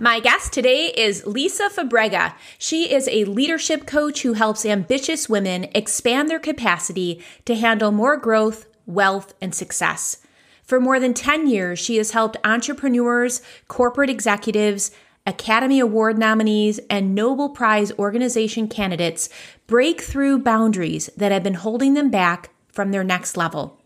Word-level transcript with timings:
My 0.00 0.20
guest 0.20 0.52
today 0.52 0.92
is 0.96 1.26
Lisa 1.26 1.68
Fabrega. 1.68 2.34
She 2.56 2.92
is 2.94 3.08
a 3.08 3.24
leadership 3.24 3.84
coach 3.84 4.22
who 4.22 4.34
helps 4.34 4.64
ambitious 4.64 5.28
women 5.28 5.66
expand 5.74 6.30
their 6.30 6.38
capacity 6.38 7.20
to 7.46 7.56
handle 7.56 7.90
more 7.90 8.16
growth, 8.16 8.66
wealth, 8.86 9.34
and 9.42 9.52
success. 9.52 10.18
For 10.62 10.78
more 10.78 11.00
than 11.00 11.14
10 11.14 11.48
years, 11.48 11.80
she 11.80 11.96
has 11.96 12.12
helped 12.12 12.36
entrepreneurs, 12.44 13.42
corporate 13.66 14.08
executives, 14.08 14.92
Academy 15.26 15.80
Award 15.80 16.16
nominees, 16.16 16.78
and 16.88 17.12
Nobel 17.12 17.48
Prize 17.48 17.90
organization 17.98 18.68
candidates 18.68 19.28
break 19.66 20.00
through 20.00 20.44
boundaries 20.44 21.10
that 21.16 21.32
have 21.32 21.42
been 21.42 21.54
holding 21.54 21.94
them 21.94 22.08
back 22.08 22.50
from 22.68 22.92
their 22.92 23.02
next 23.02 23.36
level. 23.36 23.77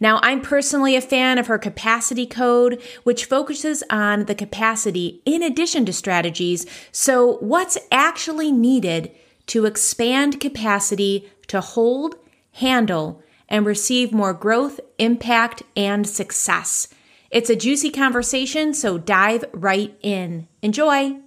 Now, 0.00 0.20
I'm 0.22 0.40
personally 0.40 0.94
a 0.94 1.00
fan 1.00 1.38
of 1.38 1.48
her 1.48 1.58
capacity 1.58 2.26
code, 2.26 2.80
which 3.02 3.24
focuses 3.24 3.82
on 3.90 4.26
the 4.26 4.34
capacity 4.34 5.22
in 5.24 5.42
addition 5.42 5.84
to 5.86 5.92
strategies. 5.92 6.66
So, 6.92 7.38
what's 7.38 7.78
actually 7.90 8.52
needed 8.52 9.10
to 9.48 9.66
expand 9.66 10.40
capacity 10.40 11.28
to 11.48 11.60
hold, 11.60 12.16
handle, 12.52 13.22
and 13.48 13.66
receive 13.66 14.12
more 14.12 14.34
growth, 14.34 14.78
impact, 14.98 15.62
and 15.76 16.06
success? 16.06 16.88
It's 17.30 17.50
a 17.50 17.56
juicy 17.56 17.90
conversation, 17.90 18.74
so 18.74 18.98
dive 18.98 19.44
right 19.52 19.98
in. 20.02 20.48
Enjoy. 20.62 21.18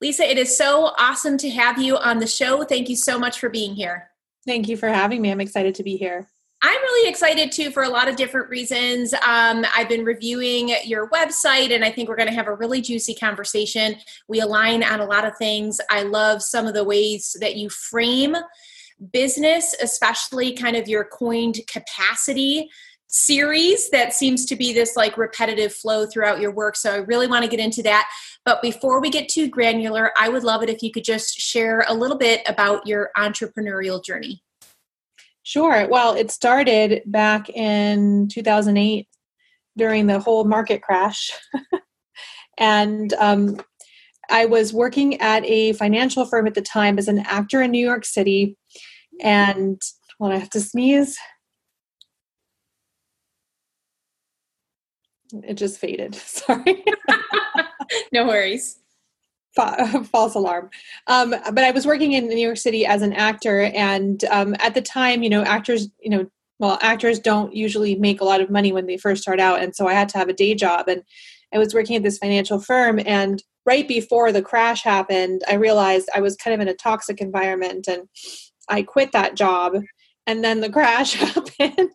Lisa, 0.00 0.22
it 0.22 0.38
is 0.38 0.56
so 0.56 0.92
awesome 0.98 1.36
to 1.38 1.50
have 1.50 1.78
you 1.78 1.96
on 1.98 2.20
the 2.20 2.26
show. 2.26 2.64
Thank 2.64 2.88
you 2.88 2.96
so 2.96 3.18
much 3.18 3.38
for 3.38 3.50
being 3.50 3.74
here. 3.74 4.10
Thank 4.46 4.68
you 4.68 4.78
for 4.78 4.88
having 4.88 5.20
me. 5.20 5.30
I'm 5.30 5.42
excited 5.42 5.74
to 5.74 5.82
be 5.82 5.96
here. 5.96 6.26
I'm 6.62 6.80
really 6.82 7.08
excited 7.08 7.52
too 7.52 7.70
for 7.70 7.84
a 7.84 7.88
lot 7.88 8.06
of 8.06 8.16
different 8.16 8.50
reasons. 8.50 9.14
Um, 9.14 9.64
I've 9.74 9.88
been 9.88 10.04
reviewing 10.04 10.74
your 10.84 11.08
website, 11.08 11.74
and 11.74 11.82
I 11.82 11.90
think 11.90 12.08
we're 12.08 12.16
going 12.16 12.28
to 12.28 12.34
have 12.34 12.48
a 12.48 12.54
really 12.54 12.82
juicy 12.82 13.14
conversation. 13.14 13.96
We 14.28 14.40
align 14.40 14.82
on 14.82 15.00
a 15.00 15.06
lot 15.06 15.24
of 15.24 15.36
things. 15.38 15.80
I 15.88 16.02
love 16.02 16.42
some 16.42 16.66
of 16.66 16.74
the 16.74 16.84
ways 16.84 17.34
that 17.40 17.56
you 17.56 17.70
frame 17.70 18.36
business, 19.12 19.74
especially 19.82 20.52
kind 20.52 20.76
of 20.76 20.86
your 20.86 21.04
coined 21.04 21.60
capacity 21.66 22.68
series 23.06 23.88
that 23.90 24.12
seems 24.12 24.44
to 24.44 24.54
be 24.54 24.72
this 24.74 24.96
like 24.96 25.16
repetitive 25.16 25.72
flow 25.72 26.06
throughout 26.06 26.40
your 26.40 26.52
work. 26.52 26.76
So 26.76 26.92
I 26.92 26.96
really 26.96 27.26
want 27.26 27.42
to 27.42 27.50
get 27.50 27.58
into 27.58 27.82
that. 27.84 28.08
But 28.44 28.60
before 28.60 29.00
we 29.00 29.08
get 29.08 29.30
too 29.30 29.48
granular, 29.48 30.12
I 30.18 30.28
would 30.28 30.44
love 30.44 30.62
it 30.62 30.68
if 30.68 30.82
you 30.82 30.92
could 30.92 31.04
just 31.04 31.40
share 31.40 31.84
a 31.88 31.94
little 31.94 32.18
bit 32.18 32.42
about 32.46 32.86
your 32.86 33.10
entrepreneurial 33.16 34.04
journey. 34.04 34.42
Sure. 35.50 35.88
Well, 35.88 36.14
it 36.14 36.30
started 36.30 37.02
back 37.06 37.50
in 37.50 38.28
2008 38.28 39.08
during 39.76 40.06
the 40.06 40.20
whole 40.20 40.44
market 40.44 40.80
crash. 40.80 41.32
and 42.58 43.12
um, 43.14 43.60
I 44.30 44.46
was 44.46 44.72
working 44.72 45.20
at 45.20 45.44
a 45.44 45.72
financial 45.72 46.24
firm 46.24 46.46
at 46.46 46.54
the 46.54 46.62
time 46.62 47.00
as 47.00 47.08
an 47.08 47.18
actor 47.26 47.60
in 47.62 47.72
New 47.72 47.84
York 47.84 48.04
City. 48.04 48.56
And 49.20 49.82
when 50.18 50.30
I 50.30 50.38
have 50.38 50.50
to 50.50 50.60
sneeze, 50.60 51.18
it 55.32 55.54
just 55.54 55.80
faded. 55.80 56.14
Sorry. 56.14 56.84
no 58.12 58.24
worries. 58.24 58.79
false 60.12 60.34
alarm. 60.34 60.70
Um, 61.06 61.30
but 61.30 61.58
I 61.64 61.70
was 61.70 61.86
working 61.86 62.12
in 62.12 62.28
New 62.28 62.36
York 62.36 62.56
City 62.56 62.86
as 62.86 63.02
an 63.02 63.12
actor, 63.12 63.62
and 63.62 64.22
um, 64.24 64.54
at 64.60 64.74
the 64.74 64.82
time, 64.82 65.22
you 65.22 65.30
know, 65.30 65.42
actors, 65.42 65.88
you 66.00 66.10
know, 66.10 66.26
well, 66.58 66.78
actors 66.82 67.18
don't 67.18 67.54
usually 67.54 67.94
make 67.96 68.20
a 68.20 68.24
lot 68.24 68.40
of 68.40 68.50
money 68.50 68.72
when 68.72 68.86
they 68.86 68.96
first 68.96 69.22
start 69.22 69.40
out, 69.40 69.62
and 69.62 69.74
so 69.74 69.88
I 69.88 69.94
had 69.94 70.08
to 70.10 70.18
have 70.18 70.28
a 70.28 70.34
day 70.34 70.54
job, 70.54 70.88
and 70.88 71.02
I 71.52 71.58
was 71.58 71.74
working 71.74 71.96
at 71.96 72.02
this 72.02 72.18
financial 72.18 72.60
firm, 72.60 73.00
and 73.04 73.42
right 73.66 73.86
before 73.86 74.32
the 74.32 74.42
crash 74.42 74.82
happened, 74.82 75.42
I 75.48 75.54
realized 75.54 76.08
I 76.14 76.20
was 76.20 76.36
kind 76.36 76.54
of 76.54 76.60
in 76.60 76.68
a 76.68 76.74
toxic 76.74 77.20
environment, 77.20 77.88
and 77.88 78.08
I 78.68 78.82
quit 78.82 79.12
that 79.12 79.36
job. 79.36 79.76
And 80.26 80.44
then 80.44 80.60
the 80.60 80.70
crash 80.70 81.14
happened. 81.14 81.90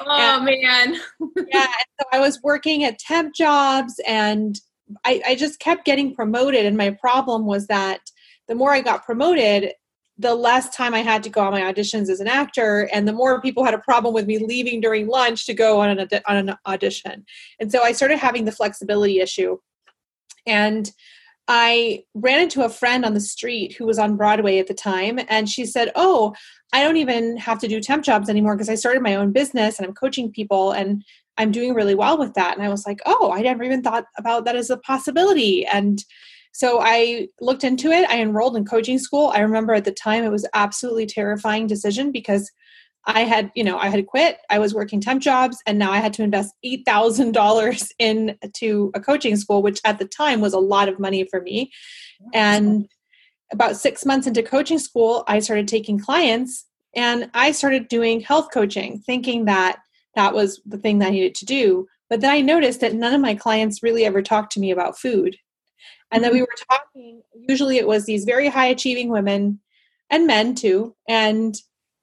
Oh 0.00 0.10
and, 0.10 0.44
man! 0.44 1.00
yeah, 1.52 1.66
so 2.00 2.06
I 2.12 2.18
was 2.18 2.40
working 2.42 2.84
at 2.84 2.98
temp 2.98 3.34
jobs, 3.34 4.00
and 4.06 4.58
I, 5.04 5.22
I 5.26 5.34
just 5.34 5.58
kept 5.58 5.84
getting 5.84 6.14
promoted 6.14 6.64
and 6.64 6.76
my 6.76 6.90
problem 6.90 7.46
was 7.46 7.66
that 7.66 8.00
the 8.48 8.54
more 8.54 8.72
i 8.72 8.80
got 8.80 9.04
promoted 9.04 9.72
the 10.18 10.34
less 10.34 10.68
time 10.70 10.94
i 10.94 11.00
had 11.00 11.22
to 11.24 11.30
go 11.30 11.40
on 11.42 11.52
my 11.52 11.60
auditions 11.60 12.08
as 12.08 12.20
an 12.20 12.28
actor 12.28 12.88
and 12.92 13.06
the 13.06 13.12
more 13.12 13.40
people 13.40 13.64
had 13.64 13.74
a 13.74 13.78
problem 13.78 14.14
with 14.14 14.26
me 14.26 14.38
leaving 14.38 14.80
during 14.80 15.08
lunch 15.08 15.46
to 15.46 15.54
go 15.54 15.80
on 15.80 15.98
an, 15.98 16.08
on 16.26 16.36
an 16.36 16.56
audition 16.66 17.24
and 17.60 17.70
so 17.70 17.82
i 17.82 17.92
started 17.92 18.18
having 18.18 18.44
the 18.44 18.52
flexibility 18.52 19.20
issue 19.20 19.56
and 20.46 20.92
I 21.48 22.04
ran 22.14 22.40
into 22.40 22.64
a 22.64 22.68
friend 22.68 23.04
on 23.04 23.14
the 23.14 23.20
street 23.20 23.76
who 23.76 23.86
was 23.86 23.98
on 23.98 24.16
Broadway 24.16 24.58
at 24.58 24.66
the 24.66 24.74
time, 24.74 25.20
and 25.28 25.48
she 25.48 25.64
said, 25.64 25.92
Oh, 25.94 26.34
I 26.72 26.82
don't 26.82 26.96
even 26.96 27.36
have 27.36 27.60
to 27.60 27.68
do 27.68 27.80
temp 27.80 28.04
jobs 28.04 28.28
anymore 28.28 28.56
because 28.56 28.68
I 28.68 28.74
started 28.74 29.02
my 29.02 29.14
own 29.14 29.32
business 29.32 29.78
and 29.78 29.86
I'm 29.86 29.94
coaching 29.94 30.32
people. 30.32 30.72
And 30.72 31.04
I'm 31.38 31.52
doing 31.52 31.74
really 31.74 31.94
well 31.94 32.18
with 32.18 32.34
that. 32.34 32.56
And 32.56 32.64
I 32.64 32.68
was 32.68 32.86
like, 32.86 33.00
oh, 33.06 33.32
I 33.32 33.42
never 33.42 33.62
even 33.62 33.82
thought 33.82 34.06
about 34.16 34.44
that 34.44 34.56
as 34.56 34.70
a 34.70 34.78
possibility. 34.78 35.66
And 35.66 36.02
so 36.52 36.80
I 36.80 37.28
looked 37.40 37.64
into 37.64 37.90
it. 37.90 38.08
I 38.08 38.20
enrolled 38.20 38.56
in 38.56 38.64
coaching 38.64 38.98
school. 38.98 39.28
I 39.28 39.40
remember 39.40 39.74
at 39.74 39.84
the 39.84 39.92
time 39.92 40.24
it 40.24 40.30
was 40.30 40.48
absolutely 40.54 41.04
terrifying 41.04 41.66
decision 41.66 42.12
because 42.12 42.50
I 43.06 43.20
had, 43.20 43.52
you 43.54 43.62
know, 43.62 43.78
I 43.78 43.88
had 43.88 44.06
quit. 44.06 44.38
I 44.50 44.58
was 44.58 44.74
working 44.74 45.00
temp 45.00 45.22
jobs 45.22 45.58
and 45.66 45.78
now 45.78 45.92
I 45.92 45.98
had 45.98 46.12
to 46.14 46.22
invest 46.22 46.54
$8,000 46.64 47.90
into 47.98 48.90
a 48.94 49.00
coaching 49.00 49.36
school, 49.36 49.62
which 49.62 49.80
at 49.84 49.98
the 49.98 50.06
time 50.06 50.40
was 50.40 50.54
a 50.54 50.58
lot 50.58 50.88
of 50.88 50.98
money 50.98 51.26
for 51.30 51.40
me. 51.40 51.70
And 52.32 52.88
about 53.52 53.76
6 53.76 54.04
months 54.06 54.26
into 54.26 54.42
coaching 54.42 54.78
school, 54.78 55.24
I 55.28 55.38
started 55.38 55.68
taking 55.68 55.98
clients 55.98 56.64
and 56.94 57.30
I 57.34 57.52
started 57.52 57.88
doing 57.88 58.20
health 58.20 58.48
coaching 58.52 59.02
thinking 59.04 59.44
that 59.44 59.78
that 60.16 60.34
was 60.34 60.60
the 60.66 60.78
thing 60.78 60.98
that 60.98 61.08
I 61.08 61.10
needed 61.10 61.34
to 61.36 61.44
do. 61.44 61.86
But 62.10 62.20
then 62.20 62.30
I 62.30 62.40
noticed 62.40 62.80
that 62.80 62.94
none 62.94 63.14
of 63.14 63.20
my 63.20 63.34
clients 63.34 63.82
really 63.82 64.04
ever 64.04 64.22
talked 64.22 64.52
to 64.52 64.60
me 64.60 64.70
about 64.70 64.98
food. 64.98 65.36
And 66.10 66.22
then 66.22 66.32
we 66.32 66.38
mm-hmm. 66.38 66.42
were 66.42 66.76
talking, 66.76 67.22
usually 67.48 67.78
it 67.78 67.86
was 67.86 68.06
these 68.06 68.24
very 68.24 68.48
high 68.48 68.66
achieving 68.66 69.08
women 69.08 69.60
and 70.10 70.26
men 70.26 70.54
too. 70.54 70.94
And 71.08 71.54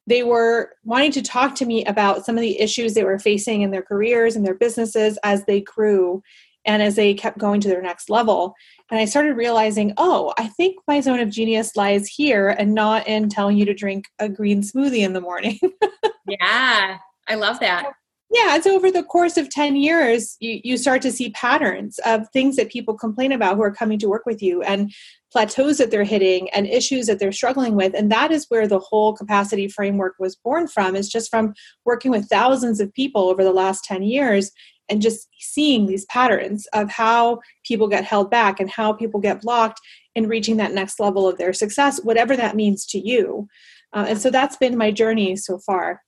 they 0.06 0.24
were 0.24 0.72
wanting 0.84 1.12
to 1.14 1.22
talk 1.22 1.56
to 1.56 1.66
me 1.66 1.86
about 1.86 2.26
some 2.26 2.38
of 2.38 2.42
the 2.42 2.60
issues 2.60 2.94
they 2.94 3.06
were 3.06 3.20
facing 3.20 3.62
in 3.62 3.72
their 3.72 3.82
careers 3.82 4.36
and 4.36 4.46
their 4.46 4.56
businesses 4.56 5.18
as 5.24 5.46
they 5.46 5.62
grew 5.62 6.22
and 6.66 6.82
as 6.82 6.96
they 6.96 7.14
kept 7.14 7.38
going 7.38 7.62
to 7.62 7.70
their 7.70 7.82
next 7.82 8.10
level. 8.10 8.54
And 8.92 9.00
I 9.00 9.06
started 9.06 9.38
realizing, 9.38 9.94
oh, 9.98 10.34
I 10.38 10.48
think 10.48 10.76
my 10.88 11.00
zone 11.00 11.22
of 11.22 11.30
genius 11.30 11.76
lies 11.78 12.08
here 12.08 12.50
and 12.50 12.74
not 12.74 13.08
in 13.08 13.30
telling 13.30 13.58
you 13.58 13.66
to 13.66 13.74
drink 13.74 14.06
a 14.20 14.28
green 14.28 14.62
smoothie 14.62 15.06
in 15.06 15.14
the 15.14 15.22
morning. 15.22 15.60
yeah, 16.28 16.98
I 17.28 17.36
love 17.36 17.60
that 17.62 17.94
yeah 18.34 18.60
so 18.60 18.76
over 18.76 18.92
the 18.92 19.04
course 19.04 19.38
of 19.38 19.50
10 19.50 19.76
years 19.76 20.36
you, 20.40 20.60
you 20.64 20.78
start 20.78 21.02
to 21.02 21.12
see 21.12 21.30
patterns 21.32 22.00
of 22.06 22.28
things 22.30 22.56
that 22.56 22.72
people 22.72 22.96
complain 22.96 23.32
about 23.32 23.56
who 23.56 23.64
are 23.64 23.74
coming 23.74 24.00
to 24.00 24.10
work 24.10 24.26
with 24.26 24.42
you 24.42 24.62
and 24.64 24.92
plateaus 25.34 25.80
that 25.80 25.90
they're 25.90 26.04
hitting 26.04 26.48
and 26.52 26.68
issues 26.68 27.08
that 27.08 27.20
they're 27.20 27.32
struggling 27.32 27.76
with. 27.76 27.94
And 27.96 28.12
that 28.12 28.32
is 28.32 28.46
where 28.50 28.68
the 28.68 28.80
whole 28.80 29.14
capacity 29.14 29.68
framework 29.68 30.14
was 30.20 30.36
born 30.36 30.68
from 30.68 30.96
is 30.96 31.10
just 31.10 31.30
from 31.30 31.56
working 31.86 32.12
with 32.12 32.30
thousands 32.30 32.80
of 32.80 32.94
people 32.94 33.24
over 33.24 33.44
the 33.44 33.52
last 33.52 33.84
10 33.84 34.04
years 34.04 34.52
and 34.90 35.02
just 35.02 35.28
seeing 35.40 35.88
these 35.88 36.06
patterns 36.06 36.68
of 36.74 36.90
how 36.92 37.40
people 37.66 37.88
get 37.88 38.06
held 38.06 38.30
back 38.30 38.60
and 38.60 38.70
how 38.70 38.94
people 38.94 39.20
get 39.20 39.42
blocked 39.42 39.82
in 40.14 40.28
reaching 40.28 40.58
that 40.58 40.74
next 40.74 41.00
level 41.00 41.28
of 41.28 41.38
their 41.38 41.54
success 41.54 42.00
whatever 42.04 42.38
that 42.38 42.56
means 42.56 42.86
to 42.86 43.00
you. 43.00 43.48
Uh, 43.92 44.06
and 44.10 44.20
so 44.20 44.30
that's 44.30 44.58
been 44.58 44.78
my 44.78 44.92
journey 44.92 45.36
so 45.36 45.58
far 45.58 46.02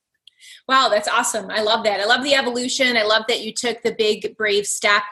Wow, 0.67 0.89
that's 0.89 1.07
awesome. 1.07 1.49
I 1.49 1.61
love 1.61 1.83
that. 1.83 1.99
I 1.99 2.05
love 2.05 2.23
the 2.23 2.35
evolution. 2.35 2.97
I 2.97 3.03
love 3.03 3.23
that 3.27 3.41
you 3.41 3.53
took 3.53 3.81
the 3.81 3.95
big, 3.97 4.35
brave 4.37 4.65
step, 4.65 5.03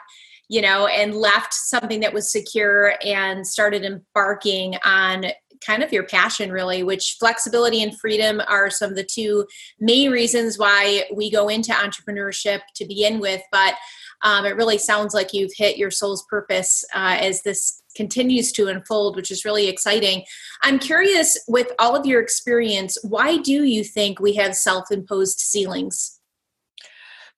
you 0.48 0.60
know, 0.60 0.86
and 0.86 1.14
left 1.14 1.54
something 1.54 2.00
that 2.00 2.12
was 2.12 2.30
secure 2.30 2.94
and 3.04 3.46
started 3.46 3.84
embarking 3.84 4.76
on 4.84 5.26
kind 5.64 5.82
of 5.82 5.92
your 5.92 6.04
passion, 6.04 6.52
really, 6.52 6.82
which 6.82 7.16
flexibility 7.18 7.82
and 7.82 7.98
freedom 7.98 8.42
are 8.48 8.68
some 8.70 8.90
of 8.90 8.96
the 8.96 9.04
two 9.04 9.46
main 9.80 10.10
reasons 10.10 10.58
why 10.58 11.04
we 11.14 11.30
go 11.30 11.48
into 11.48 11.72
entrepreneurship 11.72 12.60
to 12.74 12.86
begin 12.86 13.20
with. 13.20 13.42
But 13.50 13.74
Um, 14.22 14.46
it 14.46 14.56
really 14.56 14.78
sounds 14.78 15.12
like 15.12 15.34
you've 15.34 15.52
hit 15.54 15.76
your 15.76 15.90
soul's 15.90 16.24
purpose 16.30 16.82
uh, 16.94 17.18
as 17.20 17.42
this 17.42 17.82
continues 17.94 18.52
to 18.52 18.68
unfold, 18.68 19.16
which 19.16 19.30
is 19.30 19.44
really 19.44 19.68
exciting. 19.68 20.24
I'm 20.62 20.78
curious, 20.78 21.38
with 21.48 21.68
all 21.78 21.96
of 21.96 22.06
your 22.06 22.20
experience, 22.20 22.98
why 23.02 23.38
do 23.38 23.64
you 23.64 23.84
think 23.84 24.20
we 24.20 24.34
have 24.34 24.54
self 24.54 24.90
imposed 24.90 25.40
ceilings? 25.40 26.20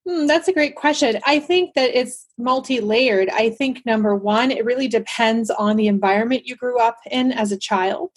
Hmm, 0.07 0.27
that's 0.27 0.47
a 0.47 0.53
great 0.53 0.77
question. 0.77 1.19
I 1.27 1.41
think 1.41 1.75
that 1.75 1.97
it's 1.99 2.27
multi 2.39 2.81
layered. 2.81 3.29
I 3.31 3.51
think 3.51 3.85
number 3.85 4.15
one, 4.15 4.53
it 4.53 4.65
really 4.65 4.87
depends 4.87 5.51
on 5.51 5.77
the 5.77 5.89
environment 5.89 6.47
you 6.47 6.55
grew 6.55 6.79
up 6.79 6.99
in 7.11 7.33
as 7.33 7.51
a 7.51 7.59
child. 7.59 8.11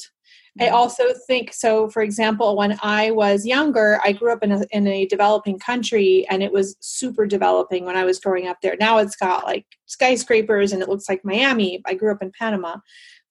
I 0.59 0.69
also 0.69 1.03
think 1.27 1.53
so. 1.53 1.89
For 1.89 2.01
example, 2.01 2.55
when 2.57 2.77
I 2.81 3.11
was 3.11 3.45
younger, 3.45 3.99
I 4.03 4.11
grew 4.11 4.31
up 4.33 4.43
in 4.43 4.51
a, 4.51 4.63
in 4.71 4.87
a 4.87 5.05
developing 5.05 5.59
country 5.59 6.25
and 6.29 6.43
it 6.43 6.51
was 6.51 6.75
super 6.79 7.25
developing 7.25 7.85
when 7.85 7.95
I 7.95 8.03
was 8.03 8.19
growing 8.19 8.47
up 8.47 8.57
there. 8.61 8.75
Now 8.79 8.97
it's 8.97 9.15
got 9.15 9.45
like 9.45 9.65
skyscrapers 9.85 10.71
and 10.71 10.81
it 10.81 10.89
looks 10.89 11.07
like 11.07 11.23
Miami. 11.23 11.81
I 11.85 11.93
grew 11.93 12.11
up 12.11 12.21
in 12.21 12.31
Panama. 12.37 12.77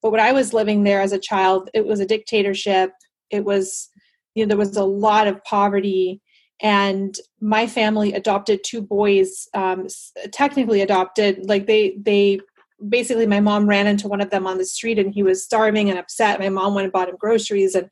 But 0.01 0.13
when 0.13 0.21
I 0.21 0.33
was 0.33 0.55
living 0.55 0.85
there 0.85 1.01
as 1.01 1.13
a 1.13 1.19
child, 1.19 1.71
it 1.75 1.85
was 1.85 2.01
a 2.01 2.07
dictatorship. 2.07 2.93
It 3.31 3.45
was, 3.45 3.89
you 4.35 4.45
know, 4.45 4.49
there 4.49 4.57
was 4.57 4.77
a 4.77 4.85
lot 4.85 5.27
of 5.27 5.43
poverty 5.45 6.23
and 6.61 7.17
my 7.41 7.67
family 7.67 8.13
adopted 8.15 8.61
two 8.65 8.83
boys 8.83 9.49
um, 9.55 9.87
technically 10.33 10.81
adopted 10.81 11.47
like 11.49 11.67
they 11.67 11.97
they 12.01 12.41
basically 12.87 13.27
my 13.27 13.41
mom 13.41 13.69
ran 13.69 13.87
into 13.87 14.09
one 14.09 14.21
of 14.21 14.31
them 14.31 14.47
on 14.47 14.59
the 14.59 14.65
street 14.65 14.99
and 14.99 15.13
he 15.13 15.23
was 15.23 15.45
starving 15.45 15.91
and 15.91 15.99
upset. 15.99 16.41
My 16.41 16.49
mom 16.49 16.75
went 16.75 16.85
and 16.85 16.93
bought 16.93 17.09
him 17.09 17.17
groceries 17.19 17.75
and 17.75 17.89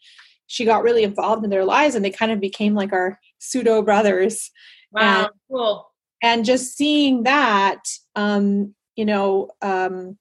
she 0.47 0.65
got 0.65 0.83
really 0.83 1.03
involved 1.03 1.45
in 1.45 1.51
their 1.51 1.65
lives 1.65 1.95
and 1.95 2.05
they 2.05 2.11
kind 2.11 2.31
of 2.31 2.41
became 2.41 2.75
like 2.75 2.93
our 2.93 3.19
pseudo 3.39 3.83
brothers. 3.83 4.51
Wow 4.93 5.25
and, 5.25 5.29
cool. 5.51 5.91
and 6.23 6.45
just 6.45 6.77
seeing 6.77 7.25
that 7.25 7.81
um 8.15 8.75
you 8.95 9.05
know 9.05 9.51
um 9.63 10.17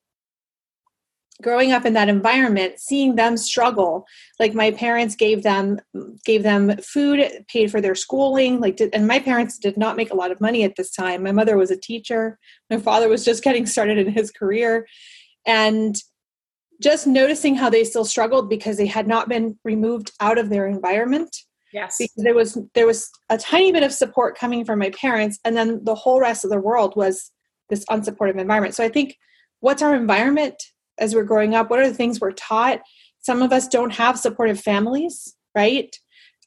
growing 1.42 1.72
up 1.72 1.86
in 1.86 1.94
that 1.94 2.10
environment 2.10 2.80
seeing 2.80 3.16
them 3.16 3.38
struggle. 3.38 4.06
Like 4.40 4.54
my 4.54 4.72
parents 4.72 5.16
gave 5.16 5.44
them 5.44 5.80
gave 6.26 6.44
them 6.44 6.78
food 6.78 7.46
paid 7.48 7.72
for 7.72 7.82
their 7.82 7.96
schooling 7.96 8.60
like 8.60 8.78
did, 8.78 8.94
and 8.94 9.08
my 9.08 9.20
parents 9.20 9.58
did 9.58 9.78
not 9.78 9.98
make 9.98 10.12
a 10.12 10.16
lot 10.16 10.32
of 10.32 10.40
money 10.42 10.64
at 10.64 10.76
this 10.76 10.92
time. 10.92 11.24
My 11.24 11.32
mother 11.32 11.58
was 11.58 11.72
a 11.72 11.78
teacher. 11.78 12.40
My 12.70 12.78
father 12.78 13.10
was 13.10 13.26
just 13.26 13.44
getting 13.48 13.66
started 13.66 13.98
in 13.98 14.12
his 14.12 14.32
career. 14.32 14.88
And 15.46 15.96
just 16.82 17.08
noticing 17.08 17.56
how 17.56 17.70
they 17.70 17.84
still 17.84 18.04
struggled 18.04 18.50
because 18.50 18.78
they 18.78 18.86
had 18.86 19.08
not 19.08 19.30
been 19.30 19.58
removed 19.64 20.12
out 20.20 20.38
of 20.38 20.50
their 20.50 20.68
environment. 20.68 21.36
Yes. 21.72 21.98
Because 22.00 22.24
there 22.24 22.36
was 22.36 22.58
there 22.74 22.88
was 22.88 23.10
a 23.30 23.38
tiny 23.38 23.72
bit 23.72 23.84
of 23.84 23.92
support 23.92 24.38
coming 24.38 24.64
from 24.66 24.80
my 24.80 24.90
parents 24.92 25.40
and 25.44 25.56
then 25.56 25.84
the 25.84 25.96
whole 25.96 26.20
rest 26.20 26.44
of 26.44 26.52
the 26.52 26.60
world 26.60 26.94
was 26.96 27.32
this 27.70 27.86
unsupportive 27.86 28.40
environment. 28.40 28.76
So 28.76 28.84
i 28.84 28.90
think 28.90 29.18
what's 29.60 29.82
our 29.82 29.96
environment 29.96 30.56
as 30.98 31.16
we're 31.16 31.24
growing 31.24 31.56
up 31.56 31.70
what 31.70 31.80
are 31.80 31.88
the 31.88 31.94
things 31.94 32.20
we're 32.20 32.32
taught? 32.32 32.82
Some 33.20 33.42
of 33.42 33.52
us 33.52 33.68
don't 33.68 33.94
have 33.94 34.20
supportive 34.20 34.60
families 34.60 35.36
right? 35.56 35.98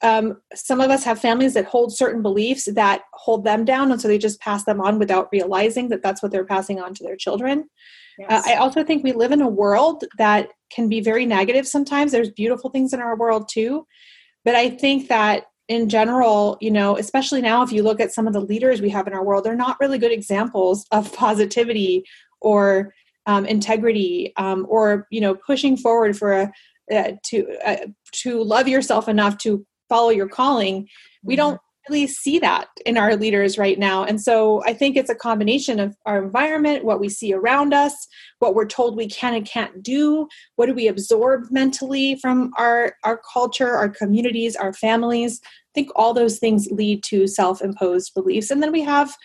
Um, 0.01 0.39
some 0.55 0.79
of 0.79 0.91
us 0.91 1.03
have 1.03 1.19
families 1.19 1.55
that 1.55 1.65
hold 1.65 1.91
certain 1.91 2.21
beliefs 2.21 2.69
that 2.73 3.01
hold 3.13 3.43
them 3.43 3.65
down 3.65 3.91
and 3.91 3.99
so 3.99 4.07
they 4.07 4.17
just 4.17 4.39
pass 4.39 4.63
them 4.63 4.79
on 4.79 4.97
without 4.97 5.27
realizing 5.33 5.89
that 5.89 6.01
that's 6.01 6.23
what 6.23 6.31
they're 6.31 6.45
passing 6.45 6.79
on 6.79 6.93
to 6.93 7.03
their 7.03 7.17
children. 7.17 7.65
Yes. 8.17 8.47
uh, 8.47 8.51
i 8.51 8.55
also 8.55 8.83
think 8.83 9.03
we 9.03 9.13
live 9.13 9.31
in 9.31 9.41
a 9.41 9.47
world 9.47 10.03
that 10.17 10.49
can 10.73 10.87
be 10.87 11.01
very 11.01 11.25
negative 11.25 11.67
sometimes. 11.67 12.11
There's 12.11 12.31
beautiful 12.31 12.69
things 12.69 12.93
in 12.93 13.01
our 13.01 13.17
world 13.17 13.49
too. 13.49 13.85
But 14.45 14.55
i 14.55 14.69
think 14.69 15.09
that 15.09 15.47
in 15.67 15.89
general 15.89 16.57
you 16.61 16.71
know 16.71 16.97
especially 16.97 17.41
now 17.41 17.61
if 17.61 17.71
you 17.71 17.83
look 17.83 17.99
at 17.99 18.13
some 18.13 18.25
of 18.25 18.33
the 18.33 18.39
leaders 18.39 18.81
we 18.81 18.89
have 18.89 19.05
in 19.05 19.13
our 19.13 19.23
world 19.23 19.43
they're 19.43 19.55
not 19.55 19.79
really 19.79 19.97
good 19.97 20.11
examples 20.11 20.85
of 20.91 21.13
positivity 21.25 22.05
or 22.41 22.93
um, 23.29 23.45
integrity 23.45 24.33
um, 24.37 24.65
or 24.67 25.07
you 25.11 25.21
know 25.21 25.35
pushing 25.35 25.77
forward 25.77 26.17
for 26.17 26.33
a 26.33 26.51
uh, 26.91 27.11
to 27.23 27.47
uh, 27.63 27.85
to 28.11 28.43
love 28.43 28.67
yourself 28.67 29.07
enough 29.07 29.37
to 29.37 29.63
follow 29.87 30.09
your 30.09 30.27
calling 30.27 30.87
we 31.23 31.35
mm-hmm. 31.35 31.41
don't 31.41 31.61
really 31.87 32.07
see 32.07 32.37
that 32.39 32.67
in 32.85 32.97
our 32.97 33.15
leaders 33.15 33.57
right 33.57 33.79
now. 33.79 34.03
And 34.03 34.21
so 34.21 34.63
i 34.65 34.73
think 34.73 34.95
it's 34.95 35.09
a 35.09 35.15
combination 35.15 35.79
of 35.79 35.95
our 36.05 36.23
environment 36.23 36.85
what 36.85 36.99
we 36.99 37.09
see 37.09 37.31
around 37.33 37.73
us 37.73 37.95
what 38.39 38.55
we're 38.55 38.73
told 38.77 38.95
we 38.95 39.07
can 39.07 39.33
and 39.35 39.45
can't 39.45 39.83
do 39.83 40.27
what 40.55 40.65
do 40.65 40.73
we 40.73 40.87
absorb 40.87 41.43
mentally 41.51 42.15
from 42.15 42.51
our 42.57 42.95
our 43.03 43.21
culture 43.31 43.71
our 43.81 43.89
communities 43.89 44.55
our 44.55 44.73
families. 44.73 45.39
I 45.43 45.73
think 45.75 45.89
all 45.95 46.13
those 46.15 46.39
things 46.39 46.67
lead 46.71 47.03
to 47.03 47.27
self-imposed 47.27 48.13
beliefs. 48.15 48.49
And 48.49 48.61
then 48.63 48.71
we 48.71 48.81
have 48.81 49.15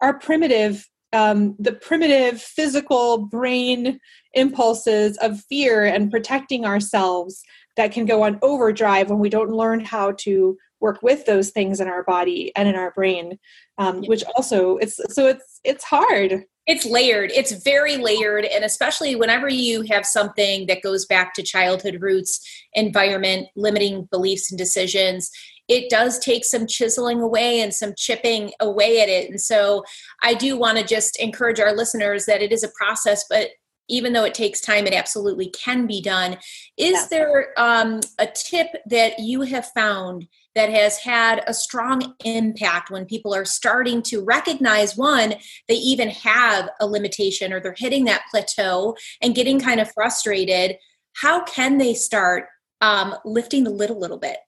our 0.00 0.18
primitive 0.18 0.88
um, 1.12 1.54
the 1.58 1.72
primitive 1.72 2.40
physical 2.40 3.18
brain 3.18 4.00
impulses 4.34 5.16
of 5.18 5.40
fear 5.42 5.84
and 5.84 6.10
protecting 6.10 6.64
ourselves 6.64 7.42
that 7.76 7.92
can 7.92 8.06
go 8.06 8.22
on 8.22 8.38
overdrive 8.42 9.10
when 9.10 9.18
we 9.18 9.28
don't 9.28 9.50
learn 9.50 9.80
how 9.80 10.12
to 10.12 10.56
work 10.80 11.02
with 11.02 11.24
those 11.26 11.50
things 11.50 11.80
in 11.80 11.88
our 11.88 12.02
body 12.02 12.50
and 12.56 12.68
in 12.68 12.74
our 12.74 12.90
brain 12.90 13.38
um, 13.78 14.02
which 14.02 14.22
also 14.36 14.76
it's 14.76 15.00
so 15.14 15.26
it's 15.26 15.60
it's 15.64 15.84
hard. 15.84 16.44
It's 16.66 16.86
layered. 16.86 17.32
It's 17.34 17.64
very 17.64 17.96
layered. 17.96 18.44
And 18.44 18.64
especially 18.64 19.16
whenever 19.16 19.48
you 19.48 19.82
have 19.90 20.06
something 20.06 20.66
that 20.66 20.82
goes 20.82 21.04
back 21.06 21.34
to 21.34 21.42
childhood 21.42 21.98
roots 22.00 22.40
environment 22.74 23.48
limiting 23.56 24.06
beliefs 24.12 24.52
and 24.52 24.58
decisions 24.58 25.28
it 25.68 25.88
does 25.90 26.18
take 26.18 26.44
some 26.44 26.66
chiseling 26.66 27.20
away 27.20 27.60
and 27.60 27.72
some 27.72 27.94
chipping 27.96 28.52
away 28.60 29.00
at 29.00 29.08
it. 29.08 29.30
And 29.30 29.40
so 29.40 29.84
I 30.22 30.34
do 30.34 30.56
want 30.56 30.78
to 30.78 30.84
just 30.84 31.18
encourage 31.20 31.60
our 31.60 31.74
listeners 31.74 32.26
that 32.26 32.42
it 32.42 32.52
is 32.52 32.64
a 32.64 32.72
process, 32.76 33.24
but 33.28 33.48
even 33.88 34.12
though 34.12 34.24
it 34.24 34.34
takes 34.34 34.60
time, 34.60 34.86
it 34.86 34.94
absolutely 34.94 35.50
can 35.50 35.86
be 35.86 36.00
done. 36.00 36.38
Is 36.76 36.92
yeah. 36.92 37.06
there 37.10 37.48
um, 37.58 38.00
a 38.18 38.26
tip 38.26 38.68
that 38.86 39.18
you 39.18 39.42
have 39.42 39.66
found 39.74 40.26
that 40.54 40.70
has 40.70 40.98
had 40.98 41.42
a 41.46 41.54
strong 41.54 42.14
impact 42.24 42.90
when 42.90 43.06
people 43.06 43.34
are 43.34 43.44
starting 43.44 44.02
to 44.02 44.24
recognize 44.24 44.96
one, 44.96 45.34
they 45.68 45.74
even 45.74 46.08
have 46.10 46.68
a 46.80 46.86
limitation 46.86 47.52
or 47.52 47.60
they're 47.60 47.74
hitting 47.76 48.04
that 48.04 48.22
plateau 48.30 48.96
and 49.20 49.34
getting 49.34 49.60
kind 49.60 49.80
of 49.80 49.92
frustrated? 49.92 50.76
How 51.14 51.44
can 51.44 51.78
they 51.78 51.94
start 51.94 52.46
um, 52.80 53.14
lifting 53.24 53.64
the 53.64 53.70
lid 53.70 53.90
a 53.90 53.94
little 53.94 54.18
bit? 54.18 54.38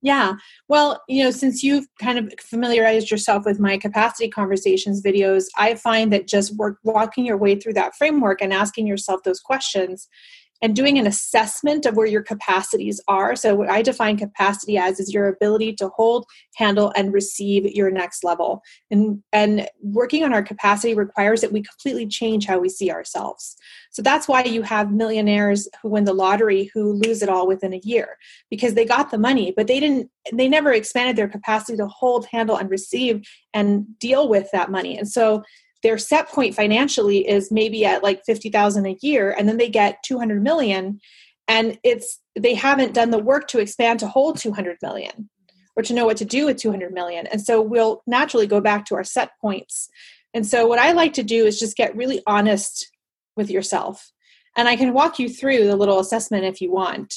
Yeah. 0.00 0.34
Well, 0.68 1.02
you 1.08 1.24
know, 1.24 1.32
since 1.32 1.62
you've 1.64 1.86
kind 2.00 2.18
of 2.18 2.32
familiarized 2.40 3.10
yourself 3.10 3.44
with 3.44 3.58
my 3.58 3.76
capacity 3.78 4.28
conversations 4.28 5.02
videos, 5.02 5.46
I 5.56 5.74
find 5.74 6.12
that 6.12 6.28
just 6.28 6.56
work, 6.56 6.78
walking 6.84 7.26
your 7.26 7.36
way 7.36 7.56
through 7.56 7.74
that 7.74 7.96
framework 7.96 8.40
and 8.40 8.52
asking 8.52 8.86
yourself 8.86 9.22
those 9.24 9.40
questions 9.40 10.08
and 10.60 10.74
doing 10.74 10.98
an 10.98 11.06
assessment 11.06 11.86
of 11.86 11.96
where 11.96 12.06
your 12.06 12.22
capacities 12.22 13.00
are. 13.06 13.36
So, 13.36 13.54
what 13.54 13.70
I 13.70 13.82
define 13.82 14.16
capacity 14.16 14.76
as 14.76 14.98
is 14.98 15.12
your 15.12 15.28
ability 15.28 15.74
to 15.74 15.88
hold, 15.88 16.26
handle, 16.56 16.92
and 16.96 17.12
receive 17.12 17.64
your 17.66 17.90
next 17.90 18.24
level. 18.24 18.62
And, 18.90 19.22
and 19.32 19.68
working 19.80 20.24
on 20.24 20.32
our 20.32 20.42
capacity 20.42 20.94
requires 20.94 21.40
that 21.42 21.52
we 21.52 21.62
completely 21.62 22.06
change 22.06 22.46
how 22.46 22.58
we 22.58 22.68
see 22.68 22.90
ourselves. 22.90 23.56
So, 23.90 24.02
that's 24.02 24.26
why 24.26 24.44
you 24.44 24.62
have 24.62 24.92
millionaires 24.92 25.68
who 25.82 25.90
win 25.90 26.04
the 26.04 26.12
lottery 26.12 26.70
who 26.74 26.92
lose 26.92 27.22
it 27.22 27.28
all 27.28 27.46
within 27.46 27.72
a 27.72 27.80
year 27.84 28.16
because 28.50 28.74
they 28.74 28.84
got 28.84 29.10
the 29.10 29.18
money, 29.18 29.52
but 29.56 29.66
they 29.66 29.80
didn't, 29.80 30.10
they 30.32 30.48
never 30.48 30.72
expanded 30.72 31.16
their 31.16 31.28
capacity 31.28 31.76
to 31.78 31.86
hold, 31.86 32.26
handle, 32.26 32.56
and 32.56 32.70
receive 32.70 33.26
and 33.54 33.98
deal 33.98 34.28
with 34.28 34.50
that 34.52 34.70
money. 34.70 34.98
And 34.98 35.08
so, 35.08 35.44
their 35.82 35.98
set 35.98 36.28
point 36.28 36.54
financially 36.54 37.28
is 37.28 37.52
maybe 37.52 37.84
at 37.84 38.02
like 38.02 38.24
50,000 38.24 38.86
a 38.86 38.96
year 39.00 39.34
and 39.36 39.48
then 39.48 39.58
they 39.58 39.68
get 39.68 40.02
200 40.04 40.42
million 40.42 41.00
and 41.46 41.78
it's 41.82 42.20
they 42.38 42.54
haven't 42.54 42.94
done 42.94 43.10
the 43.10 43.18
work 43.18 43.48
to 43.48 43.58
expand 43.58 44.00
to 44.00 44.08
hold 44.08 44.38
200 44.38 44.76
million 44.82 45.30
or 45.76 45.82
to 45.82 45.94
know 45.94 46.04
what 46.04 46.16
to 46.18 46.24
do 46.24 46.46
with 46.46 46.56
200 46.56 46.92
million. 46.92 47.26
And 47.28 47.40
so 47.40 47.62
we'll 47.62 48.02
naturally 48.06 48.46
go 48.46 48.60
back 48.60 48.84
to 48.86 48.96
our 48.96 49.04
set 49.04 49.30
points. 49.40 49.88
And 50.34 50.46
so 50.46 50.66
what 50.66 50.78
i 50.78 50.92
like 50.92 51.14
to 51.14 51.22
do 51.22 51.46
is 51.46 51.58
just 51.58 51.76
get 51.76 51.96
really 51.96 52.22
honest 52.26 52.90
with 53.36 53.50
yourself 53.50 54.12
and 54.56 54.68
i 54.68 54.76
can 54.76 54.92
walk 54.92 55.18
you 55.18 55.28
through 55.28 55.66
the 55.66 55.76
little 55.76 56.00
assessment 56.00 56.44
if 56.44 56.60
you 56.60 56.70
want. 56.70 57.14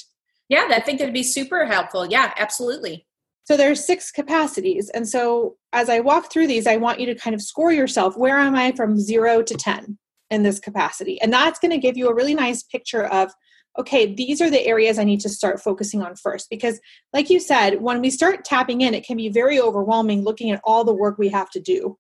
Yeah 0.50 0.68
i 0.70 0.80
think 0.80 1.00
that'd 1.00 1.13
be 1.13 1.24
super 1.24 1.65
helpful. 1.65 2.06
Yeah 2.06 2.34
absolutely 2.38 3.06
so 3.51 3.58
there's 3.58 3.86
six 3.86 4.12
capacities. 4.12 4.89
And 4.91 5.05
so 5.05 5.58
as 5.74 5.89
I 5.89 6.00
walk 6.00 6.31
through 6.31 6.48
these, 6.48 6.65
I 6.65 6.77
want 6.77 7.01
you 7.01 7.05
to 7.08 7.15
kind 7.15 7.34
of 7.34 7.41
score 7.41 7.74
yourself. 7.74 8.15
Where 8.15 8.38
am 8.38 8.55
I 8.55 8.72
from 8.72 8.98
zero 8.98 9.43
to 9.43 9.53
10 9.53 9.98
in 10.29 10.43
this 10.43 10.58
capacity? 10.58 11.20
And 11.22 11.34
that's 11.34 11.60
going 11.60 11.72
to 11.72 11.77
give 11.77 11.98
you 11.98 12.08
a 12.08 12.15
really 12.15 12.34
nice 12.34 12.63
picture 12.63 13.08
of, 13.08 13.34
okay, 13.77 14.15
these 14.15 14.41
are 14.41 14.50
the 14.50 14.65
areas 14.65 14.98
I 14.98 15.03
need 15.03 15.20
to 15.20 15.27
start 15.27 15.62
focusing 15.62 16.01
on 16.01 16.15
first. 16.15 16.50
Because, 16.50 16.79
like 17.12 17.29
you 17.29 17.41
said, 17.41 17.81
when 17.81 18.00
we 18.00 18.10
start 18.10 18.46
tapping 18.46 18.79
in, 18.79 18.93
it 18.93 19.05
can 19.05 19.17
be 19.17 19.27
very 19.27 19.60
overwhelming 19.60 20.24
looking 20.24 20.51
at 20.51 20.62
all 20.63 20.86
the 20.86 20.93
work 20.93 21.17
we 21.17 21.27
have 21.27 21.50
to 21.50 21.60
do 21.60 21.98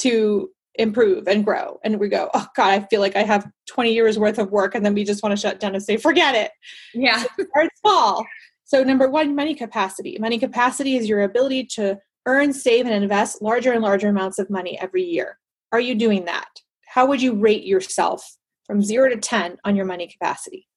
to 0.00 0.50
improve 0.74 1.26
and 1.28 1.46
grow. 1.46 1.78
And 1.82 1.98
we 1.98 2.10
go, 2.10 2.28
oh 2.34 2.46
God, 2.54 2.68
I 2.68 2.80
feel 2.88 3.00
like 3.00 3.16
I 3.16 3.22
have 3.22 3.48
20 3.68 3.94
years 3.94 4.18
worth 4.18 4.38
of 4.38 4.50
work. 4.50 4.74
And 4.74 4.84
then 4.84 4.92
we 4.92 5.02
just 5.02 5.22
want 5.22 5.32
to 5.32 5.40
shut 5.40 5.60
down 5.60 5.74
and 5.74 5.82
say, 5.82 5.96
forget 5.96 6.34
it. 6.34 6.50
Yeah. 6.92 7.22
So 7.22 7.44
start 7.46 7.70
small. 7.80 8.26
So, 8.68 8.84
number 8.84 9.08
one, 9.08 9.34
money 9.34 9.54
capacity. 9.54 10.18
Money 10.20 10.38
capacity 10.38 10.98
is 10.98 11.08
your 11.08 11.22
ability 11.22 11.64
to 11.76 11.98
earn, 12.26 12.52
save, 12.52 12.84
and 12.84 12.94
invest 12.94 13.40
larger 13.40 13.72
and 13.72 13.80
larger 13.80 14.08
amounts 14.08 14.38
of 14.38 14.50
money 14.50 14.78
every 14.78 15.02
year. 15.02 15.38
are 15.72 15.80
you 15.80 15.94
doing 15.94 16.26
that? 16.26 16.48
How 16.86 17.06
would 17.06 17.22
you 17.22 17.34
rate 17.34 17.64
yourself 17.64 18.36
from 18.66 18.82
zero 18.82 19.08
to 19.08 19.16
10 19.16 19.56
on 19.64 19.74
your 19.74 19.86
money 19.86 20.06
capacity? 20.06 20.68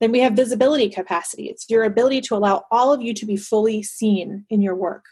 Then 0.00 0.12
we 0.12 0.20
have 0.20 0.34
visibility 0.34 0.90
capacity. 0.90 1.46
It's 1.46 1.64
your 1.70 1.84
ability 1.84 2.20
to 2.22 2.36
allow 2.36 2.64
all 2.70 2.92
of 2.92 3.00
you 3.00 3.14
to 3.14 3.24
be 3.24 3.38
fully 3.38 3.82
seen 3.82 4.44
in 4.50 4.60
your 4.60 4.76
work. 4.76 5.06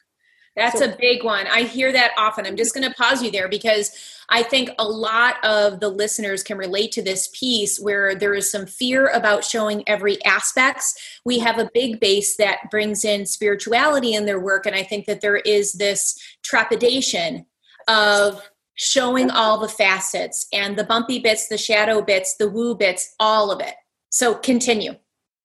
That's 0.54 0.80
so, 0.80 0.86
a 0.86 0.96
big 0.96 1.24
one. 1.24 1.46
I 1.46 1.62
hear 1.62 1.92
that 1.92 2.12
often. 2.18 2.46
I'm 2.46 2.56
just 2.56 2.74
going 2.74 2.86
to 2.88 2.94
pause 2.94 3.22
you 3.22 3.30
there 3.30 3.48
because 3.48 3.90
I 4.28 4.42
think 4.42 4.70
a 4.78 4.84
lot 4.84 5.42
of 5.44 5.80
the 5.80 5.88
listeners 5.88 6.42
can 6.42 6.58
relate 6.58 6.92
to 6.92 7.02
this 7.02 7.28
piece 7.38 7.80
where 7.80 8.14
there 8.14 8.34
is 8.34 8.50
some 8.50 8.66
fear 8.66 9.08
about 9.08 9.44
showing 9.44 9.82
every 9.86 10.22
aspects. 10.24 10.94
We 11.24 11.38
have 11.38 11.58
a 11.58 11.70
big 11.72 12.00
base 12.00 12.36
that 12.36 12.70
brings 12.70 13.04
in 13.04 13.24
spirituality 13.24 14.14
in 14.14 14.26
their 14.26 14.40
work 14.40 14.66
and 14.66 14.76
I 14.76 14.82
think 14.82 15.06
that 15.06 15.22
there 15.22 15.36
is 15.36 15.72
this 15.72 16.18
trepidation 16.42 17.46
of 17.88 18.42
showing 18.74 19.30
all 19.30 19.58
the 19.58 19.68
facets 19.68 20.46
and 20.52 20.76
the 20.76 20.84
bumpy 20.84 21.18
bits, 21.18 21.48
the 21.48 21.58
shadow 21.58 22.02
bits, 22.02 22.36
the 22.36 22.48
woo 22.48 22.74
bits, 22.74 23.14
all 23.20 23.50
of 23.50 23.60
it. 23.60 23.74
So 24.10 24.34
continue. 24.34 24.94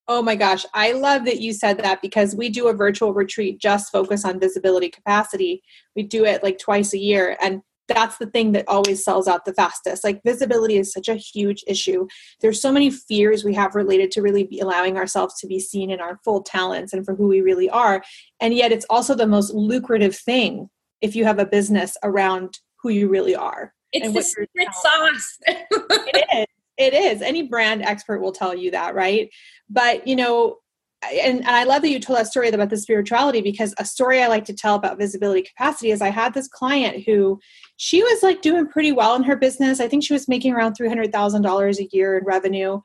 Oh 0.07 0.21
my 0.21 0.35
gosh, 0.35 0.65
I 0.73 0.93
love 0.93 1.25
that 1.25 1.41
you 1.41 1.51
said 1.51 1.77
that 1.79 2.01
because 2.01 2.35
we 2.35 2.49
do 2.49 2.67
a 2.67 2.73
virtual 2.73 3.13
retreat 3.13 3.59
just 3.59 3.91
focus 3.91 4.23
on 4.23 4.39
visibility 4.39 4.89
capacity. 4.89 5.63
We 5.95 6.03
do 6.03 6.23
it 6.25 6.43
like 6.43 6.59
twice 6.59 6.93
a 6.93 6.97
year 6.97 7.37
and 7.41 7.61
that's 7.87 8.17
the 8.17 8.27
thing 8.27 8.51
that 8.51 8.67
always 8.67 9.03
sells 9.03 9.27
out 9.27 9.45
the 9.45 9.53
fastest. 9.53 10.03
Like 10.03 10.21
visibility 10.23 10.77
is 10.77 10.91
such 10.91 11.07
a 11.07 11.15
huge 11.15 11.63
issue. 11.67 12.07
There's 12.41 12.61
so 12.61 12.71
many 12.71 12.89
fears 12.91 13.43
we 13.43 13.53
have 13.55 13.75
related 13.75 14.11
to 14.11 14.21
really 14.21 14.43
be 14.43 14.59
allowing 14.59 14.97
ourselves 14.97 15.39
to 15.39 15.47
be 15.47 15.59
seen 15.59 15.89
in 15.89 16.01
our 16.01 16.19
full 16.23 16.43
talents 16.43 16.93
and 16.93 17.05
for 17.05 17.15
who 17.15 17.27
we 17.27 17.41
really 17.41 17.69
are. 17.69 18.03
And 18.39 18.53
yet 18.53 18.71
it's 18.71 18.85
also 18.89 19.15
the 19.15 19.27
most 19.27 19.53
lucrative 19.53 20.15
thing 20.15 20.69
if 21.01 21.15
you 21.15 21.25
have 21.25 21.39
a 21.39 21.45
business 21.45 21.97
around 22.03 22.59
who 22.81 22.89
you 22.89 23.07
really 23.07 23.35
are. 23.35 23.73
It's 23.93 24.13
the 24.13 24.21
secret 24.21 24.73
sauce. 24.73 25.37
it 25.47 26.27
is. 26.39 26.56
It 26.77 26.93
is. 26.93 27.21
Any 27.21 27.43
brand 27.43 27.81
expert 27.83 28.21
will 28.21 28.31
tell 28.31 28.55
you 28.55 28.71
that, 28.71 28.95
right? 28.95 29.29
But, 29.69 30.07
you 30.07 30.15
know, 30.15 30.57
and, 31.03 31.39
and 31.39 31.47
I 31.47 31.63
love 31.63 31.81
that 31.83 31.89
you 31.89 31.99
told 31.99 32.19
that 32.19 32.27
story 32.27 32.49
about 32.49 32.69
the 32.69 32.77
spirituality 32.77 33.41
because 33.41 33.73
a 33.77 33.85
story 33.85 34.21
I 34.21 34.27
like 34.27 34.45
to 34.45 34.53
tell 34.53 34.75
about 34.75 34.97
visibility 34.97 35.43
capacity 35.43 35.91
is 35.91 36.01
I 36.01 36.09
had 36.09 36.33
this 36.33 36.47
client 36.47 37.03
who 37.05 37.39
she 37.77 38.01
was 38.01 38.23
like 38.23 38.41
doing 38.41 38.67
pretty 38.67 38.91
well 38.91 39.15
in 39.15 39.23
her 39.23 39.35
business. 39.35 39.79
I 39.79 39.87
think 39.87 40.03
she 40.03 40.13
was 40.13 40.27
making 40.27 40.53
around 40.53 40.75
$300,000 40.77 41.79
a 41.79 41.95
year 41.95 42.17
in 42.17 42.25
revenue. 42.25 42.79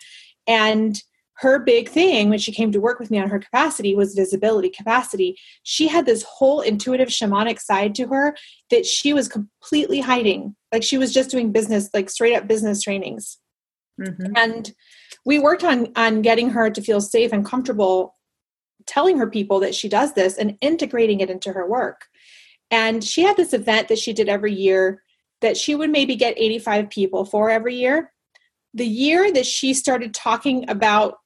And 0.47 1.01
her 1.37 1.59
big 1.59 1.89
thing 1.89 2.29
when 2.29 2.39
she 2.39 2.53
came 2.53 2.71
to 2.73 2.81
work 2.81 3.01
with 3.01 3.11
me 3.11 3.19
on 3.19 3.29
her 3.29 3.39
capacity 3.39 3.97
was 3.97 4.15
visibility 4.15 4.69
capacity. 4.69 5.37
She 5.63 5.89
had 5.89 6.07
this 6.07 6.23
whole 6.23 6.61
intuitive 6.61 7.09
shamanic 7.09 7.59
side 7.59 7.95
to 7.97 8.07
her 8.09 8.37
that 8.71 8.87
she 8.87 9.13
was 9.13 9.29
completely 9.29 10.01
hiding. 10.01 10.55
Like 10.71 10.83
she 10.83 10.99
was 10.99 11.13
just 11.13 11.31
doing 11.31 11.51
business, 11.51 11.89
like 11.95 12.11
straight 12.11 12.37
up 12.37 12.47
business 12.47 12.83
trainings. 12.83 13.39
Mm-hmm. 14.01 14.37
And 14.37 14.73
we 15.25 15.39
worked 15.39 15.65
on 15.65 15.93
on 15.97 16.23
getting 16.23 16.51
her 16.51 16.71
to 16.71 16.81
feel 16.81 17.01
safe 17.01 17.33
and 17.33 17.45
comfortable 17.45 18.17
telling 18.87 19.19
her 19.19 19.31
people 19.31 19.61
that 19.61 19.75
she 19.75 19.89
does 19.89 20.15
this 20.15 20.37
and 20.37 20.59
integrating 20.61 21.21
it 21.21 21.31
into 21.31 21.53
her 21.53 21.69
work. 21.69 22.07
And 22.71 23.05
she 23.05 23.23
had 23.23 23.37
this 23.37 23.53
event 23.53 23.89
that 23.89 23.99
she 23.99 24.13
did 24.13 24.29
every 24.29 24.53
year 24.53 25.03
that 25.41 25.57
she 25.57 25.75
would 25.75 25.91
maybe 25.91 26.17
get 26.17 26.39
85 26.39 26.89
people 26.89 27.25
for 27.25 27.51
every 27.51 27.75
year. 27.75 28.13
The 28.75 28.87
year 28.87 29.31
that 29.33 29.47
she 29.47 29.75
started 29.75 30.15
talking 30.15 30.69
about 30.71 31.19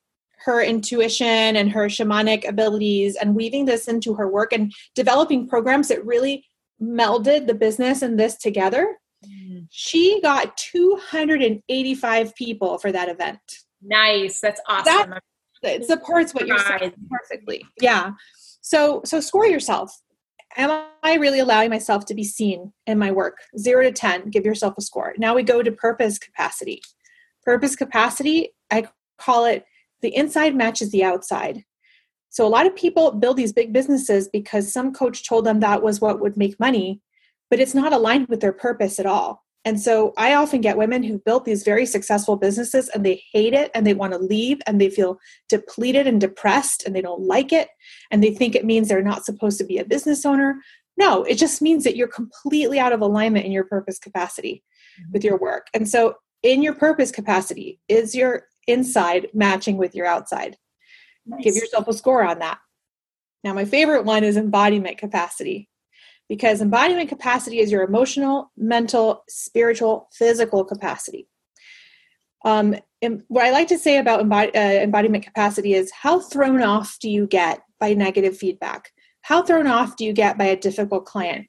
her 0.44 0.60
intuition 0.62 1.56
and 1.56 1.70
her 1.70 1.86
shamanic 1.86 2.46
abilities 2.46 3.16
and 3.16 3.34
weaving 3.34 3.66
this 3.66 3.88
into 3.88 4.14
her 4.14 4.28
work 4.28 4.52
and 4.52 4.72
developing 4.94 5.48
programs 5.48 5.88
that 5.88 6.04
really 6.04 6.44
melded 6.82 7.46
the 7.46 7.54
business 7.54 8.02
and 8.02 8.18
this 8.18 8.36
together, 8.36 8.96
mm. 9.24 9.66
she 9.70 10.20
got 10.20 10.56
285 10.56 12.34
people 12.34 12.78
for 12.78 12.92
that 12.92 13.08
event. 13.08 13.38
Nice. 13.82 14.40
That's 14.40 14.60
awesome. 14.68 15.10
That, 15.10 15.22
it 15.62 15.84
supports 15.84 16.34
what 16.34 16.46
you're 16.46 16.58
saying 16.58 16.92
perfectly. 17.10 17.64
Yeah. 17.80 18.12
So 18.60 19.02
so 19.04 19.20
score 19.20 19.46
yourself. 19.46 19.92
Am 20.56 20.86
I 21.02 21.14
really 21.14 21.40
allowing 21.40 21.70
myself 21.70 22.06
to 22.06 22.14
be 22.14 22.24
seen 22.24 22.72
in 22.86 22.98
my 22.98 23.10
work? 23.10 23.38
Zero 23.58 23.82
to 23.82 23.92
10, 23.92 24.30
give 24.30 24.44
yourself 24.44 24.74
a 24.78 24.80
score. 24.80 25.14
Now 25.18 25.34
we 25.34 25.42
go 25.42 25.62
to 25.62 25.70
purpose 25.70 26.18
capacity. 26.18 26.80
Purpose 27.44 27.76
capacity, 27.76 28.54
I 28.70 28.88
call 29.18 29.44
it 29.44 29.64
the 30.02 30.14
inside 30.14 30.54
matches 30.54 30.90
the 30.92 31.04
outside. 31.04 31.64
So 32.30 32.46
a 32.46 32.48
lot 32.48 32.66
of 32.66 32.76
people 32.76 33.12
build 33.12 33.36
these 33.36 33.52
big 33.52 33.72
businesses 33.72 34.28
because 34.28 34.72
some 34.72 34.92
coach 34.92 35.28
told 35.28 35.44
them 35.44 35.60
that 35.60 35.82
was 35.82 36.00
what 36.00 36.20
would 36.20 36.36
make 36.36 36.58
money, 36.60 37.00
but 37.50 37.60
it's 37.60 37.74
not 37.74 37.92
aligned 37.92 38.28
with 38.28 38.40
their 38.40 38.52
purpose 38.52 38.98
at 38.98 39.06
all. 39.06 39.44
And 39.66 39.80
so 39.80 40.14
I 40.16 40.34
often 40.34 40.60
get 40.60 40.78
women 40.78 41.02
who 41.02 41.18
built 41.18 41.44
these 41.44 41.64
very 41.64 41.86
successful 41.86 42.36
businesses 42.36 42.88
and 42.88 43.04
they 43.04 43.20
hate 43.32 43.52
it 43.52 43.72
and 43.74 43.84
they 43.84 43.94
want 43.94 44.12
to 44.12 44.18
leave 44.18 44.60
and 44.64 44.80
they 44.80 44.88
feel 44.88 45.18
depleted 45.48 46.06
and 46.06 46.20
depressed 46.20 46.84
and 46.86 46.94
they 46.94 47.02
don't 47.02 47.22
like 47.22 47.52
it 47.52 47.68
and 48.12 48.22
they 48.22 48.32
think 48.32 48.54
it 48.54 48.64
means 48.64 48.88
they're 48.88 49.02
not 49.02 49.24
supposed 49.24 49.58
to 49.58 49.64
be 49.64 49.78
a 49.78 49.84
business 49.84 50.24
owner. 50.24 50.60
No, 50.96 51.24
it 51.24 51.34
just 51.34 51.60
means 51.60 51.82
that 51.82 51.96
you're 51.96 52.06
completely 52.06 52.78
out 52.78 52.92
of 52.92 53.00
alignment 53.00 53.44
in 53.44 53.50
your 53.50 53.64
purpose 53.64 53.98
capacity 53.98 54.62
mm-hmm. 55.00 55.12
with 55.12 55.24
your 55.24 55.36
work. 55.36 55.66
And 55.74 55.88
so 55.88 56.14
in 56.44 56.62
your 56.62 56.74
purpose 56.74 57.10
capacity, 57.10 57.80
is 57.88 58.14
your 58.14 58.44
inside 58.68 59.26
matching 59.34 59.78
with 59.78 59.96
your 59.96 60.06
outside? 60.06 60.56
Nice. 61.26 61.42
Give 61.42 61.56
yourself 61.56 61.88
a 61.88 61.92
score 61.92 62.22
on 62.22 62.38
that. 62.38 62.60
Now, 63.42 63.52
my 63.52 63.64
favorite 63.64 64.04
one 64.04 64.22
is 64.22 64.36
embodiment 64.36 64.96
capacity 64.98 65.68
because 66.28 66.60
embodiment 66.60 67.08
capacity 67.08 67.60
is 67.60 67.70
your 67.70 67.82
emotional, 67.82 68.50
mental, 68.56 69.24
spiritual, 69.28 70.08
physical 70.12 70.64
capacity. 70.64 71.28
Um, 72.44 72.76
what 73.28 73.44
I 73.44 73.50
like 73.50 73.68
to 73.68 73.78
say 73.78 73.98
about 73.98 74.20
embod- 74.20 74.54
uh, 74.54 74.82
embodiment 74.82 75.24
capacity 75.24 75.74
is 75.74 75.90
how 75.92 76.20
thrown 76.20 76.62
off 76.62 76.98
do 77.00 77.10
you 77.10 77.26
get 77.26 77.60
by 77.78 77.94
negative 77.94 78.36
feedback? 78.36 78.92
How 79.22 79.42
thrown 79.42 79.66
off 79.66 79.96
do 79.96 80.04
you 80.04 80.12
get 80.12 80.38
by 80.38 80.46
a 80.46 80.56
difficult 80.56 81.04
client? 81.04 81.46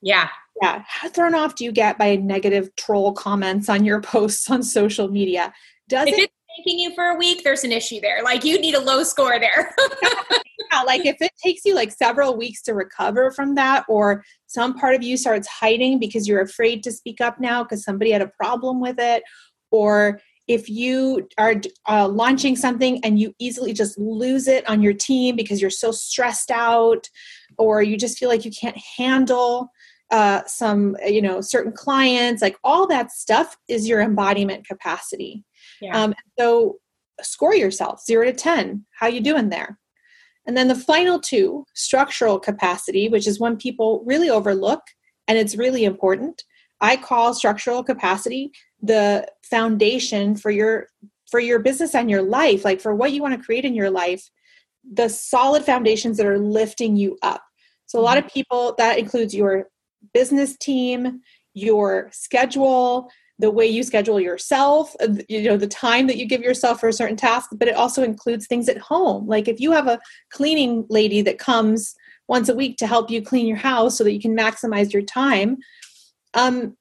Yeah. 0.00 0.28
Yeah. 0.62 0.84
How 0.86 1.08
thrown 1.08 1.34
off 1.34 1.54
do 1.54 1.64
you 1.64 1.72
get 1.72 1.98
by 1.98 2.16
negative 2.16 2.74
troll 2.76 3.12
comments 3.12 3.68
on 3.68 3.84
your 3.84 4.00
posts 4.02 4.50
on 4.50 4.62
social 4.62 5.08
media? 5.08 5.52
Does 5.88 6.08
if 6.08 6.18
it 6.18 6.30
taking 6.56 6.78
you 6.78 6.94
for 6.94 7.04
a 7.04 7.16
week, 7.16 7.44
there's 7.44 7.64
an 7.64 7.72
issue 7.72 8.00
there. 8.00 8.22
Like 8.22 8.44
you 8.44 8.60
need 8.60 8.74
a 8.74 8.80
low 8.80 9.02
score 9.02 9.38
there. 9.38 9.74
yeah, 10.72 10.82
like 10.82 11.04
if 11.04 11.16
it 11.20 11.32
takes 11.42 11.64
you 11.64 11.74
like 11.74 11.92
several 11.92 12.36
weeks 12.36 12.62
to 12.62 12.74
recover 12.74 13.30
from 13.30 13.54
that, 13.56 13.84
or 13.88 14.24
some 14.46 14.74
part 14.74 14.94
of 14.94 15.02
you 15.02 15.16
starts 15.16 15.48
hiding 15.48 15.98
because 15.98 16.26
you're 16.26 16.42
afraid 16.42 16.82
to 16.84 16.92
speak 16.92 17.20
up 17.20 17.40
now 17.40 17.62
because 17.62 17.84
somebody 17.84 18.10
had 18.10 18.22
a 18.22 18.28
problem 18.28 18.80
with 18.80 18.96
it, 18.98 19.22
or 19.70 20.20
if 20.48 20.68
you 20.68 21.28
are 21.38 21.56
uh, 21.88 22.06
launching 22.06 22.54
something 22.54 23.04
and 23.04 23.18
you 23.18 23.34
easily 23.40 23.72
just 23.72 23.98
lose 23.98 24.46
it 24.46 24.68
on 24.68 24.80
your 24.80 24.92
team 24.92 25.34
because 25.34 25.60
you're 25.60 25.70
so 25.70 25.90
stressed 25.90 26.50
out, 26.50 27.08
or 27.58 27.82
you 27.82 27.96
just 27.96 28.18
feel 28.18 28.28
like 28.28 28.44
you 28.44 28.50
can't 28.50 28.76
handle 28.96 29.70
uh, 30.10 30.42
some 30.46 30.96
you 31.04 31.20
know 31.20 31.40
certain 31.40 31.72
clients 31.72 32.40
like 32.40 32.56
all 32.62 32.86
that 32.86 33.10
stuff 33.10 33.56
is 33.68 33.88
your 33.88 34.00
embodiment 34.00 34.66
capacity 34.66 35.44
yeah. 35.80 36.02
Um, 36.02 36.14
so 36.38 36.76
score 37.22 37.54
yourself 37.54 38.04
zero 38.04 38.24
to 38.24 38.32
10. 38.32 38.84
How 38.98 39.06
you 39.06 39.20
doing 39.20 39.48
there? 39.48 39.78
And 40.46 40.56
then 40.56 40.68
the 40.68 40.74
final 40.74 41.18
two, 41.18 41.64
structural 41.74 42.38
capacity, 42.38 43.08
which 43.08 43.26
is 43.26 43.40
one 43.40 43.56
people 43.56 44.02
really 44.06 44.30
overlook 44.30 44.82
and 45.26 45.36
it's 45.36 45.56
really 45.56 45.84
important. 45.84 46.44
I 46.80 46.96
call 46.96 47.34
structural 47.34 47.82
capacity 47.82 48.52
the 48.80 49.26
foundation 49.42 50.36
for 50.36 50.50
your 50.50 50.88
for 51.28 51.40
your 51.40 51.58
business 51.58 51.94
and 51.94 52.08
your 52.08 52.22
life, 52.22 52.64
like 52.64 52.80
for 52.80 52.94
what 52.94 53.10
you 53.10 53.20
want 53.20 53.34
to 53.34 53.44
create 53.44 53.64
in 53.64 53.74
your 53.74 53.90
life, 53.90 54.30
the 54.88 55.08
solid 55.08 55.64
foundations 55.64 56.16
that 56.16 56.26
are 56.26 56.38
lifting 56.38 56.94
you 56.94 57.18
up. 57.22 57.42
So 57.86 57.98
a 57.98 58.02
lot 58.02 58.18
of 58.18 58.28
people 58.28 58.76
that 58.78 58.98
includes 58.98 59.34
your 59.34 59.66
business 60.12 60.56
team, 60.56 61.20
your 61.54 62.08
schedule, 62.12 63.10
the 63.38 63.50
way 63.50 63.66
you 63.66 63.82
schedule 63.82 64.18
yourself 64.18 64.94
uh, 65.00 65.08
you 65.28 65.42
know 65.42 65.56
the 65.58 65.66
time 65.66 66.06
that 66.06 66.16
you 66.16 66.26
give 66.26 66.40
yourself 66.40 66.80
for 66.80 66.88
a 66.88 66.92
certain 66.92 67.16
task 67.16 67.50
but 67.52 67.68
it 67.68 67.74
also 67.74 68.02
includes 68.02 68.46
things 68.46 68.68
at 68.68 68.78
home. 68.78 69.26
Like 69.26 69.48
if 69.48 69.60
you 69.60 69.72
have 69.72 69.88
a 69.88 70.00
cleaning 70.30 70.86
lady 70.88 71.20
that 71.22 71.38
comes 71.38 71.94
once 72.28 72.48
a 72.48 72.54
week 72.54 72.76
to 72.78 72.86
help 72.86 73.10
you 73.10 73.22
clean 73.22 73.46
your 73.46 73.56
house 73.56 73.98
so 73.98 74.04
that 74.04 74.12
you 74.12 74.20
can 74.20 74.36
maximize 74.36 74.92
your 74.92 75.02
time 75.02 75.58
um 76.34 76.76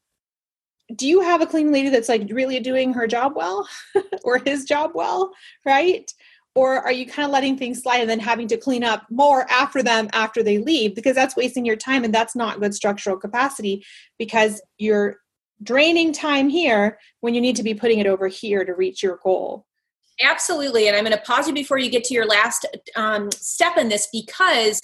do 0.96 1.08
you 1.08 1.22
have 1.22 1.42
a 1.42 1.48
cleaning 1.48 1.74
lady 1.74 1.90
that's 1.90 2.10
like 2.10 2.28
really 2.32 2.60
doing 2.60 2.94
her 2.94 3.08
job 3.08 3.34
well 3.36 3.68
or 4.24 4.38
his 4.40 4.66
job 4.66 4.92
well 4.94 5.32
right 5.66 6.12
or 6.56 6.80
are 6.80 6.92
you 6.92 7.06
kind 7.06 7.26
of 7.26 7.32
letting 7.32 7.58
things 7.58 7.84
slide 7.84 8.00
and 8.00 8.10
then 8.10 8.20
having 8.20 8.48
to 8.48 8.58
clean 8.58 8.84
up 8.84 9.06
more 9.10 9.46
after 9.52 9.84
them 9.84 10.10
after 10.14 10.42
they 10.42 10.58
leave 10.58 10.96
because 10.96 11.14
that's 11.14 11.36
wasting 11.36 11.66
your 11.66 11.76
time 11.76 12.04
and 12.04 12.14
that's 12.14 12.36
not 12.36 12.60
good 12.60 12.74
structural 12.74 13.18
capacity 13.18 13.86
because 14.18 14.62
you're 14.78 15.18
draining 15.62 16.14
time 16.14 16.50
here 16.50 16.98
when 17.20 17.34
you 17.34 17.42
need 17.42 17.56
to 17.58 17.64
be 17.64 17.74
putting 17.74 18.00
it 18.00 18.08
over 18.08 18.28
here 18.28 18.64
to 18.66 18.74
reach 18.74 19.04
your 19.04 19.20
goal. 19.24 19.66
Absolutely. 20.22 20.88
And 20.88 20.96
I'm 20.96 21.04
going 21.04 21.16
to 21.16 21.24
pause 21.24 21.48
you 21.48 21.54
before 21.54 21.78
you 21.78 21.90
get 21.90 22.06
to 22.06 22.14
your 22.14 22.26
last 22.26 22.66
um, 22.96 23.30
step 23.32 23.78
in 23.78 23.90
this 23.90 24.08
because 24.12 24.80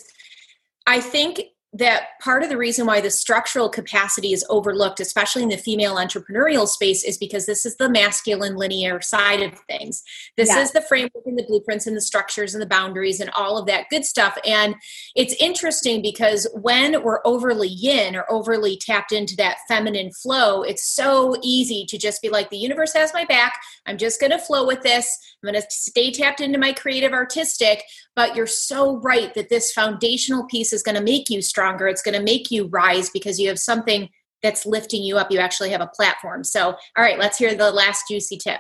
I 0.88 1.00
think 1.00 1.42
that 1.74 2.20
part 2.20 2.44
of 2.44 2.50
the 2.50 2.58
reason 2.58 2.86
why 2.86 3.00
the 3.00 3.10
structural 3.10 3.70
capacity 3.70 4.34
is 4.34 4.46
overlooked, 4.50 5.00
especially 5.00 5.42
in 5.42 5.50
the 5.50 5.58
female 5.58 5.96
entrepreneurial 5.96 6.68
space, 6.68 7.04
is 7.04 7.18
because 7.18 7.46
this 7.46 7.66
is 7.66 7.78
the 7.78 7.90
masculine 7.90 8.58
linear 8.58 9.00
side 9.00 9.42
of 9.42 9.58
things. 9.70 10.04
This 10.36 10.50
yes. 10.50 10.68
is 10.68 10.74
the 10.74 10.82
framework 10.82 11.26
and 11.26 11.40
the 11.40 11.46
blueprints 11.48 11.88
and 11.88 11.96
the 11.96 12.02
structures 12.02 12.54
and 12.54 12.62
the 12.62 12.68
boundaries 12.68 13.22
and 13.22 13.30
all 13.30 13.58
of 13.58 13.68
that 13.68 13.86
good 13.90 14.04
stuff. 14.04 14.38
And 14.46 14.76
it's 15.16 15.34
interesting 15.36 16.02
because 16.02 16.46
when 16.54 17.04
we're 17.04 17.22
overly 17.24 17.70
yin 17.70 18.18
or 18.18 18.30
overly 18.30 18.76
tapped 18.76 19.14
into 19.14 19.38
that 19.38 19.60
feminine 19.70 20.12
flow, 20.12 20.64
it's 20.64 20.84
so 20.84 21.38
easy 21.42 21.86
to 21.86 21.98
just 21.98 22.22
be 22.22 22.28
like, 22.28 22.50
the 22.50 22.58
universe 22.58 22.92
has 22.94 23.14
my 23.14 23.24
back. 23.24 23.58
I'm 23.86 23.98
just 23.98 24.20
going 24.20 24.32
to 24.32 24.40
flow 24.40 24.68
with 24.68 24.82
this. 24.82 25.18
I'm 25.42 25.50
going 25.50 25.62
to 25.62 25.68
stay 25.70 26.12
tapped 26.12 26.42
into 26.42 26.60
my 26.60 26.74
creative 26.74 27.14
artistic. 27.14 27.84
But 28.16 28.36
you're 28.36 28.48
so 28.48 28.98
right 28.98 29.34
that 29.36 29.50
this 29.50 29.72
foundational 29.72 30.46
piece 30.46 30.74
is 30.74 30.84
going 30.84 30.96
to 30.96 31.04
make 31.04 31.30
you 31.30 31.42
stronger. 31.42 31.88
It's 31.88 32.02
going 32.02 32.18
to 32.18 32.24
make 32.24 32.52
you 32.52 32.68
rise 32.68 33.10
because 33.10 33.40
you 33.40 33.48
have 33.48 33.60
something 33.60 34.10
that's 34.44 34.66
lifting 34.66 35.04
you 35.04 35.18
up. 35.18 35.32
You 35.32 35.40
actually 35.40 35.70
have 35.70 35.82
a 35.82 35.92
platform. 35.96 36.44
So, 36.44 36.68
all 36.68 37.04
right, 37.04 37.20
let's 37.20 37.38
hear 37.38 37.56
the 37.56 37.72
last 37.72 38.04
juicy 38.10 38.38
tip. 38.38 38.60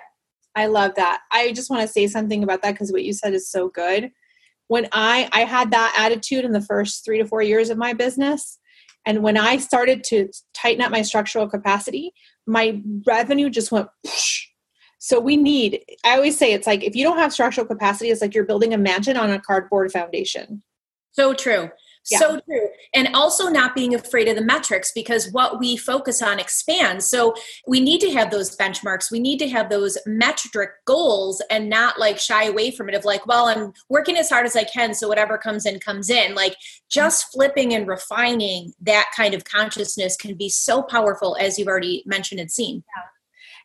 I 0.55 0.67
love 0.67 0.93
that. 0.95 1.21
I 1.31 1.51
just 1.53 1.69
want 1.69 1.81
to 1.81 1.87
say 1.87 2.07
something 2.07 2.43
about 2.43 2.61
that 2.61 2.73
because 2.73 2.91
what 2.91 3.03
you 3.03 3.13
said 3.13 3.33
is 3.33 3.49
so 3.49 3.69
good. 3.69 4.11
When 4.67 4.87
I 4.91 5.27
I 5.33 5.41
had 5.41 5.71
that 5.71 5.95
attitude 5.97 6.45
in 6.45 6.53
the 6.53 6.61
first 6.61 7.03
3 7.03 7.17
to 7.17 7.25
4 7.25 7.41
years 7.41 7.69
of 7.69 7.77
my 7.77 7.93
business, 7.93 8.57
and 9.05 9.23
when 9.23 9.37
I 9.37 9.57
started 9.57 10.03
to 10.05 10.29
tighten 10.53 10.81
up 10.83 10.91
my 10.91 11.01
structural 11.01 11.49
capacity, 11.49 12.13
my 12.45 12.81
revenue 13.05 13.49
just 13.49 13.71
went 13.71 13.87
so 15.03 15.19
we 15.19 15.35
need, 15.35 15.83
I 16.05 16.15
always 16.15 16.37
say 16.37 16.53
it's 16.53 16.67
like 16.67 16.83
if 16.83 16.95
you 16.95 17.03
don't 17.03 17.17
have 17.17 17.33
structural 17.33 17.65
capacity, 17.65 18.11
it's 18.11 18.21
like 18.21 18.35
you're 18.35 18.45
building 18.45 18.71
a 18.75 18.77
mansion 18.77 19.17
on 19.17 19.31
a 19.31 19.41
cardboard 19.41 19.91
foundation. 19.91 20.61
So 21.13 21.33
true. 21.33 21.71
Yeah. 22.11 22.19
So 22.19 22.39
true. 22.41 22.69
And 22.93 23.09
also 23.15 23.47
not 23.47 23.73
being 23.73 23.95
afraid 23.95 24.27
of 24.27 24.35
the 24.35 24.43
metrics 24.43 24.91
because 24.93 25.31
what 25.31 25.59
we 25.59 25.75
focus 25.75 26.21
on 26.21 26.39
expands. 26.39 27.07
So 27.07 27.33
we 27.67 27.79
need 27.79 27.99
to 28.01 28.11
have 28.11 28.29
those 28.29 28.55
benchmarks. 28.55 29.11
We 29.11 29.19
need 29.19 29.39
to 29.39 29.49
have 29.49 29.71
those 29.71 29.97
metric 30.05 30.69
goals 30.85 31.41
and 31.49 31.67
not 31.67 31.99
like 31.99 32.19
shy 32.19 32.43
away 32.43 32.69
from 32.69 32.87
it 32.87 32.93
of 32.93 33.03
like, 33.03 33.25
well, 33.25 33.47
I'm 33.47 33.73
working 33.89 34.17
as 34.17 34.29
hard 34.29 34.45
as 34.45 34.55
I 34.55 34.65
can. 34.65 34.93
So 34.93 35.07
whatever 35.07 35.35
comes 35.39 35.65
in, 35.65 35.79
comes 35.79 36.11
in. 36.11 36.35
Like 36.35 36.55
just 36.91 37.31
flipping 37.31 37.73
and 37.73 37.87
refining 37.87 38.73
that 38.81 39.07
kind 39.17 39.33
of 39.33 39.45
consciousness 39.45 40.15
can 40.15 40.35
be 40.35 40.47
so 40.47 40.83
powerful, 40.83 41.35
as 41.39 41.57
you've 41.57 41.67
already 41.67 42.03
mentioned 42.05 42.39
and 42.39 42.51
seen. 42.51 42.83
Yeah. 42.95 43.03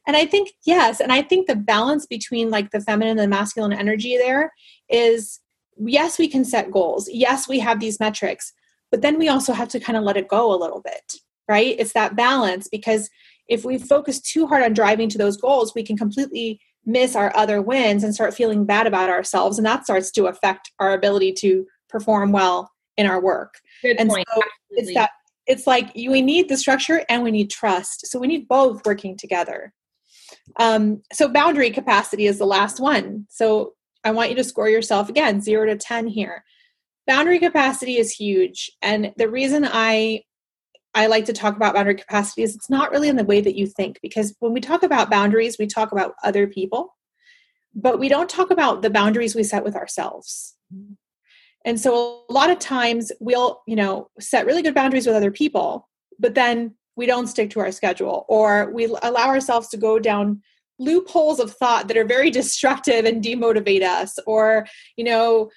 And 0.07 0.17
I 0.17 0.27
think, 0.27 0.53
yes, 0.65 1.01
and 1.01 1.13
I 1.13 1.23
think 1.23 1.47
the 1.47 1.57
balance 1.57 2.07
between 2.07 2.51
like 2.51 2.71
the 2.71 2.81
feminine 2.81 3.19
and 3.19 3.33
the 3.33 3.37
masculine 3.37 3.73
energy 3.73 4.17
there 4.17 4.53
is 4.89 5.41
yes, 5.79 6.19
we 6.19 6.29
can 6.29 6.45
set 6.45 6.71
goals. 6.71 7.09
Yes, 7.13 7.49
we 7.49 7.59
have 7.59 7.81
these 7.81 8.01
metrics, 8.01 8.53
but 8.91 9.03
then 9.03 9.19
we 9.19 9.29
also 9.29 9.53
have 9.53 9.69
to 9.71 9.81
kind 9.81 9.97
of 9.97 10.05
let 10.05 10.17
it 10.17 10.29
go 10.29 10.55
a 10.55 10.57
little 10.57 10.81
bit, 10.81 11.15
right? 11.49 11.77
It's 11.79 11.93
that 11.93 12.17
balance 12.17 12.69
because 12.69 13.11
if 13.49 13.65
we 13.65 13.79
focus 13.79 14.21
too 14.21 14.47
hard 14.47 14.63
on 14.63 14.73
driving 14.73 15.09
to 15.11 15.19
those 15.19 15.37
goals, 15.37 15.75
we 15.75 15.83
can 15.83 15.97
completely 15.97 16.61
miss 16.85 17.17
our 17.17 17.37
other 17.37 17.61
wins 17.61 18.05
and 18.05 18.15
start 18.15 18.35
feeling 18.35 18.65
bad 18.65 18.87
about 18.87 19.11
ourselves. 19.11 19.59
And 19.59 19.67
that 19.67 19.85
starts 19.85 20.11
to 20.13 20.27
affect 20.27 20.71
our 20.79 20.93
ability 20.93 21.33
to 21.41 21.67
perform 21.89 22.33
well 22.33 22.71
in 22.97 23.07
our 23.07 23.21
work. 23.21 23.55
Good 23.83 23.97
and 23.99 24.09
point. 24.09 24.27
So 24.35 24.43
it's 24.71 24.95
that 24.95 25.11
it's 25.47 25.67
like 25.67 25.95
we 25.95 26.23
need 26.23 26.49
the 26.49 26.57
structure 26.57 27.05
and 27.09 27.23
we 27.23 27.31
need 27.31 27.51
trust. 27.51 28.07
So 28.07 28.19
we 28.19 28.27
need 28.27 28.49
both 28.49 28.85
working 28.85 29.17
together. 29.17 29.73
Um, 30.57 31.03
so 31.13 31.29
boundary 31.29 31.71
capacity 31.71 32.27
is 32.27 32.39
the 32.39 32.47
last 32.47 32.81
one. 32.81 33.27
So 33.29 33.75
I 34.05 34.13
want 34.13 34.31
you 34.31 34.37
to 34.37 34.45
score 34.45 34.69
yourself 34.69 35.09
again, 35.09 35.41
zero 35.41 35.67
to 35.67 35.77
10 35.77 36.07
here. 36.07 36.45
Boundary 37.07 37.39
capacity 37.39 37.97
is 37.97 38.13
huge. 38.13 38.71
And 38.83 39.13
the 39.17 39.29
reason 39.29 39.69
I 39.71 40.23
I 40.95 41.09
like 41.09 41.27
to 41.27 41.35
talk 41.35 41.57
about 41.57 41.75
boundary 41.75 41.95
capacity 41.95 42.43
is 42.43 42.57
it's 42.57 42.71
not 42.71 42.91
really 42.91 43.09
in 43.09 43.17
the 43.17 43.25
way 43.25 43.43
that 43.43 43.55
you 43.55 43.67
think 43.67 43.99
because 44.01 44.35
when 44.41 44.55
we 44.55 44.63
talk 44.63 44.83
about 44.83 45.11
boundaries, 45.11 45.59
we 45.59 45.67
talk 45.67 45.93
about 45.93 46.15
other 46.25 46.47
people, 46.47 46.97
but 47.75 47.99
we 47.99 48.09
don't 48.09 48.31
talk 48.31 48.51
about 48.51 48.81
the 48.81 48.89
boundaries 48.89 49.35
we 49.35 49.43
set 49.43 49.63
with 49.63 49.77
ourselves. 49.77 50.57
And 51.67 51.79
so 51.79 52.25
a 52.31 52.33
lot 52.33 52.49
of 52.49 52.59
times 52.59 53.13
we'll, 53.21 53.61
you 53.67 53.77
know, 53.77 54.09
set 54.19 54.47
really 54.47 54.63
good 54.63 54.75
boundaries 54.75 55.07
with 55.07 55.17
other 55.17 55.31
people, 55.31 55.87
but 56.19 56.35
then 56.35 56.77
we 56.97 57.07
don't 57.07 57.27
stick 57.29 57.51
to 57.51 57.61
our 57.61 57.73
schedule 57.73 58.25
or 58.29 58.71
we 58.73 58.87
allow 59.03 59.29
ourselves 59.29 59.69
to 59.69 59.77
go 59.77 59.99
down 59.99 60.43
loopholes 60.79 61.41
of 61.41 61.53
thought 61.53 61.89
that 61.89 61.97
are 61.97 62.05
very 62.05 62.31
destructive 62.41 63.05
and 63.05 63.23
demotivate 63.23 63.83
us 63.83 64.19
or 64.27 64.67
you 64.97 65.05
know 65.05 65.51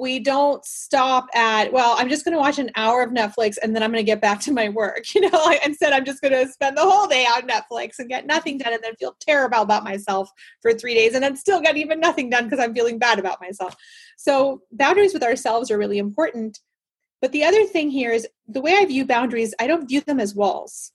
we 0.00 0.18
don't 0.18 0.64
stop 0.64 1.26
at 1.34 1.70
well 1.70 1.94
i'm 1.98 2.08
just 2.08 2.24
going 2.24 2.32
to 2.32 2.40
watch 2.40 2.58
an 2.58 2.70
hour 2.76 3.02
of 3.02 3.10
netflix 3.10 3.56
and 3.62 3.74
then 3.74 3.82
i'm 3.82 3.90
going 3.90 4.02
to 4.02 4.06
get 4.06 4.22
back 4.22 4.40
to 4.40 4.52
my 4.52 4.70
work 4.70 5.02
you 5.14 5.20
know 5.20 5.54
instead 5.64 5.92
i'm 5.92 6.04
just 6.04 6.20
going 6.20 6.32
to 6.32 6.50
spend 6.50 6.76
the 6.76 6.82
whole 6.82 7.06
day 7.06 7.24
on 7.24 7.42
netflix 7.42 7.98
and 7.98 8.08
get 8.08 8.26
nothing 8.26 8.58
done 8.58 8.72
and 8.72 8.82
then 8.82 8.94
feel 8.96 9.14
terrible 9.20 9.60
about 9.60 9.84
myself 9.84 10.30
for 10.62 10.72
three 10.72 10.94
days 10.94 11.14
and 11.14 11.22
then 11.22 11.36
still 11.36 11.60
get 11.60 11.76
even 11.76 12.00
nothing 12.00 12.30
done 12.30 12.44
because 12.44 12.58
i'm 12.58 12.74
feeling 12.74 12.98
bad 12.98 13.18
about 13.18 13.40
myself. 13.40 13.74
So 14.16 14.62
boundaries 14.72 15.12
with 15.12 15.22
ourselves 15.22 15.70
are 15.70 15.78
really 15.78 15.98
important 15.98 16.58
but 17.26 17.32
the 17.32 17.42
other 17.42 17.64
thing 17.64 17.90
here 17.90 18.12
is 18.12 18.24
the 18.46 18.60
way 18.60 18.76
I 18.76 18.84
view 18.84 19.04
boundaries, 19.04 19.52
I 19.58 19.66
don't 19.66 19.88
view 19.88 20.00
them 20.00 20.20
as 20.20 20.36
walls. 20.36 20.92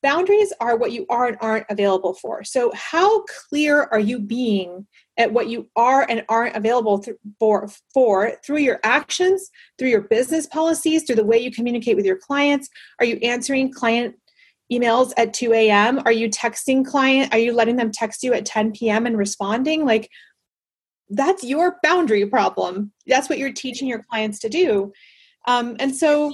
Boundaries 0.00 0.52
are 0.60 0.76
what 0.76 0.92
you 0.92 1.06
are 1.10 1.26
and 1.26 1.36
aren't 1.40 1.66
available 1.70 2.14
for. 2.14 2.44
So, 2.44 2.70
how 2.72 3.24
clear 3.48 3.88
are 3.90 3.98
you 3.98 4.20
being 4.20 4.86
at 5.16 5.32
what 5.32 5.48
you 5.48 5.68
are 5.74 6.06
and 6.08 6.24
aren't 6.28 6.54
available 6.54 7.00
th- 7.00 7.16
for, 7.40 7.68
for 7.92 8.34
through 8.46 8.58
your 8.58 8.78
actions, 8.84 9.50
through 9.76 9.88
your 9.88 10.02
business 10.02 10.46
policies, 10.46 11.02
through 11.02 11.16
the 11.16 11.24
way 11.24 11.38
you 11.38 11.50
communicate 11.50 11.96
with 11.96 12.06
your 12.06 12.16
clients? 12.16 12.68
Are 13.00 13.04
you 13.04 13.16
answering 13.16 13.72
client 13.72 14.14
emails 14.72 15.12
at 15.16 15.34
2 15.34 15.52
a.m.? 15.52 15.98
Are 16.04 16.12
you 16.12 16.30
texting 16.30 16.86
client? 16.86 17.34
Are 17.34 17.40
you 17.40 17.52
letting 17.52 17.74
them 17.74 17.90
text 17.90 18.22
you 18.22 18.34
at 18.34 18.46
10 18.46 18.70
p.m. 18.70 19.04
and 19.04 19.18
responding? 19.18 19.84
Like, 19.84 20.08
that's 21.10 21.42
your 21.42 21.78
boundary 21.82 22.24
problem. 22.24 22.92
That's 23.04 23.28
what 23.28 23.38
you're 23.38 23.52
teaching 23.52 23.88
your 23.88 24.04
clients 24.08 24.38
to 24.38 24.48
do. 24.48 24.92
Um, 25.46 25.76
and 25.80 25.94
so 25.94 26.32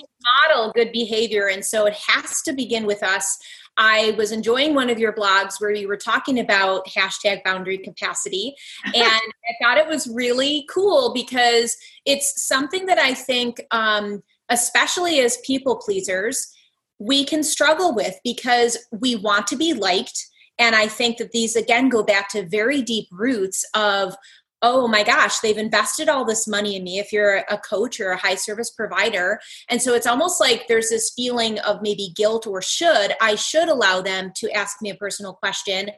model 0.48 0.72
good 0.74 0.92
behavior. 0.92 1.48
And 1.48 1.64
so 1.64 1.86
it 1.86 1.94
has 1.94 2.42
to 2.42 2.52
begin 2.52 2.86
with 2.86 3.02
us. 3.02 3.38
I 3.78 4.14
was 4.18 4.32
enjoying 4.32 4.74
one 4.74 4.90
of 4.90 4.98
your 4.98 5.12
blogs 5.12 5.60
where 5.60 5.70
you 5.70 5.86
were 5.86 5.96
talking 5.96 6.40
about 6.40 6.86
hashtag 6.88 7.44
boundary 7.44 7.78
capacity. 7.78 8.54
And 8.84 8.94
I 8.96 9.54
thought 9.62 9.78
it 9.78 9.86
was 9.86 10.08
really 10.08 10.66
cool 10.68 11.14
because 11.14 11.76
it's 12.04 12.44
something 12.44 12.86
that 12.86 12.98
I 12.98 13.14
think, 13.14 13.62
um, 13.70 14.22
especially 14.48 15.20
as 15.20 15.38
people 15.44 15.76
pleasers, 15.76 16.48
we 16.98 17.24
can 17.24 17.44
struggle 17.44 17.94
with 17.94 18.18
because 18.24 18.76
we 18.90 19.14
want 19.14 19.46
to 19.46 19.56
be 19.56 19.72
liked. 19.72 20.26
And 20.58 20.74
I 20.74 20.88
think 20.88 21.18
that 21.18 21.30
these 21.30 21.54
again 21.54 21.88
go 21.88 22.02
back 22.02 22.28
to 22.30 22.48
very 22.48 22.82
deep 22.82 23.06
roots 23.12 23.64
of 23.74 24.16
oh 24.62 24.88
my 24.88 25.02
gosh, 25.02 25.38
they've 25.38 25.56
invested 25.56 26.08
all 26.08 26.24
this 26.24 26.48
money 26.48 26.76
in 26.76 26.82
me 26.82 26.98
if 26.98 27.12
you're 27.12 27.44
a 27.48 27.58
coach 27.58 28.00
or 28.00 28.10
a 28.10 28.16
high 28.16 28.34
service 28.34 28.70
provider. 28.70 29.38
And 29.68 29.80
so 29.80 29.94
it's 29.94 30.06
almost 30.06 30.40
like 30.40 30.66
there's 30.66 30.90
this 30.90 31.12
feeling 31.14 31.58
of 31.60 31.80
maybe 31.82 32.12
guilt 32.16 32.46
or 32.46 32.60
should. 32.60 33.12
I 33.20 33.36
should 33.36 33.68
allow 33.68 34.00
them 34.00 34.32
to 34.36 34.50
ask 34.50 34.82
me 34.82 34.90
a 34.90 34.94
personal 34.94 35.32
question. 35.32 35.90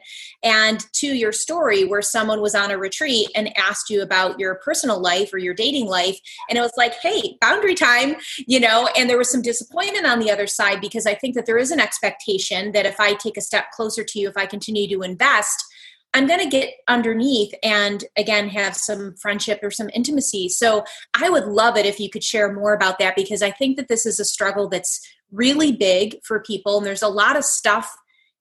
And 0.43 0.85
to 0.93 1.07
your 1.07 1.31
story, 1.31 1.85
where 1.85 2.01
someone 2.01 2.41
was 2.41 2.55
on 2.55 2.71
a 2.71 2.77
retreat 2.77 3.29
and 3.35 3.55
asked 3.57 3.89
you 3.89 4.01
about 4.01 4.39
your 4.39 4.55
personal 4.55 4.99
life 5.01 5.33
or 5.33 5.37
your 5.37 5.53
dating 5.53 5.87
life, 5.87 6.19
and 6.49 6.57
it 6.57 6.61
was 6.61 6.73
like, 6.77 6.93
hey, 6.95 7.37
boundary 7.41 7.75
time, 7.75 8.15
you 8.37 8.59
know, 8.59 8.87
and 8.97 9.09
there 9.09 9.17
was 9.17 9.31
some 9.31 9.41
disappointment 9.41 10.05
on 10.05 10.19
the 10.19 10.31
other 10.31 10.47
side 10.47 10.81
because 10.81 11.05
I 11.05 11.15
think 11.15 11.35
that 11.35 11.45
there 11.45 11.57
is 11.57 11.71
an 11.71 11.79
expectation 11.79 12.71
that 12.73 12.85
if 12.85 12.99
I 12.99 13.13
take 13.13 13.37
a 13.37 13.41
step 13.41 13.71
closer 13.71 14.03
to 14.03 14.19
you, 14.19 14.29
if 14.29 14.37
I 14.37 14.45
continue 14.45 14.87
to 14.89 15.03
invest, 15.03 15.65
I'm 16.13 16.27
going 16.27 16.39
to 16.39 16.49
get 16.49 16.73
underneath 16.87 17.53
and 17.63 18.03
again 18.17 18.49
have 18.49 18.75
some 18.75 19.15
friendship 19.15 19.59
or 19.63 19.71
some 19.71 19.89
intimacy. 19.93 20.49
So 20.49 20.83
I 21.13 21.29
would 21.29 21.45
love 21.45 21.77
it 21.77 21.85
if 21.85 21.99
you 21.99 22.09
could 22.09 22.23
share 22.23 22.51
more 22.51 22.73
about 22.73 22.99
that 22.99 23.15
because 23.15 23.41
I 23.41 23.51
think 23.51 23.77
that 23.77 23.87
this 23.87 24.05
is 24.05 24.19
a 24.19 24.25
struggle 24.25 24.67
that's 24.67 24.99
really 25.31 25.71
big 25.71 26.17
for 26.23 26.41
people 26.41 26.77
and 26.77 26.85
there's 26.85 27.01
a 27.01 27.07
lot 27.07 27.37
of 27.37 27.45
stuff 27.45 27.95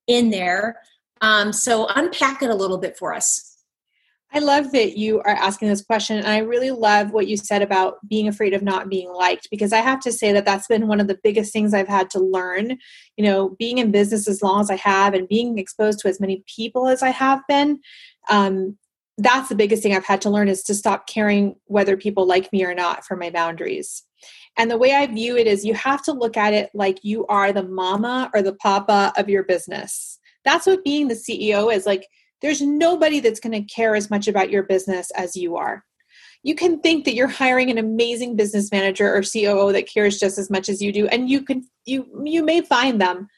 in 0.07 0.31
there. 0.31 0.81
Um, 1.21 1.53
so 1.53 1.87
unpack 1.95 2.43
it 2.43 2.51
a 2.51 2.55
little 2.55 2.79
bit 2.79 2.97
for 2.97 3.15
us. 3.15 3.50
I 4.33 4.39
love 4.39 4.71
that 4.73 4.97
you 4.97 5.19
are 5.21 5.29
asking 5.29 5.69
this 5.69 5.83
question. 5.83 6.19
And 6.19 6.29
I 6.29 6.39
really 6.39 6.71
love 6.71 7.11
what 7.11 7.27
you 7.27 7.37
said 7.37 7.63
about 7.63 7.97
being 8.09 8.29
afraid 8.29 8.55
of 8.55 8.63
not 8.63 8.89
being 8.89 9.13
liked, 9.13 9.49
because 9.51 9.73
I 9.73 9.79
have 9.79 10.01
to 10.01 10.13
say 10.13 10.33
that 10.33 10.45
that's 10.45 10.69
been 10.69 10.87
one 10.87 11.01
of 11.01 11.09
the 11.09 11.19
biggest 11.23 11.53
things 11.53 11.75
I've 11.75 11.89
had 11.89 12.11
to 12.11 12.21
learn. 12.21 12.79
You 13.17 13.25
know, 13.25 13.57
being 13.59 13.79
in 13.79 13.91
business 13.91 14.29
as 14.29 14.41
long 14.41 14.61
as 14.61 14.71
I 14.71 14.77
have 14.77 15.15
and 15.15 15.27
being 15.27 15.59
exposed 15.59 15.99
to 16.01 16.09
as 16.09 16.21
many 16.21 16.45
people 16.47 16.87
as 16.87 17.03
I 17.03 17.11
have 17.11 17.41
been, 17.49 17.81
um, 18.29 18.79
that's 19.19 19.49
the 19.49 19.57
biggest 19.57 19.83
thing 19.83 19.95
I've 19.95 20.07
had 20.07 20.21
to 20.23 20.31
learn 20.31 20.49
is 20.49 20.63
to 20.65 20.75
stop 20.75 21.07
caring 21.09 21.57
whether 21.67 21.97
people 21.97 22.27
like 22.27 22.53
me 22.53 22.65
or 22.65 22.75
not 22.75 23.05
for 23.05 23.17
my 23.17 23.31
boundaries. 23.31 24.05
And 24.57 24.71
the 24.71 24.79
way 24.79 24.95
I 24.95 25.07
view 25.07 25.37
it 25.37 25.47
is 25.47 25.65
you 25.65 25.75
have 25.75 26.03
to 26.05 26.13
look 26.13 26.37
at 26.37 26.55
it 26.55 26.71
like 26.73 26.99
you 27.03 27.27
are 27.27 27.53
the 27.53 27.63
mama 27.63 28.31
or 28.35 28.43
the 28.43 28.55
papa 28.55 29.13
of 29.17 29.29
your 29.29 29.43
business. 29.43 30.19
That's 30.45 30.67
what 30.67 30.85
being 30.85 31.09
the 31.09 31.15
CEO 31.15 31.73
is 31.75 31.85
like 31.85 32.07
there's 32.43 32.61
nobody 32.61 33.21
that's 33.21 33.41
going 33.41 33.53
to 33.53 33.75
care 33.75 33.95
as 33.95 34.11
much 34.11 34.29
about 34.29 34.51
your 34.51 34.63
business 34.63 35.11
as 35.13 35.37
you 35.37 35.57
are. 35.57 35.85
You 36.43 36.55
can 36.55 36.81
think 36.81 37.05
that 37.05 37.15
you're 37.15 37.29
hiring 37.29 37.71
an 37.71 37.79
amazing 37.79 38.35
business 38.37 38.71
manager 38.73 39.15
or 39.15 39.23
COO 39.23 39.73
that 39.73 39.89
cares 39.93 40.19
just 40.19 40.39
as 40.39 40.51
much 40.51 40.69
as 40.69 40.81
you 40.81 40.91
do 40.91 41.07
and 41.09 41.29
you 41.29 41.43
can 41.43 41.69
you 41.85 42.07
you 42.25 42.43
may 42.43 42.63
find 42.63 43.01
them 43.01 43.29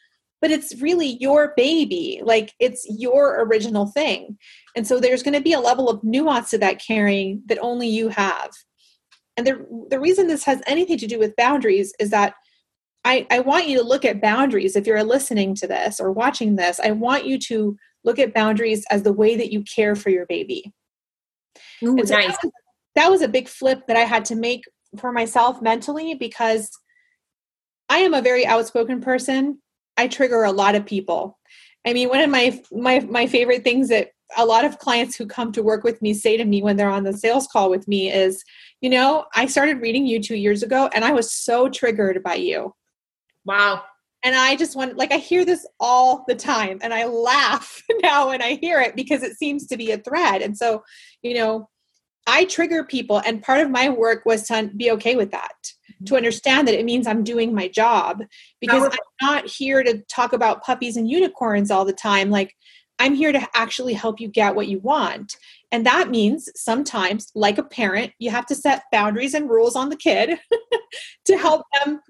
but 0.43 0.51
it's 0.51 0.83
really 0.83 1.17
your 1.21 1.55
baby 1.57 2.21
like 2.23 2.53
it's 2.59 2.85
your 2.91 3.41
original 3.43 3.87
thing. 3.87 4.37
And 4.77 4.87
so 4.87 4.99
there's 4.99 5.23
going 5.23 5.35
to 5.35 5.41
be 5.41 5.53
a 5.53 5.61
level 5.61 5.89
of 5.89 6.03
nuance 6.03 6.51
to 6.51 6.59
that 6.59 6.83
caring 6.85 7.43
that 7.47 7.59
only 7.61 7.89
you 7.89 8.09
have. 8.09 8.51
And 9.37 9.47
the 9.47 9.65
the 9.89 10.01
reason 10.01 10.27
this 10.27 10.45
has 10.45 10.61
anything 10.67 10.99
to 10.99 11.07
do 11.07 11.19
with 11.19 11.37
boundaries 11.37 11.95
is 11.99 12.11
that 12.11 12.35
I, 13.05 13.27
I 13.31 13.39
want 13.39 13.69
you 13.69 13.79
to 13.79 13.85
look 13.85 14.05
at 14.05 14.21
boundaries 14.21 14.77
if 14.77 14.87
you're 14.87 15.03
listening 15.03 15.55
to 15.57 15.67
this 15.67 15.99
or 15.99 16.13
watching 16.13 16.57
this. 16.57 16.79
I 16.79 16.91
want 16.91 17.25
you 17.25 17.39
to 17.39 17.77
look 18.05 18.19
at 18.19 18.35
boundaries 18.35 18.85
as 18.91 19.03
the 19.03 19.13
way 19.13 19.37
that 19.37 19.53
you 19.53 19.63
care 19.63 19.95
for 19.95 20.11
your 20.11 20.27
baby. 20.27 20.73
Ooh, 21.83 21.97
so 22.05 22.15
nice. 22.15 22.27
that, 22.27 22.39
was, 22.43 22.53
that 22.95 23.11
was 23.11 23.23
a 23.23 23.29
big 23.29 23.49
flip 23.49 23.87
that 23.87 23.97
i 23.97 24.01
had 24.01 24.25
to 24.27 24.35
make 24.35 24.65
for 24.99 25.13
myself 25.13 25.61
mentally 25.61 26.15
because 26.15 26.71
i 27.89 27.99
am 27.99 28.15
a 28.15 28.23
very 28.23 28.47
outspoken 28.47 29.01
person. 29.01 29.59
I 29.99 30.09
trigger 30.09 30.45
a 30.45 30.53
lot 30.53 30.75
of 30.75 30.87
people. 30.87 31.39
I 31.87 31.93
mean 31.93 32.09
one 32.09 32.21
of 32.21 32.31
my 32.31 32.61
my 32.73 33.01
my 33.01 33.27
favorite 33.27 33.65
things 33.65 33.89
that 33.89 34.11
a 34.37 34.47
lot 34.47 34.65
of 34.65 34.79
clients 34.79 35.15
who 35.15 35.27
come 35.27 35.53
to 35.53 35.63
work 35.63 35.85
with 35.85 36.01
me 36.01 36.15
say 36.15 36.39
to 36.39 36.45
me 36.47 36.63
when 36.63 36.77
they're 36.77 36.89
on 36.89 37.05
the 37.05 37.13
sales 37.13 37.47
call 37.47 37.69
with 37.69 37.87
me 37.87 38.11
is 38.11 38.43
you 38.81 38.89
know 38.89 39.27
i 39.35 39.45
started 39.45 39.83
reading 39.83 40.07
you 40.07 40.23
two 40.23 40.37
years 40.37 40.63
ago 40.63 40.89
and 40.95 41.05
i 41.05 41.13
was 41.13 41.33
so 41.33 41.69
triggered 41.69 42.23
by 42.23 42.35
you. 42.35 42.75
Wow 43.45 43.83
and 44.25 44.35
I 44.37 44.57
just 44.57 44.77
want, 44.77 44.97
like, 44.97 45.13
I 45.13 45.17
hear 45.17 45.45
this 45.45 45.67
all 45.81 46.25
the 46.29 46.35
time 46.35 46.79
and 46.83 46.95
I 46.95 47.07
laugh 47.07 47.83
now 48.03 48.29
when 48.29 48.43
I 48.43 48.55
hear 48.55 48.81
it 48.81 48.95
because 48.95 49.23
it 49.23 49.37
seems 49.37 49.67
to 49.67 49.77
be 49.77 49.91
a 49.91 49.99
thread. 49.99 50.43
And 50.43 50.57
so, 50.57 50.83
you 51.23 51.35
know, 51.35 51.69
I 52.27 52.45
trigger 52.45 52.85
people, 52.85 53.21
and 53.27 53.43
part 53.43 53.61
of 53.61 53.71
my 53.71 53.89
work 53.89 54.25
was 54.25 54.47
to 54.47 54.71
be 54.77 54.93
okay 54.93 55.17
with 55.17 55.33
that, 55.33 55.57
mm-hmm. 55.63 56.05
to 56.05 56.17
understand 56.17 56.69
that 56.69 56.79
it 56.79 56.85
means 56.85 57.07
I'm 57.07 57.25
doing 57.25 57.53
my 57.53 57.67
job 57.67 58.23
because 58.61 58.85
I'm 58.85 58.99
not 59.21 59.47
here 59.47 59.83
to 59.83 60.03
talk 60.09 60.33
about 60.33 60.63
puppies 60.63 60.97
and 60.97 61.11
unicorns 61.11 61.71
all 61.71 61.85
the 61.85 61.93
time. 61.93 62.31
Like, 62.31 62.55
I'm 63.01 63.15
here 63.15 63.33
to 63.33 63.49
actually 63.55 63.95
help 63.95 64.21
you 64.21 64.29
get 64.29 64.55
what 64.55 64.69
you 64.69 64.79
want. 64.79 65.37
And 65.73 65.85
that 65.87 66.11
means 66.11 66.49
sometimes, 66.55 67.33
like 67.35 67.59
a 67.59 67.65
parent, 67.65 68.13
you 68.21 68.31
have 68.31 68.47
to 68.47 68.55
set 68.55 68.85
boundaries 68.93 69.35
and 69.35 69.51
rules 69.51 69.75
on 69.75 69.89
the 69.89 69.97
kid 69.97 70.39
to 71.25 71.37
help 71.37 71.67
them 71.73 72.01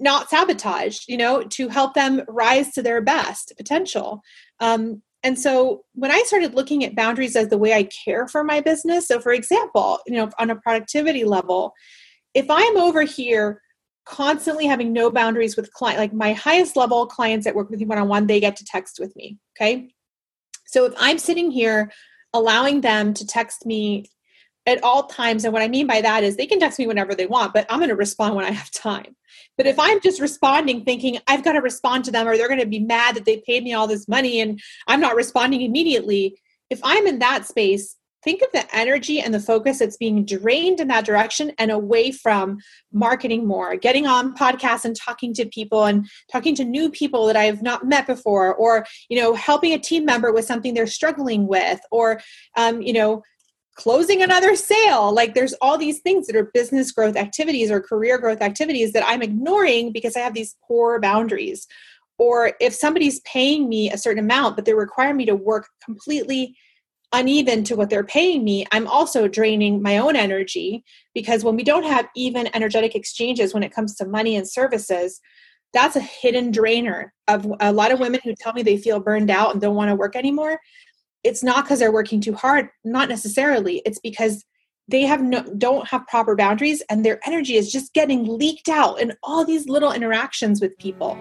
not 0.00 0.30
sabotaged, 0.30 1.04
you 1.08 1.16
know, 1.16 1.42
to 1.42 1.68
help 1.68 1.94
them 1.94 2.22
rise 2.28 2.72
to 2.72 2.82
their 2.82 3.00
best 3.00 3.52
potential. 3.56 4.22
Um, 4.60 5.02
and 5.22 5.38
so 5.38 5.84
when 5.94 6.10
I 6.10 6.22
started 6.26 6.54
looking 6.54 6.84
at 6.84 6.96
boundaries 6.96 7.36
as 7.36 7.48
the 7.48 7.58
way 7.58 7.74
I 7.74 7.84
care 7.84 8.26
for 8.26 8.42
my 8.42 8.60
business, 8.60 9.06
so 9.06 9.20
for 9.20 9.32
example, 9.32 9.98
you 10.06 10.14
know, 10.14 10.30
on 10.38 10.50
a 10.50 10.56
productivity 10.56 11.24
level, 11.24 11.74
if 12.32 12.46
I'm 12.48 12.76
over 12.78 13.02
here 13.02 13.60
constantly 14.06 14.66
having 14.66 14.92
no 14.92 15.10
boundaries 15.10 15.56
with 15.56 15.72
client, 15.72 15.98
like 15.98 16.12
my 16.12 16.32
highest 16.32 16.76
level 16.76 17.06
clients 17.06 17.44
that 17.44 17.54
work 17.54 17.68
with 17.68 17.80
me 17.80 17.86
one 17.86 17.98
on 17.98 18.08
one, 18.08 18.26
they 18.26 18.40
get 18.40 18.56
to 18.56 18.64
text 18.64 18.98
with 18.98 19.14
me. 19.14 19.38
Okay. 19.56 19.90
So 20.66 20.86
if 20.86 20.94
I'm 20.98 21.18
sitting 21.18 21.50
here 21.50 21.92
allowing 22.32 22.80
them 22.80 23.12
to 23.14 23.26
text 23.26 23.66
me 23.66 24.06
at 24.70 24.82
all 24.82 25.04
times, 25.04 25.44
and 25.44 25.52
what 25.52 25.62
I 25.62 25.68
mean 25.68 25.86
by 25.86 26.00
that 26.00 26.24
is 26.24 26.36
they 26.36 26.46
can 26.46 26.60
text 26.60 26.78
me 26.78 26.86
whenever 26.86 27.14
they 27.14 27.26
want, 27.26 27.52
but 27.52 27.66
I'm 27.68 27.78
going 27.78 27.90
to 27.90 27.96
respond 27.96 28.34
when 28.36 28.44
I 28.44 28.50
have 28.50 28.70
time. 28.70 29.16
But 29.56 29.66
if 29.66 29.78
I'm 29.78 30.00
just 30.00 30.20
responding 30.20 30.84
thinking 30.84 31.18
I've 31.26 31.44
got 31.44 31.52
to 31.52 31.60
respond 31.60 32.04
to 32.06 32.10
them 32.10 32.26
or 32.26 32.36
they're 32.36 32.48
going 32.48 32.60
to 32.60 32.66
be 32.66 32.80
mad 32.80 33.14
that 33.16 33.24
they 33.24 33.38
paid 33.38 33.62
me 33.62 33.74
all 33.74 33.86
this 33.86 34.08
money 34.08 34.40
and 34.40 34.60
I'm 34.86 35.00
not 35.00 35.16
responding 35.16 35.62
immediately, 35.62 36.40
if 36.70 36.80
I'm 36.82 37.06
in 37.06 37.18
that 37.18 37.46
space, 37.46 37.96
think 38.22 38.42
of 38.42 38.48
the 38.52 38.64
energy 38.74 39.20
and 39.20 39.32
the 39.32 39.40
focus 39.40 39.78
that's 39.78 39.96
being 39.96 40.24
drained 40.24 40.80
in 40.80 40.88
that 40.88 41.04
direction 41.04 41.52
and 41.58 41.70
away 41.70 42.12
from 42.12 42.58
marketing 42.92 43.46
more, 43.46 43.76
getting 43.76 44.06
on 44.06 44.34
podcasts 44.34 44.84
and 44.84 44.94
talking 44.94 45.32
to 45.34 45.46
people 45.46 45.84
and 45.84 46.08
talking 46.30 46.54
to 46.54 46.64
new 46.64 46.90
people 46.90 47.26
that 47.26 47.36
I've 47.36 47.62
not 47.62 47.86
met 47.86 48.06
before, 48.06 48.54
or 48.54 48.86
you 49.08 49.20
know, 49.20 49.34
helping 49.34 49.72
a 49.72 49.78
team 49.78 50.04
member 50.04 50.32
with 50.32 50.44
something 50.44 50.74
they're 50.74 50.86
struggling 50.86 51.46
with, 51.46 51.80
or 51.90 52.20
um, 52.56 52.82
you 52.82 52.92
know, 52.92 53.22
closing 53.76 54.22
another 54.22 54.56
sale. 54.56 55.12
Like 55.12 55.34
there's 55.34 55.54
all 55.54 55.78
these 55.78 56.00
things 56.00 56.26
that 56.26 56.36
are 56.36 56.50
business 56.52 56.92
growth 56.92 57.16
activities 57.16 57.70
or 57.70 57.80
career 57.80 58.18
growth 58.18 58.42
activities 58.42 58.92
that 58.92 59.04
I'm 59.06 59.22
ignoring 59.22 59.92
because 59.92 60.16
I 60.16 60.20
have 60.20 60.34
these 60.34 60.56
poor 60.66 61.00
boundaries. 61.00 61.66
Or 62.18 62.52
if 62.60 62.74
somebody's 62.74 63.20
paying 63.20 63.68
me 63.68 63.90
a 63.90 63.96
certain 63.96 64.22
amount, 64.22 64.56
but 64.56 64.64
they're 64.66 64.76
requiring 64.76 65.16
me 65.16 65.24
to 65.26 65.34
work 65.34 65.68
completely 65.82 66.54
uneven 67.12 67.64
to 67.64 67.74
what 67.74 67.90
they're 67.90 68.04
paying 68.04 68.44
me, 68.44 68.66
I'm 68.72 68.86
also 68.86 69.26
draining 69.26 69.82
my 69.82 69.98
own 69.98 70.16
energy 70.16 70.84
because 71.14 71.42
when 71.42 71.56
we 71.56 71.64
don't 71.64 71.84
have 71.84 72.08
even 72.14 72.54
energetic 72.54 72.94
exchanges 72.94 73.54
when 73.54 73.62
it 73.62 73.74
comes 73.74 73.94
to 73.96 74.06
money 74.06 74.36
and 74.36 74.48
services, 74.48 75.20
that's 75.72 75.96
a 75.96 76.00
hidden 76.00 76.50
drainer 76.50 77.12
of 77.28 77.50
a 77.60 77.72
lot 77.72 77.92
of 77.92 78.00
women 78.00 78.20
who 78.22 78.34
tell 78.34 78.52
me 78.52 78.62
they 78.62 78.76
feel 78.76 79.00
burned 79.00 79.30
out 79.30 79.52
and 79.52 79.60
don't 79.60 79.76
want 79.76 79.88
to 79.88 79.94
work 79.94 80.16
anymore 80.16 80.58
it's 81.24 81.42
not 81.42 81.64
because 81.64 81.78
they're 81.78 81.92
working 81.92 82.20
too 82.20 82.34
hard 82.34 82.68
not 82.84 83.08
necessarily. 83.08 83.82
It's 83.84 83.98
because 83.98 84.44
they 84.88 85.02
have 85.02 85.22
no 85.22 85.42
don't 85.56 85.86
have 85.88 86.06
proper 86.06 86.34
boundaries 86.34 86.82
and 86.90 87.04
their 87.04 87.20
energy 87.24 87.56
is 87.56 87.70
just 87.70 87.94
getting 87.94 88.24
leaked 88.24 88.68
out 88.68 89.00
in 89.00 89.12
all 89.22 89.44
these 89.44 89.68
little 89.68 89.92
interactions 89.92 90.60
with 90.60 90.76
people. 90.78 91.18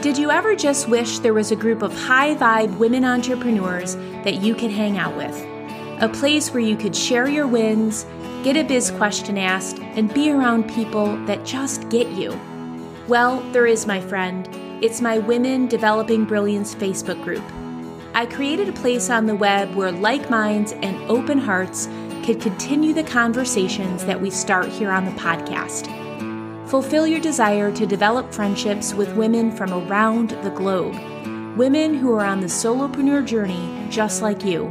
Did 0.00 0.16
you 0.16 0.30
ever 0.30 0.54
just 0.54 0.88
wish 0.88 1.18
there 1.18 1.34
was 1.34 1.50
a 1.50 1.56
group 1.56 1.82
of 1.82 1.92
high 1.92 2.34
vibe 2.36 2.78
women 2.78 3.04
entrepreneurs 3.04 3.96
that 4.24 4.40
you 4.40 4.54
could 4.54 4.70
hang 4.70 4.96
out 4.96 5.16
with? 5.16 5.34
A 6.00 6.08
place 6.08 6.50
where 6.52 6.62
you 6.62 6.76
could 6.76 6.94
share 6.94 7.28
your 7.28 7.46
wins 7.46 8.06
get 8.44 8.56
a 8.56 8.62
biz 8.62 8.92
question 8.92 9.36
asked 9.36 9.80
and 9.80 10.14
be 10.14 10.30
around 10.30 10.70
people 10.70 11.16
that 11.26 11.44
just 11.44 11.88
get 11.88 12.08
you. 12.12 12.38
Well 13.08 13.40
there 13.52 13.66
is 13.66 13.86
my 13.86 14.00
friend. 14.00 14.48
It's 14.82 15.00
my 15.00 15.18
women 15.18 15.66
developing 15.66 16.24
brilliance 16.24 16.74
facebook 16.74 17.22
group 17.24 17.42
I 18.14 18.26
created 18.26 18.68
a 18.68 18.72
place 18.72 19.10
on 19.10 19.26
the 19.26 19.34
web 19.34 19.74
where 19.74 19.92
like 19.92 20.28
minds 20.30 20.72
and 20.72 20.96
open 21.10 21.38
hearts 21.38 21.88
could 22.24 22.40
continue 22.40 22.92
the 22.92 23.04
conversations 23.04 24.04
that 24.04 24.20
we 24.20 24.30
start 24.30 24.68
here 24.68 24.90
on 24.90 25.04
the 25.04 25.12
podcast. 25.12 25.86
Fulfill 26.68 27.06
your 27.06 27.20
desire 27.20 27.72
to 27.72 27.86
develop 27.86 28.34
friendships 28.34 28.92
with 28.92 29.16
women 29.16 29.50
from 29.50 29.72
around 29.72 30.30
the 30.42 30.50
globe, 30.50 30.94
women 31.56 31.94
who 31.94 32.12
are 32.12 32.24
on 32.24 32.40
the 32.40 32.46
solopreneur 32.46 33.24
journey 33.24 33.86
just 33.88 34.20
like 34.20 34.44
you. 34.44 34.68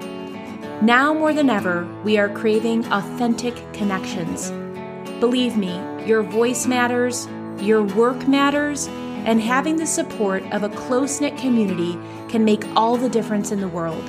Now 0.82 1.13
more 1.13 1.34
than 1.34 1.50
ever, 1.50 1.88
we 2.04 2.17
are 2.19 2.30
craving 2.30 2.86
authentic 2.91 3.56
connections. 3.73 4.52
Believe 5.19 5.58
me, 5.58 5.82
your 6.06 6.21
voice 6.21 6.67
matters, 6.67 7.28
your 7.58 7.82
work 7.82 8.28
matters, 8.28 8.88
and 9.28 9.42
having 9.42 9.76
the 9.76 9.86
support 9.86 10.42
of 10.54 10.63
a 10.63 10.70
close 10.70 11.20
knit 11.22 11.38
community 11.38 12.00
can 12.30 12.44
make 12.44 12.66
all 12.76 12.96
the 12.96 13.10
difference 13.10 13.52
in 13.52 13.60
the 13.60 13.68
world. 13.68 14.04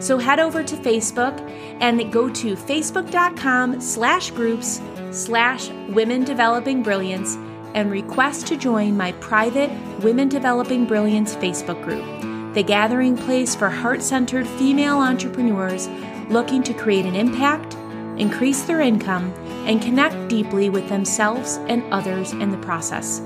So 0.00 0.18
head 0.18 0.40
over 0.40 0.62
to 0.62 0.76
Facebook 0.76 1.40
and 1.80 2.12
go 2.12 2.28
to 2.28 2.54
facebook.com 2.54 3.80
slash 3.80 4.30
groups 4.32 4.82
slash 5.12 5.70
women 5.88 6.24
developing 6.24 6.82
brilliance 6.82 7.36
and 7.74 7.90
request 7.90 8.46
to 8.48 8.56
join 8.56 8.96
my 8.96 9.12
private 9.12 9.70
Women 10.02 10.28
Developing 10.28 10.84
Brilliance 10.84 11.34
Facebook 11.36 11.82
group, 11.84 12.54
the 12.54 12.62
gathering 12.62 13.16
place 13.16 13.54
for 13.54 13.68
heart 13.68 14.02
centered 14.02 14.48
female 14.48 14.98
entrepreneurs 14.98 15.88
looking 16.28 16.62
to 16.64 16.74
create 16.74 17.06
an 17.06 17.14
impact, 17.14 17.74
increase 18.18 18.62
their 18.62 18.80
income, 18.80 19.32
and 19.66 19.80
connect 19.80 20.28
deeply 20.28 20.70
with 20.70 20.88
themselves 20.88 21.58
and 21.68 21.84
others 21.92 22.32
in 22.32 22.50
the 22.50 22.58
process. 22.58 23.20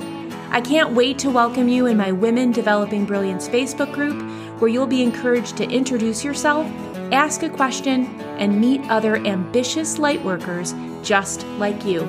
I 0.53 0.61
can't 0.61 0.95
wait 0.95 1.17
to 1.21 1.31
welcome 1.31 1.69
you 1.69 1.87
in 1.87 1.97
my 1.97 2.11
Women 2.11 2.51
Developing 2.51 3.05
Brilliance 3.05 3.49
Facebook 3.49 3.93
group, 3.93 4.21
where 4.61 4.69
you'll 4.69 4.89
be 4.89 5.01
encouraged 5.01 5.57
to 5.59 5.71
introduce 5.71 6.25
yourself, 6.25 6.67
ask 7.13 7.45
a 7.45 7.49
question, 7.49 8.07
and 8.39 8.61
meet 8.61 8.81
other 8.91 9.17
ambitious 9.19 9.99
lightworkers 9.99 10.75
just 11.05 11.47
like 11.59 11.85
you. 11.85 12.03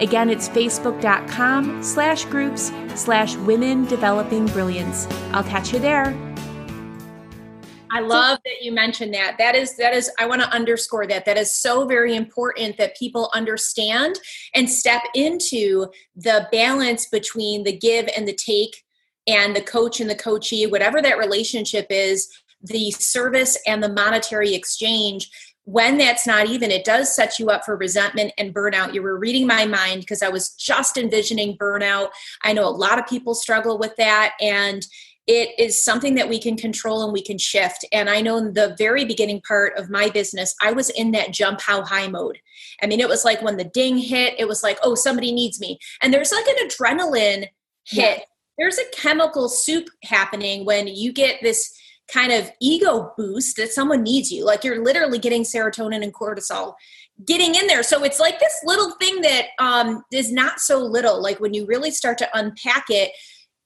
Again, 0.00 0.28
it's 0.28 0.48
facebook.com 0.48 1.84
slash 1.84 2.24
groups 2.24 2.72
slash 2.96 3.36
women 3.36 3.84
developing 3.84 4.46
brilliance. 4.46 5.06
I'll 5.32 5.44
catch 5.44 5.72
you 5.72 5.78
there. 5.78 6.23
I 7.94 8.00
love 8.00 8.40
that 8.44 8.60
you 8.60 8.72
mentioned 8.72 9.14
that. 9.14 9.36
That 9.38 9.54
is 9.54 9.76
that 9.76 9.94
is 9.94 10.10
I 10.18 10.26
want 10.26 10.42
to 10.42 10.52
underscore 10.52 11.06
that. 11.06 11.24
That 11.26 11.36
is 11.36 11.54
so 11.54 11.86
very 11.86 12.16
important 12.16 12.76
that 12.76 12.96
people 12.96 13.30
understand 13.32 14.18
and 14.52 14.68
step 14.68 15.02
into 15.14 15.86
the 16.16 16.48
balance 16.50 17.06
between 17.06 17.62
the 17.62 17.76
give 17.76 18.08
and 18.16 18.26
the 18.26 18.34
take 18.34 18.82
and 19.28 19.54
the 19.54 19.62
coach 19.62 20.00
and 20.00 20.10
the 20.10 20.16
coachee, 20.16 20.66
whatever 20.66 21.00
that 21.00 21.18
relationship 21.18 21.86
is, 21.88 22.28
the 22.62 22.90
service 22.90 23.56
and 23.64 23.80
the 23.80 23.88
monetary 23.88 24.54
exchange 24.54 25.30
when 25.66 25.96
that's 25.96 26.26
not 26.26 26.46
even, 26.46 26.70
it 26.70 26.84
does 26.84 27.14
set 27.14 27.38
you 27.38 27.48
up 27.48 27.64
for 27.64 27.76
resentment 27.76 28.32
and 28.36 28.54
burnout. 28.54 28.92
You 28.92 29.02
were 29.02 29.18
reading 29.18 29.46
my 29.46 29.64
mind 29.64 30.00
because 30.00 30.22
I 30.22 30.28
was 30.28 30.50
just 30.50 30.98
envisioning 30.98 31.56
burnout. 31.56 32.10
I 32.42 32.52
know 32.52 32.68
a 32.68 32.68
lot 32.68 32.98
of 32.98 33.06
people 33.06 33.34
struggle 33.34 33.78
with 33.78 33.96
that. 33.96 34.34
And 34.42 34.86
it 35.26 35.58
is 35.58 35.82
something 35.82 36.14
that 36.16 36.28
we 36.28 36.38
can 36.38 36.56
control 36.56 37.02
and 37.02 37.12
we 37.12 37.22
can 37.22 37.38
shift. 37.38 37.84
And 37.92 38.10
I 38.10 38.20
know 38.20 38.36
in 38.36 38.52
the 38.52 38.74
very 38.76 39.04
beginning 39.04 39.40
part 39.40 39.76
of 39.78 39.88
my 39.88 40.10
business, 40.10 40.54
I 40.60 40.72
was 40.72 40.90
in 40.90 41.12
that 41.12 41.32
jump 41.32 41.60
how 41.60 41.82
high 41.82 42.08
mode. 42.08 42.38
I 42.82 42.86
mean, 42.86 43.00
it 43.00 43.08
was 43.08 43.24
like 43.24 43.40
when 43.40 43.56
the 43.56 43.64
ding 43.64 43.96
hit, 43.96 44.34
it 44.38 44.46
was 44.46 44.62
like, 44.62 44.78
oh, 44.82 44.94
somebody 44.94 45.32
needs 45.32 45.60
me. 45.60 45.78
And 46.02 46.12
there's 46.12 46.32
like 46.32 46.46
an 46.46 46.68
adrenaline 46.68 47.46
hit. 47.86 48.18
Yeah. 48.18 48.24
There's 48.58 48.78
a 48.78 48.90
chemical 48.94 49.48
soup 49.48 49.88
happening 50.04 50.64
when 50.64 50.86
you 50.86 51.12
get 51.12 51.40
this 51.42 51.72
kind 52.12 52.32
of 52.32 52.50
ego 52.60 53.12
boost 53.16 53.56
that 53.56 53.72
someone 53.72 54.02
needs 54.02 54.30
you. 54.30 54.44
Like 54.44 54.62
you're 54.62 54.84
literally 54.84 55.18
getting 55.18 55.42
serotonin 55.42 56.04
and 56.04 56.12
cortisol 56.12 56.74
getting 57.24 57.54
in 57.54 57.66
there. 57.66 57.82
So 57.82 58.02
it's 58.04 58.18
like 58.18 58.38
this 58.40 58.60
little 58.64 58.90
thing 58.92 59.20
that 59.22 59.46
um, 59.58 60.02
is 60.12 60.32
not 60.32 60.60
so 60.60 60.78
little. 60.78 61.22
Like 61.22 61.40
when 61.40 61.54
you 61.54 61.64
really 61.66 61.90
start 61.90 62.18
to 62.18 62.28
unpack 62.34 62.86
it, 62.88 63.12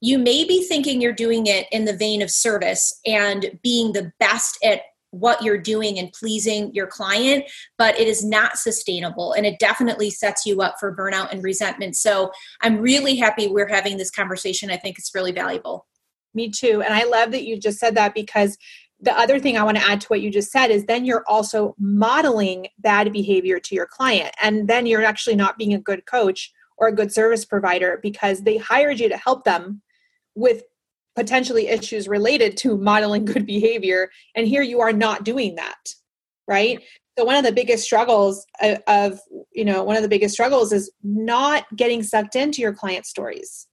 you 0.01 0.17
may 0.17 0.43
be 0.43 0.63
thinking 0.63 1.01
you're 1.01 1.13
doing 1.13 1.47
it 1.47 1.67
in 1.71 1.85
the 1.85 1.95
vein 1.95 2.21
of 2.21 2.31
service 2.31 2.99
and 3.05 3.59
being 3.61 3.91
the 3.93 4.11
best 4.19 4.57
at 4.63 4.81
what 5.11 5.41
you're 5.41 5.57
doing 5.57 5.97
and 5.97 6.13
pleasing 6.13 6.73
your 6.73 6.87
client, 6.87 7.43
but 7.77 7.99
it 7.99 8.07
is 8.07 8.23
not 8.23 8.57
sustainable 8.57 9.33
and 9.33 9.45
it 9.45 9.59
definitely 9.59 10.09
sets 10.09 10.45
you 10.45 10.61
up 10.61 10.75
for 10.79 10.95
burnout 10.95 11.31
and 11.31 11.43
resentment. 11.43 11.95
So 11.95 12.31
I'm 12.61 12.79
really 12.79 13.15
happy 13.15 13.47
we're 13.47 13.67
having 13.67 13.97
this 13.97 14.11
conversation. 14.11 14.69
I 14.69 14.77
think 14.77 14.99
it's 14.99 15.15
really 15.15 15.31
valuable. 15.31 15.87
Me 16.35 16.51
too. 16.51 16.83
And 16.85 16.93
I 16.93 17.05
love 17.05 17.31
that 17.31 17.45
you 17.45 17.59
just 17.59 17.79
said 17.79 17.95
that 17.95 18.13
because 18.13 18.55
the 19.01 19.17
other 19.17 19.39
thing 19.39 19.57
I 19.57 19.63
want 19.63 19.77
to 19.77 19.89
add 19.89 20.01
to 20.01 20.07
what 20.07 20.21
you 20.21 20.29
just 20.29 20.51
said 20.51 20.69
is 20.69 20.85
then 20.85 21.05
you're 21.05 21.23
also 21.27 21.73
modeling 21.79 22.67
bad 22.77 23.11
behavior 23.11 23.59
to 23.59 23.75
your 23.75 23.87
client. 23.87 24.31
And 24.41 24.67
then 24.67 24.85
you're 24.85 25.03
actually 25.03 25.37
not 25.37 25.57
being 25.57 25.73
a 25.73 25.79
good 25.79 26.05
coach 26.05 26.53
or 26.77 26.89
a 26.89 26.95
good 26.95 27.11
service 27.11 27.45
provider 27.45 27.99
because 28.03 28.41
they 28.41 28.57
hired 28.57 28.99
you 28.99 29.09
to 29.09 29.17
help 29.17 29.43
them 29.43 29.81
with 30.39 30.63
potentially 31.15 31.67
issues 31.67 32.07
related 32.07 32.55
to 32.57 32.77
modeling 32.77 33.25
good 33.25 33.45
behavior 33.45 34.09
and 34.35 34.47
here 34.47 34.61
you 34.61 34.79
are 34.79 34.93
not 34.93 35.23
doing 35.23 35.55
that 35.55 35.93
right? 36.47 36.81
So 37.17 37.25
one 37.25 37.35
of 37.35 37.43
the 37.43 37.51
biggest 37.51 37.83
struggles 37.83 38.45
of, 38.59 38.79
of 38.87 39.19
you 39.53 39.63
know 39.63 39.83
one 39.83 39.95
of 39.95 40.01
the 40.01 40.09
biggest 40.09 40.33
struggles 40.33 40.73
is 40.73 40.91
not 41.03 41.65
getting 41.75 42.01
sucked 42.03 42.35
into 42.35 42.61
your 42.61 42.73
client 42.73 43.05
stories 43.05 43.67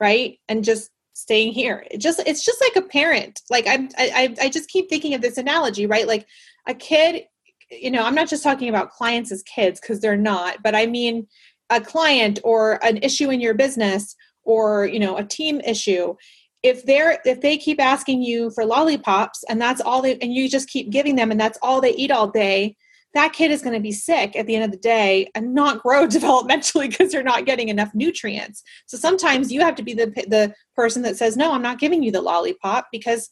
right? 0.00 0.38
And 0.48 0.62
just 0.64 0.90
staying 1.14 1.52
here. 1.52 1.86
It 1.90 1.98
just 1.98 2.20
it's 2.26 2.44
just 2.44 2.60
like 2.60 2.76
a 2.76 2.88
parent. 2.88 3.40
Like 3.48 3.66
i'm 3.66 3.88
I, 3.96 4.34
I 4.42 4.48
just 4.48 4.68
keep 4.68 4.90
thinking 4.90 5.14
of 5.14 5.22
this 5.22 5.38
analogy 5.38 5.86
right? 5.86 6.06
Like 6.06 6.26
a 6.66 6.74
kid 6.74 7.24
you 7.70 7.90
know 7.90 8.04
i'm 8.04 8.14
not 8.14 8.28
just 8.28 8.44
talking 8.44 8.68
about 8.68 8.90
clients 8.90 9.32
as 9.32 9.42
kids 9.42 9.80
because 9.80 10.00
they're 10.00 10.16
not 10.16 10.62
but 10.62 10.74
i 10.74 10.86
mean 10.86 11.26
a 11.70 11.80
client 11.80 12.38
or 12.44 12.84
an 12.84 12.98
issue 12.98 13.30
in 13.30 13.40
your 13.40 13.54
business 13.54 14.14
or 14.46 14.86
you 14.86 14.98
know 14.98 15.16
a 15.16 15.24
team 15.24 15.60
issue 15.60 16.14
if 16.62 16.84
they're 16.84 17.20
if 17.24 17.40
they 17.40 17.56
keep 17.56 17.80
asking 17.80 18.22
you 18.22 18.50
for 18.50 18.64
lollipops 18.64 19.44
and 19.48 19.60
that's 19.60 19.80
all 19.80 20.02
they 20.02 20.16
and 20.18 20.32
you 20.34 20.48
just 20.48 20.68
keep 20.68 20.90
giving 20.90 21.16
them 21.16 21.30
and 21.30 21.40
that's 21.40 21.58
all 21.62 21.80
they 21.80 21.94
eat 21.94 22.10
all 22.10 22.28
day 22.28 22.74
that 23.14 23.32
kid 23.32 23.50
is 23.50 23.62
going 23.62 23.74
to 23.74 23.80
be 23.80 23.92
sick 23.92 24.36
at 24.36 24.46
the 24.46 24.54
end 24.54 24.64
of 24.64 24.70
the 24.70 24.76
day 24.76 25.30
and 25.34 25.54
not 25.54 25.82
grow 25.82 26.06
developmentally 26.06 26.90
because 26.90 27.10
they're 27.10 27.22
not 27.22 27.46
getting 27.46 27.70
enough 27.70 27.90
nutrients. 27.94 28.62
So 28.84 28.98
sometimes 28.98 29.50
you 29.50 29.62
have 29.62 29.74
to 29.76 29.82
be 29.82 29.94
the 29.94 30.06
the 30.28 30.54
person 30.74 31.02
that 31.02 31.16
says 31.16 31.36
no 31.36 31.52
i'm 31.52 31.62
not 31.62 31.78
giving 31.78 32.02
you 32.02 32.12
the 32.12 32.20
lollipop 32.20 32.88
because 32.92 33.30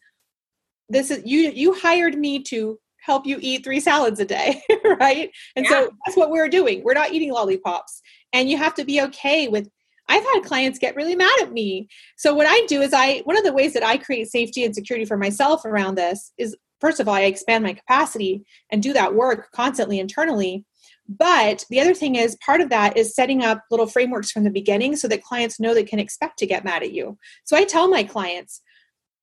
this 0.88 1.11
is 1.11 1.22
you 1.24 1.50
you 1.50 1.74
hired 1.74 2.18
me 2.18 2.42
to 2.42 2.79
help 3.05 3.27
you 3.27 3.38
eat 3.40 3.62
three 3.62 3.81
salads 3.81 4.18
a 4.18 4.24
day 4.24 4.62
right? 4.98 5.31
And 5.57 5.66
yeah. 5.66 5.70
so 5.70 5.90
that's 6.05 6.16
what 6.16 6.31
we're 6.31 6.48
doing. 6.48 6.83
We're 6.83 6.94
not 6.94 7.12
eating 7.12 7.33
lollipops. 7.33 8.00
And 8.33 8.48
you 8.48 8.57
have 8.57 8.74
to 8.74 8.85
be 8.85 9.03
okay 9.03 9.46
with 9.48 9.68
I've 10.09 10.25
had 10.25 10.45
clients 10.45 10.79
get 10.79 10.97
really 10.97 11.17
mad 11.17 11.35
at 11.40 11.53
me. 11.53 11.88
So 12.17 12.35
what 12.35 12.47
I 12.47 12.67
do 12.67 12.83
is 12.83 12.93
I 12.93 13.21
one 13.21 13.37
of 13.37 13.45
the 13.45 13.53
ways 13.53 13.73
that 13.75 13.85
I 13.85 13.97
create 13.97 14.29
safety 14.29 14.64
and 14.64 14.75
security 14.75 15.05
for 15.05 15.17
myself 15.17 15.64
around 15.64 15.95
this 15.95 16.33
is 16.38 16.57
first 16.81 17.01
of 17.01 17.09
all 17.09 17.14
I 17.14 17.23
expand 17.23 17.64
my 17.64 17.73
capacity 17.73 18.45
and 18.71 18.83
do 18.83 18.93
that 18.93 19.14
work 19.14 19.51
constantly 19.53 19.99
internally. 19.99 20.64
But 21.09 21.64
the 21.69 21.81
other 21.81 21.95
thing 21.95 22.17
is 22.17 22.37
part 22.37 22.61
of 22.61 22.71
that 22.71 22.97
is 22.97 23.14
setting 23.14 23.45
up 23.45 23.62
little 23.71 23.87
frameworks 23.87 24.31
from 24.31 24.45
the 24.45 24.51
beginning 24.51 24.97
so 24.97 25.07
that 25.09 25.23
clients 25.23 25.61
know 25.61 25.75
they 25.75 25.85
can 25.85 25.99
expect 25.99 26.38
to 26.38 26.47
get 26.47 26.64
mad 26.64 26.83
at 26.83 26.93
you. 26.93 27.19
So 27.45 27.57
I 27.57 27.64
tell 27.64 27.88
my 27.88 28.05
clients, 28.05 28.62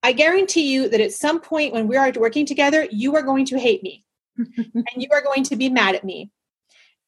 I 0.04 0.12
guarantee 0.12 0.72
you 0.72 0.90
that 0.90 1.02
at 1.02 1.12
some 1.12 1.40
point 1.42 1.74
when 1.74 1.88
we 1.88 1.98
are 1.98 2.12
working 2.18 2.46
together, 2.46 2.88
you 2.92 3.16
are 3.16 3.24
going 3.24 3.46
to 3.46 3.60
hate 3.60 3.82
me 3.82 4.06
and 4.38 4.86
you 4.96 5.08
are 5.12 5.22
going 5.22 5.44
to 5.46 5.56
be 5.56 5.70
mad 5.70 5.96
at 5.96 6.04
me. 6.04 6.30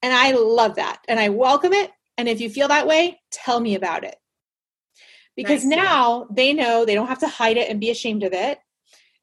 And 0.01 0.13
I 0.13 0.31
love 0.31 0.75
that. 0.75 1.01
And 1.07 1.19
I 1.19 1.29
welcome 1.29 1.73
it 1.73 1.91
and 2.17 2.27
if 2.27 2.41
you 2.41 2.49
feel 2.49 2.67
that 2.67 2.87
way, 2.87 3.19
tell 3.31 3.59
me 3.59 3.75
about 3.75 4.03
it. 4.03 4.15
Because 5.35 5.65
nice. 5.65 5.77
now 5.77 6.27
they 6.31 6.53
know 6.53 6.85
they 6.85 6.93
don't 6.93 7.07
have 7.07 7.19
to 7.19 7.27
hide 7.27 7.57
it 7.57 7.69
and 7.69 7.79
be 7.79 7.89
ashamed 7.89 8.23
of 8.23 8.33
it. 8.33 8.59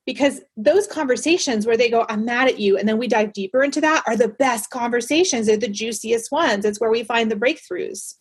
Because 0.07 0.41
those 0.57 0.87
conversations 0.87 1.67
where 1.67 1.77
they 1.77 1.91
go, 1.91 2.05
I'm 2.09 2.25
mad 2.25 2.49
at 2.49 2.59
you, 2.59 2.77
and 2.77 2.89
then 2.89 2.99
we 2.99 3.07
dive 3.07 3.33
deeper 3.33 3.63
into 3.63 3.81
that 3.83 4.03
are 4.07 4.17
the 4.17 4.29
best 4.29 4.71
conversations. 4.71 5.47
They're 5.47 5.57
the 5.57 5.69
juiciest 5.69 6.33
ones. 6.33 6.65
It's 6.65 6.81
where 6.81 6.91
we 6.91 7.05
find 7.05 7.31
the 7.31 7.37
breakthroughs. 7.37 8.15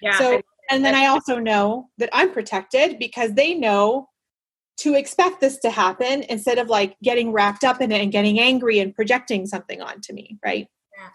Yeah. 0.00 0.16
So, 0.18 0.40
and 0.70 0.84
then 0.84 0.94
I 0.94 1.06
also 1.06 1.38
know 1.38 1.88
that 1.98 2.08
I'm 2.12 2.32
protected 2.32 2.98
because 2.98 3.34
they 3.34 3.54
know 3.54 4.08
to 4.78 4.94
expect 4.94 5.40
this 5.40 5.58
to 5.58 5.70
happen 5.70 6.22
instead 6.28 6.58
of 6.58 6.68
like 6.68 6.96
getting 7.02 7.32
wrapped 7.32 7.64
up 7.64 7.80
in 7.80 7.92
it 7.92 8.00
and 8.00 8.12
getting 8.12 8.38
angry 8.38 8.78
and 8.78 8.94
projecting 8.94 9.46
something 9.46 9.80
onto 9.80 10.12
me, 10.12 10.38
right? 10.44 10.68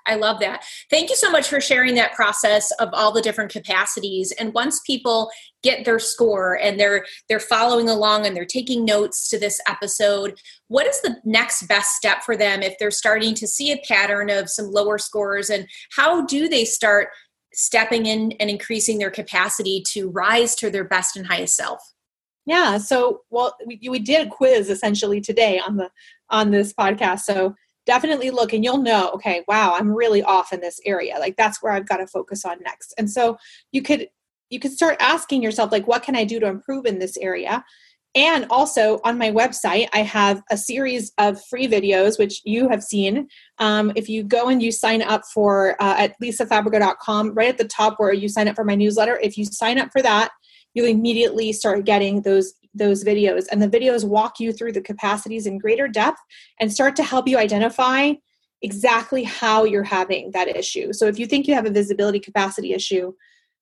I 0.06 0.16
love 0.16 0.40
that. 0.40 0.64
Thank 0.90 1.10
you 1.10 1.16
so 1.16 1.32
much 1.32 1.48
for 1.48 1.60
sharing 1.60 1.96
that 1.96 2.14
process 2.14 2.72
of 2.74 2.90
all 2.94 3.12
the 3.12 3.22
different 3.22 3.52
capacities. 3.52 4.32
And 4.34 4.54
once 4.54 4.82
people 4.86 5.32
get 5.64 5.86
their 5.86 6.00
score 6.00 6.58
and 6.62 6.80
they're 6.80 7.06
they're 7.30 7.40
following 7.40 7.90
along 7.90 8.26
and 8.26 8.36
they're 8.36 8.46
taking 8.46 8.86
notes 8.86 9.30
to 9.30 9.40
this 9.40 9.60
episode, 9.68 10.40
what 10.68 10.88
is 10.88 11.02
the 11.02 11.18
next 11.24 11.68
best 11.68 11.96
step 11.96 12.24
for 12.24 12.36
them 12.36 12.62
if 12.62 12.78
they're 12.80 12.92
starting 12.92 13.34
to 13.36 13.48
see 13.48 13.72
a 13.72 13.82
pattern 13.88 14.30
of 14.30 14.50
some 14.50 14.72
lower 14.72 14.98
scores 14.98 15.50
and 15.50 15.68
how 15.96 16.26
do 16.26 16.48
they 16.48 16.66
start 16.66 17.10
stepping 17.54 18.06
in 18.06 18.32
and 18.34 18.50
increasing 18.50 18.98
their 18.98 19.12
capacity 19.12 19.84
to 19.88 20.10
rise 20.10 20.56
to 20.56 20.70
their 20.70 20.86
best 20.86 21.16
and 21.16 21.28
highest 21.28 21.56
self? 21.56 21.80
Yeah, 22.46 22.78
so 22.78 23.22
well 23.30 23.56
we, 23.66 23.80
we 23.90 24.00
did 24.00 24.28
a 24.28 24.30
quiz 24.30 24.70
essentially 24.70 25.22
today 25.22 25.60
on 25.60 25.78
the 25.78 25.90
on 26.30 26.52
this 26.52 26.74
podcast. 26.74 27.22
So 27.22 27.56
definitely 27.86 28.30
look 28.30 28.54
and 28.54 28.64
you'll 28.64 28.82
know 28.82 29.10
okay 29.10 29.44
wow 29.48 29.76
i'm 29.78 29.92
really 29.92 30.24
off 30.24 30.54
in 30.54 30.62
this 30.62 30.80
area. 30.86 31.18
Like 31.20 31.36
that's 31.36 31.62
where 31.62 31.74
i've 31.74 31.88
got 31.88 31.98
to 31.98 32.08
focus 32.08 32.46
on 32.46 32.58
next. 32.64 32.94
And 32.98 33.10
so 33.10 33.38
you 33.72 33.82
could 33.82 34.08
you 34.50 34.60
could 34.60 34.72
start 34.72 34.98
asking 35.00 35.42
yourself 35.42 35.72
like 35.72 35.88
what 35.88 36.04
can 36.04 36.16
i 36.16 36.24
do 36.24 36.40
to 36.40 36.48
improve 36.48 36.86
in 36.86 37.00
this 37.00 37.18
area? 37.18 37.64
And 38.14 38.46
also 38.50 39.00
on 39.06 39.18
my 39.18 39.32
website 39.32 39.88
i 39.94 40.00
have 40.00 40.42
a 40.52 40.58
series 40.58 41.12
of 41.18 41.44
free 41.46 41.68
videos 41.68 42.20
which 42.20 42.42
you 42.44 42.70
have 42.70 42.84
seen. 42.84 43.28
Um, 43.58 43.92
if 43.96 44.10
you 44.10 44.24
go 44.24 44.50
and 44.50 44.62
you 44.62 44.72
sign 44.72 45.02
up 45.02 45.24
for 45.34 45.82
uh, 45.82 45.96
at 45.98 46.16
lisafabrega.com 46.22 47.34
right 47.34 47.50
at 47.50 47.58
the 47.58 47.68
top 47.68 48.00
where 48.00 48.14
you 48.14 48.30
sign 48.30 48.48
up 48.48 48.56
for 48.56 48.66
my 48.66 48.76
newsletter 48.76 49.18
if 49.22 49.38
you 49.38 49.46
sign 49.46 49.78
up 49.80 49.92
for 49.92 50.02
that 50.02 50.32
you 50.74 50.86
immediately 50.86 51.52
start 51.52 51.86
getting 51.86 52.22
those 52.22 52.54
those 52.74 53.04
videos 53.04 53.46
and 53.52 53.62
the 53.62 53.68
videos 53.68 54.08
walk 54.08 54.40
you 54.40 54.54
through 54.54 54.72
the 54.72 54.82
capacities 54.82 55.46
in 55.46 55.58
greater 55.58 55.88
depth 55.88 56.20
and 56.60 56.72
start 56.72 56.96
to 56.96 57.04
help 57.04 57.28
you 57.28 57.38
identify 57.38 58.14
exactly 58.62 59.24
how 59.24 59.64
you're 59.64 59.84
having 59.84 60.32
that 60.32 60.48
issue. 60.48 60.94
So 60.94 61.08
if 61.08 61.20
you 61.20 61.26
think 61.26 61.48
you 61.48 61.56
have 61.56 61.66
a 61.66 61.72
visibility 61.72 62.20
capacity 62.20 62.74
issue 62.74 63.14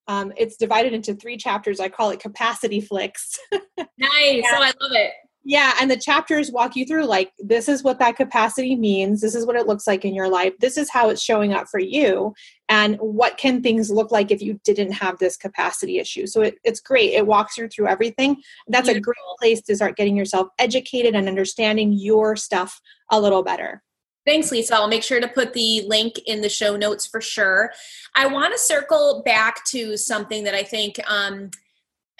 um, 0.10 0.34
it's 0.36 0.58
divided 0.58 0.94
into 0.94 1.14
three 1.14 1.38
chapters. 1.38 1.80
I 1.80 1.88
call 1.88 2.10
it 2.10 2.20
capacity 2.20 2.82
flicks. 2.82 3.38
Nice. 3.98 4.44
Oh 4.54 4.62
i 4.62 4.72
love 4.82 4.92
it 4.92 5.12
yeah, 5.50 5.74
and 5.82 5.90
the 5.90 5.98
chapters 5.98 6.52
walk 6.52 6.76
you 6.76 6.86
through 6.86 7.06
like 7.06 7.32
this 7.40 7.68
is 7.68 7.84
what 7.84 7.98
that 7.98 8.16
capacity 8.16 8.76
means, 8.76 9.20
this 9.20 9.34
is 9.34 9.48
what 9.48 9.56
it 9.56 9.66
looks 9.66 9.88
like 9.88 10.06
in 10.06 10.14
your 10.14 10.30
life, 10.30 10.54
this 10.60 10.78
is 10.78 10.92
how 10.92 11.10
it's 11.10 11.24
showing 11.24 11.54
up 11.54 11.68
for 11.68 11.80
you, 11.80 12.36
and 12.70 12.98
what 12.98 13.40
can 13.40 13.64
things 13.64 13.90
look 13.90 14.12
like 14.12 14.30
if 14.30 14.44
you 14.44 14.60
didn't 14.64 14.92
have 14.92 15.18
this 15.18 15.36
capacity 15.36 15.98
issue. 15.98 16.28
So 16.28 16.42
it, 16.42 16.60
it's 16.64 16.80
great. 16.80 17.14
It 17.14 17.26
walks 17.26 17.58
you 17.58 17.68
through 17.68 17.88
everything. 17.88 18.44
That's 18.68 18.90
Beautiful. 18.90 19.00
a 19.00 19.16
great 19.16 19.40
place 19.40 19.62
to 19.64 19.76
start 19.76 19.98
getting 19.98 20.16
yourself 20.16 20.50
educated 20.60 21.16
and 21.16 21.28
understanding 21.28 21.94
your 21.94 22.36
stuff 22.36 22.80
a 23.10 23.20
little 23.20 23.42
better. 23.42 23.82
Thanks, 24.28 24.52
Lisa. 24.52 24.76
I'll 24.76 24.88
make 24.88 25.02
sure 25.02 25.20
to 25.20 25.28
put 25.28 25.54
the 25.54 25.82
link 25.88 26.20
in 26.28 26.42
the 26.42 26.50
show 26.50 26.78
notes 26.78 27.08
for 27.08 27.22
sure. 27.22 27.72
I 28.14 28.28
want 28.28 28.54
to 28.54 28.60
circle 28.60 29.24
back 29.26 29.66
to 29.70 29.98
something 29.98 30.44
that 30.44 30.54
I 30.54 30.62
think 30.62 31.00
um, 31.10 31.50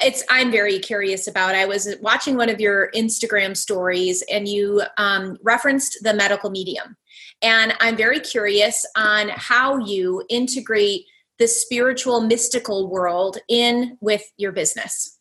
it's 0.02 0.24
i'm 0.30 0.52
very 0.52 0.80
curious 0.80 1.28
about 1.28 1.56
i 1.56 1.66
was 1.66 1.96
watching 2.02 2.38
one 2.38 2.50
of 2.50 2.60
your 2.60 2.90
instagram 2.96 3.56
stories 3.56 4.24
and 4.32 4.48
you 4.48 4.82
um, 4.98 5.38
referenced 5.44 5.98
the 6.02 6.14
medical 6.14 6.50
medium. 6.50 6.96
And 7.42 7.74
i'm 7.80 7.96
very 7.96 8.20
curious 8.20 8.86
on 8.96 9.30
how 9.30 9.78
you 9.78 10.24
integrate 10.30 11.06
the 11.38 11.48
spiritual 11.48 12.22
mystical 12.22 12.90
world 12.90 13.38
in 13.48 13.98
with 14.02 14.24
your 14.38 14.52
business. 14.52 15.18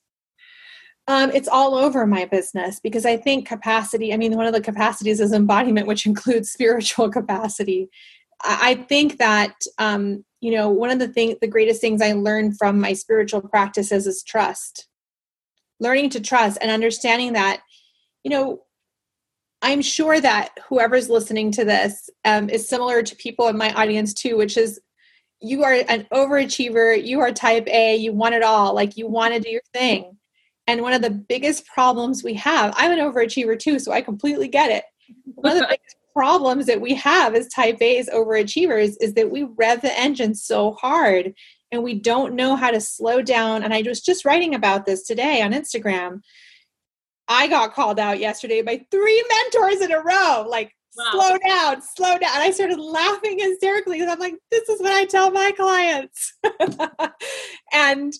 Um, 1.06 1.30
it's 1.32 1.48
all 1.48 1.76
over 1.76 2.06
my 2.06 2.24
business 2.26 2.80
because 2.80 3.06
i 3.06 3.16
think 3.16 3.46
capacity 3.46 4.12
i 4.12 4.16
mean 4.16 4.36
one 4.36 4.46
of 4.46 4.52
the 4.52 4.60
capacities 4.60 5.20
is 5.20 5.32
embodiment 5.32 5.86
which 5.86 6.06
includes 6.06 6.50
spiritual 6.56 7.10
capacity. 7.10 7.88
I 8.40 8.86
think 8.88 9.18
that 9.18 9.54
um, 9.78 10.24
you 10.40 10.52
know 10.52 10.68
one 10.68 10.90
of 10.90 10.98
the 10.98 11.08
things 11.08 11.36
the 11.40 11.46
greatest 11.46 11.80
things 11.80 12.00
i 12.00 12.12
learned 12.12 12.56
from 12.56 12.80
my 12.80 12.92
spiritual 12.92 13.40
practices 13.40 14.06
is 14.06 14.22
trust 14.22 14.88
learning 15.80 16.10
to 16.10 16.20
trust 16.20 16.58
and 16.60 16.70
understanding 16.70 17.34
that, 17.34 17.60
you 18.24 18.30
know, 18.30 18.62
I'm 19.62 19.82
sure 19.82 20.20
that 20.20 20.50
whoever's 20.68 21.10
listening 21.10 21.50
to 21.52 21.64
this 21.64 22.08
um, 22.24 22.48
is 22.48 22.68
similar 22.68 23.02
to 23.02 23.16
people 23.16 23.48
in 23.48 23.58
my 23.58 23.72
audience 23.72 24.14
too, 24.14 24.36
which 24.36 24.56
is 24.56 24.80
you 25.40 25.64
are 25.64 25.72
an 25.88 26.06
overachiever, 26.12 27.04
you 27.04 27.20
are 27.20 27.32
type 27.32 27.66
A, 27.68 27.96
you 27.96 28.12
want 28.12 28.34
it 28.34 28.42
all, 28.42 28.74
like 28.74 28.96
you 28.96 29.08
want 29.08 29.34
to 29.34 29.40
do 29.40 29.50
your 29.50 29.62
thing. 29.72 30.16
And 30.66 30.82
one 30.82 30.92
of 30.92 31.02
the 31.02 31.10
biggest 31.10 31.66
problems 31.66 32.22
we 32.22 32.34
have, 32.34 32.74
I'm 32.76 32.92
an 32.92 32.98
overachiever 32.98 33.58
too, 33.58 33.78
so 33.78 33.90
I 33.90 34.00
completely 34.00 34.48
get 34.48 34.70
it. 34.70 34.84
One 35.34 35.52
of 35.52 35.58
the 35.58 35.66
biggest 35.68 35.96
problems 36.18 36.66
that 36.66 36.80
we 36.80 36.94
have 36.94 37.36
as 37.36 37.46
type 37.46 37.80
A's 37.80 38.10
overachievers 38.10 38.96
is 39.00 39.14
that 39.14 39.30
we 39.30 39.46
rev 39.56 39.82
the 39.82 39.96
engine 39.96 40.34
so 40.34 40.72
hard 40.72 41.32
and 41.70 41.84
we 41.84 41.94
don't 41.94 42.34
know 42.34 42.56
how 42.56 42.72
to 42.72 42.80
slow 42.80 43.22
down. 43.22 43.62
And 43.62 43.72
I 43.72 43.82
was 43.86 44.00
just 44.00 44.24
writing 44.24 44.52
about 44.52 44.84
this 44.84 45.06
today 45.06 45.42
on 45.42 45.52
Instagram. 45.52 46.22
I 47.28 47.46
got 47.46 47.72
called 47.72 48.00
out 48.00 48.18
yesterday 48.18 48.62
by 48.62 48.84
three 48.90 49.24
mentors 49.30 49.80
in 49.80 49.92
a 49.92 50.00
row. 50.00 50.44
Like, 50.48 50.72
wow. 50.96 51.10
slow 51.12 51.38
down, 51.46 51.82
slow 51.82 52.18
down. 52.18 52.30
And 52.34 52.42
I 52.42 52.50
started 52.50 52.80
laughing 52.80 53.38
hysterically 53.38 54.00
because 54.00 54.12
I'm 54.12 54.18
like, 54.18 54.34
this 54.50 54.68
is 54.68 54.80
what 54.80 54.90
I 54.90 55.04
tell 55.04 55.30
my 55.30 55.52
clients. 55.52 56.32
and, 57.72 58.12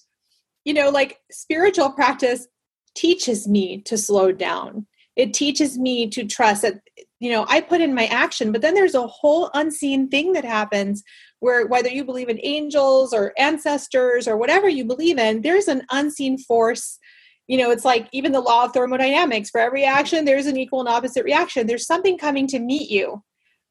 you 0.64 0.72
know, 0.72 0.90
like 0.90 1.18
spiritual 1.32 1.90
practice 1.90 2.46
teaches 2.94 3.48
me 3.48 3.82
to 3.86 3.98
slow 3.98 4.30
down. 4.30 4.86
It 5.16 5.34
teaches 5.34 5.76
me 5.76 6.08
to 6.10 6.24
trust 6.24 6.62
that 6.62 6.80
you 7.20 7.30
know 7.30 7.44
i 7.48 7.60
put 7.60 7.80
in 7.80 7.94
my 7.94 8.06
action 8.06 8.52
but 8.52 8.62
then 8.62 8.74
there's 8.74 8.94
a 8.94 9.06
whole 9.06 9.50
unseen 9.54 10.08
thing 10.08 10.32
that 10.32 10.44
happens 10.44 11.02
where 11.40 11.66
whether 11.66 11.88
you 11.88 12.04
believe 12.04 12.28
in 12.28 12.40
angels 12.42 13.12
or 13.12 13.32
ancestors 13.38 14.26
or 14.26 14.36
whatever 14.36 14.68
you 14.68 14.84
believe 14.84 15.18
in 15.18 15.42
there's 15.42 15.68
an 15.68 15.82
unseen 15.90 16.38
force. 16.38 16.98
You 17.46 17.56
know 17.58 17.70
it's 17.70 17.84
like 17.84 18.08
even 18.12 18.32
the 18.32 18.40
law 18.40 18.64
of 18.64 18.72
thermodynamics 18.72 19.50
for 19.50 19.60
every 19.60 19.84
action 19.84 20.24
there's 20.24 20.46
an 20.46 20.56
equal 20.56 20.80
and 20.80 20.88
opposite 20.88 21.24
reaction. 21.24 21.66
There's 21.66 21.86
something 21.86 22.18
coming 22.18 22.46
to 22.48 22.58
meet 22.58 22.90
you 22.90 23.22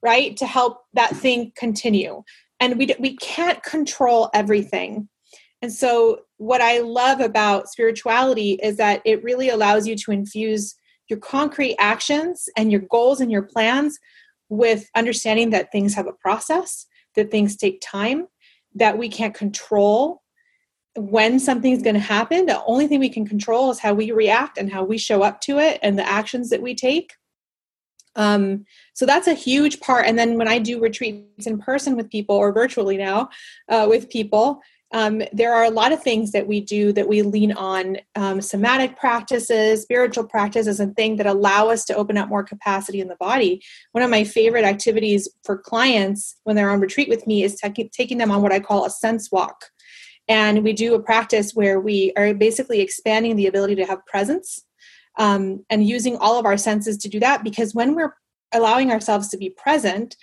right 0.02 0.36
to 0.38 0.46
help 0.46 0.82
that 0.94 1.16
thing 1.16 1.52
continue. 1.56 2.24
And 2.60 2.78
we 2.78 2.96
we 3.00 3.16
can't 3.18 3.62
control 3.64 4.30
everything. 4.34 5.10
And 5.62 5.72
so 5.72 6.22
what 6.38 6.62
i 6.62 6.80
love 6.80 7.20
about 7.20 7.70
spirituality 7.70 8.60
is 8.64 8.78
that 8.78 9.02
it 9.06 9.24
really 9.24 9.50
allows 9.50 9.88
you 9.88 9.96
to 9.96 10.12
infuse 10.12 10.76
your 11.10 11.20
concrete 11.20 11.76
actions 11.80 12.50
and 12.58 12.72
your 12.72 12.82
goals 12.82 13.22
and 13.22 13.32
your 13.32 13.43
plans 13.43 13.98
with 14.50 14.89
understanding 14.96 15.50
that 15.52 15.72
things 15.72 15.93
have 15.93 16.08
a 16.08 16.13
process, 16.13 16.86
that 17.15 17.32
things 17.32 17.56
take 17.56 17.82
time, 17.82 18.28
that 18.76 18.98
we 18.98 19.10
can't 19.10 19.34
control 19.34 20.22
when 20.96 21.39
something's 21.39 21.84
going 21.84 21.93
to 21.93 22.00
happen. 22.00 22.46
The 22.46 22.63
only 22.65 22.88
thing 22.88 23.00
we 23.00 23.10
can 23.10 23.28
control 23.28 23.70
is 23.72 23.80
how 23.80 23.93
we 23.93 24.12
react 24.12 24.58
and 24.58 24.72
how 24.72 24.84
we 24.84 24.98
show 24.98 25.22
up 25.22 25.41
to 25.41 25.60
it 25.60 25.80
and 25.84 25.98
the 25.98 26.08
actions 26.08 26.50
that 26.50 26.62
we 26.62 26.74
take. 26.74 27.13
Um, 28.15 28.65
so 28.96 29.06
that's 29.06 29.28
a 29.28 29.36
huge 29.36 29.80
part. 29.80 30.08
And 30.08 30.17
then 30.17 30.38
when 30.39 30.48
I 30.48 30.58
do 30.58 30.82
retreats 30.82 31.46
in 31.46 31.60
person 31.60 31.96
with 31.96 32.10
people 32.10 32.36
or 32.36 32.52
virtually 32.52 32.98
now 32.98 33.30
uh, 33.70 33.86
with 33.88 34.10
people, 34.10 34.60
um, 34.93 35.21
there 35.34 35.54
are 35.54 35.65
a 35.65 35.69
lot 35.69 35.91
of 35.91 36.02
things 36.02 36.32
that 36.32 36.47
we 36.47 36.62
do 36.62 36.93
that 36.93 37.10
we 37.10 37.21
lean 37.21 37.52
on 37.52 37.97
um, 38.15 38.39
somatic 38.39 38.97
practices 38.97 39.82
spiritual 39.82 40.23
practices 40.23 40.80
and 40.80 40.95
things 40.95 41.17
that 41.17 41.28
allow 41.28 41.67
us 41.67 41.84
to 41.86 41.95
open 41.95 42.17
up 42.17 42.30
more 42.30 42.43
capacity 42.43 43.02
in 43.02 43.10
the 43.10 43.17
body. 43.17 43.62
One 43.91 44.04
of 44.04 44.10
my 44.10 44.23
favorite 44.23 44.63
activities 44.63 45.28
for 45.43 45.58
clients 45.58 46.38
when 46.43 46.56
they're 46.56 46.69
on 46.69 46.80
retreat 46.80 47.10
with 47.10 47.28
me 47.28 47.43
is 47.43 47.60
t- 47.60 47.89
taking 47.89 48.17
them 48.17 48.32
on 48.32 48.41
what 48.41 48.54
i 48.54 48.60
call 48.60 48.86
a 48.86 48.89
sense 48.89 49.32
walk. 49.32 49.65
And 50.30 50.63
we 50.63 50.73
do 50.73 50.93
a 50.95 51.02
practice 51.02 51.52
where 51.54 51.80
we 51.80 52.13
are 52.17 52.34
basically 52.34 52.80
expanding 52.80 53.36
the 53.36 53.47
ability 53.47 53.76
to 53.76 53.86
have 53.86 54.06
presence 54.06 54.63
um, 55.17 55.65
and 55.69 55.88
using 55.88 56.17
all 56.17 56.39
of 56.39 56.45
our 56.45 56.58
senses 56.58 56.97
to 56.97 57.10
do 57.10 57.19
that 57.19 57.43
because 57.43 57.73
when 57.73 57.95
we're 57.95 58.15
allowing 58.54 58.91
ourselves 58.91 59.28
to 59.30 59.38
be 59.38 59.50
present 59.50 60.15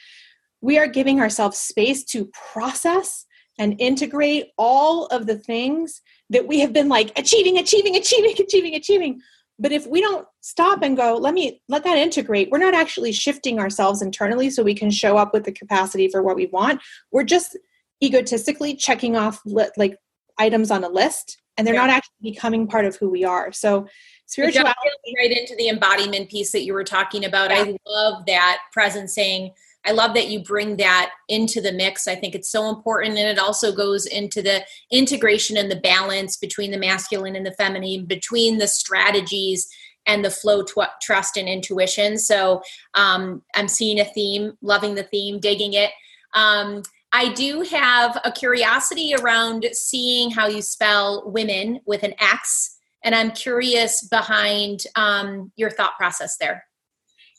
we 0.63 0.79
are 0.79 0.87
giving 0.87 1.21
ourselves 1.21 1.59
space 1.59 2.03
to 2.05 2.31
process 2.53 3.27
and 3.59 3.81
integrate 3.81 4.49
all 4.59 5.07
of 5.07 5.27
the 5.27 5.37
things 5.37 6.01
that 6.31 6.47
we 6.47 6.61
have 6.61 6.73
been 6.73 6.89
like 6.89 7.13
achieving, 7.17 7.59
achieving, 7.59 7.97
achieving, 7.97 8.35
achieving, 8.39 8.75
achieving. 8.75 9.21
But 9.59 9.71
if 9.71 9.87
we 9.87 10.01
don't 10.01 10.27
stop 10.41 10.83
and 10.83 10.97
go, 10.97 11.17
let 11.17 11.33
me 11.33 11.63
let 11.69 11.85
that 11.85 11.97
integrate, 11.97 12.51
we're 12.51 12.59
not 12.59 12.75
actually 12.75 13.13
shifting 13.13 13.61
ourselves 13.61 14.03
internally 14.03 14.51
so 14.51 14.63
we 14.63 14.75
can 14.75 14.91
show 14.91 15.17
up 15.17 15.33
with 15.33 15.45
the 15.45 15.53
capacity 15.53 16.09
for 16.09 16.23
what 16.23 16.35
we 16.37 16.47
want. 16.47 16.81
We're 17.13 17.25
just 17.25 17.57
egotistically 18.03 18.75
checking 18.75 19.17
off 19.17 19.41
li- 19.47 19.71
like 19.77 19.97
items 20.39 20.73
on 20.73 20.83
a 20.83 20.89
list 20.89 21.39
and 21.57 21.65
they're 21.67 21.75
yeah. 21.75 21.87
not 21.87 21.91
actually 21.91 22.33
becoming 22.33 22.67
part 22.67 22.85
of 22.85 22.97
who 22.97 23.09
we 23.09 23.25
are. 23.25 23.53
So 23.53 23.87
spirituality 24.27 24.75
right 25.17 25.31
into 25.31 25.55
the 25.57 25.69
embodiment 25.69 26.31
piece 26.31 26.51
that 26.53 26.65
you 26.65 26.73
were 26.73 26.85
talking 26.85 27.25
about. 27.25 27.51
Yeah. 27.51 27.63
I 27.63 27.77
love 27.87 28.25
that 28.27 28.59
presencing 28.77 29.53
I 29.87 29.93
love 29.93 30.15
that 30.15 30.29
you 30.29 30.43
bring 30.43 30.77
that 30.79 31.11
into 31.29 31.61
the 31.61 31.73
mix. 31.73 32.09
I 32.09 32.15
think 32.15 32.35
it's 32.35 32.51
so 32.51 32.69
important. 32.69 33.19
And 33.19 33.29
it 33.29 33.39
also 33.39 33.75
goes 33.75 34.07
into 34.07 34.41
the 34.43 34.65
integration 34.91 35.57
and 35.57 35.71
the 35.71 35.81
balance 35.81 36.37
between 36.37 36.71
the 36.71 36.79
masculine 36.79 37.37
and 37.37 37.45
the 37.45 37.53
feminine, 37.53 38.07
between 38.07 38.59
the 38.59 38.69
strategies 38.69 39.69
and 40.07 40.25
the 40.25 40.31
flow, 40.31 40.63
tw- 40.63 41.01
trust, 41.03 41.37
and 41.37 41.49
intuition. 41.49 42.19
So 42.19 42.63
um, 42.95 43.43
I'm 43.55 43.69
seeing 43.69 44.01
a 44.01 44.05
theme, 44.05 44.53
loving 44.63 44.95
the 44.95 45.03
theme, 45.05 45.41
digging 45.41 45.75
it. 45.75 45.91
Um, 46.35 46.83
I 47.13 47.33
do 47.33 47.63
have 47.63 48.21
a 48.25 48.33
curiosity 48.33 49.15
around 49.15 49.67
seeing 49.73 50.31
how 50.31 50.49
you 50.49 50.63
spell 50.63 51.23
women 51.27 51.81
with 51.87 52.03
an 52.03 52.15
X, 52.21 52.77
and 53.05 53.15
I'm 53.15 53.31
curious 53.31 54.07
behind 54.09 54.81
um, 54.97 55.53
your 55.57 55.71
thought 55.71 55.97
process 55.97 56.37
there. 56.39 56.65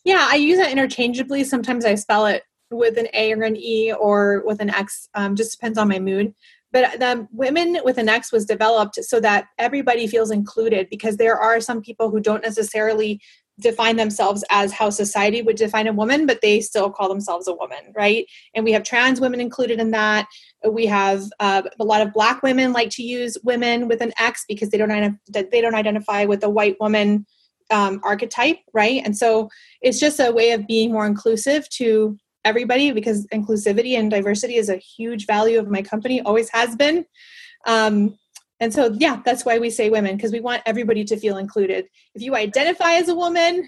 Yeah, 0.06 0.28
I 0.30 0.36
use 0.36 0.60
it 0.60 0.72
interchangeably. 0.72 1.44
Sometimes 1.44 1.84
I 1.84 1.96
spell 1.96 2.28
it 2.28 2.44
with 2.70 2.98
an 2.98 3.08
A 3.14 3.34
or 3.34 3.44
an 3.44 3.58
E 3.58 3.92
or 3.92 4.44
with 4.46 4.62
an 4.62 4.70
X, 4.70 5.10
um, 5.16 5.36
just 5.36 5.52
depends 5.52 5.78
on 5.78 5.90
my 5.90 6.00
mood. 6.00 6.34
But 6.72 7.00
the 7.00 7.28
women 7.32 7.80
with 7.84 7.98
an 7.98 8.08
X 8.08 8.32
was 8.32 8.46
developed 8.46 9.04
so 9.04 9.20
that 9.22 9.48
everybody 9.58 10.08
feels 10.08 10.30
included 10.30 10.90
because 10.90 11.18
there 11.18 11.38
are 11.38 11.60
some 11.60 11.82
people 11.82 12.10
who 12.10 12.20
don't 12.20 12.44
necessarily 12.44 13.20
define 13.60 13.96
themselves 13.96 14.44
as 14.50 14.74
how 14.74 14.90
society 14.90 15.42
would 15.42 15.56
define 15.56 15.88
a 15.88 15.94
woman, 15.94 16.26
but 16.26 16.42
they 16.42 16.60
still 16.60 16.92
call 16.92 17.08
themselves 17.08 17.48
a 17.48 17.54
woman, 17.54 17.94
right? 17.96 18.28
And 18.54 18.66
we 18.66 18.74
have 18.74 18.84
trans 18.84 19.22
women 19.22 19.40
included 19.40 19.80
in 19.80 19.92
that. 19.92 20.28
We 20.70 20.86
have 20.88 21.24
uh, 21.40 21.64
a 21.80 21.84
lot 21.84 22.02
of 22.02 22.14
black 22.14 22.44
women 22.44 22.74
like 22.74 22.90
to 22.92 23.04
use 23.04 23.38
women 23.44 23.88
with 23.88 24.02
an 24.02 24.12
X 24.20 24.44
because 24.48 24.70
they 24.70 24.78
don't 24.78 25.18
they 25.32 25.62
don't 25.62 25.76
identify 25.76 26.26
with 26.26 26.44
a 26.44 26.50
white 26.50 26.76
woman 26.80 27.26
um, 27.72 28.00
archetype, 28.04 28.60
right? 28.74 29.02
And 29.04 29.18
so 29.18 29.50
it's 29.82 30.00
just 30.00 30.20
a 30.20 30.32
way 30.32 30.52
of 30.52 30.68
being 30.68 30.92
more 30.92 31.06
inclusive 31.06 31.70
to 31.72 32.18
everybody 32.44 32.92
because 32.92 33.26
inclusivity 33.28 33.98
and 33.98 34.12
diversity 34.12 34.56
is 34.56 34.70
a 34.70 34.78
huge 34.78 35.26
value 35.26 35.60
of 35.60 35.70
my 35.70 35.82
company, 35.82 36.22
always 36.22 36.50
has 36.50 36.76
been. 36.76 37.06
Um, 37.66 38.18
and 38.60 38.74
so, 38.74 38.96
yeah, 39.00 39.22
that's 39.26 39.44
why 39.44 39.58
we 39.58 39.70
say 39.70 39.90
women 39.90 40.16
because 40.16 40.32
we 40.32 40.40
want 40.40 40.64
everybody 40.66 41.04
to 41.06 41.18
feel 41.18 41.38
included. 41.38 41.88
If 42.14 42.22
you 42.22 42.36
identify 42.36 42.94
as 42.94 43.10
a 43.10 43.16
woman, 43.16 43.68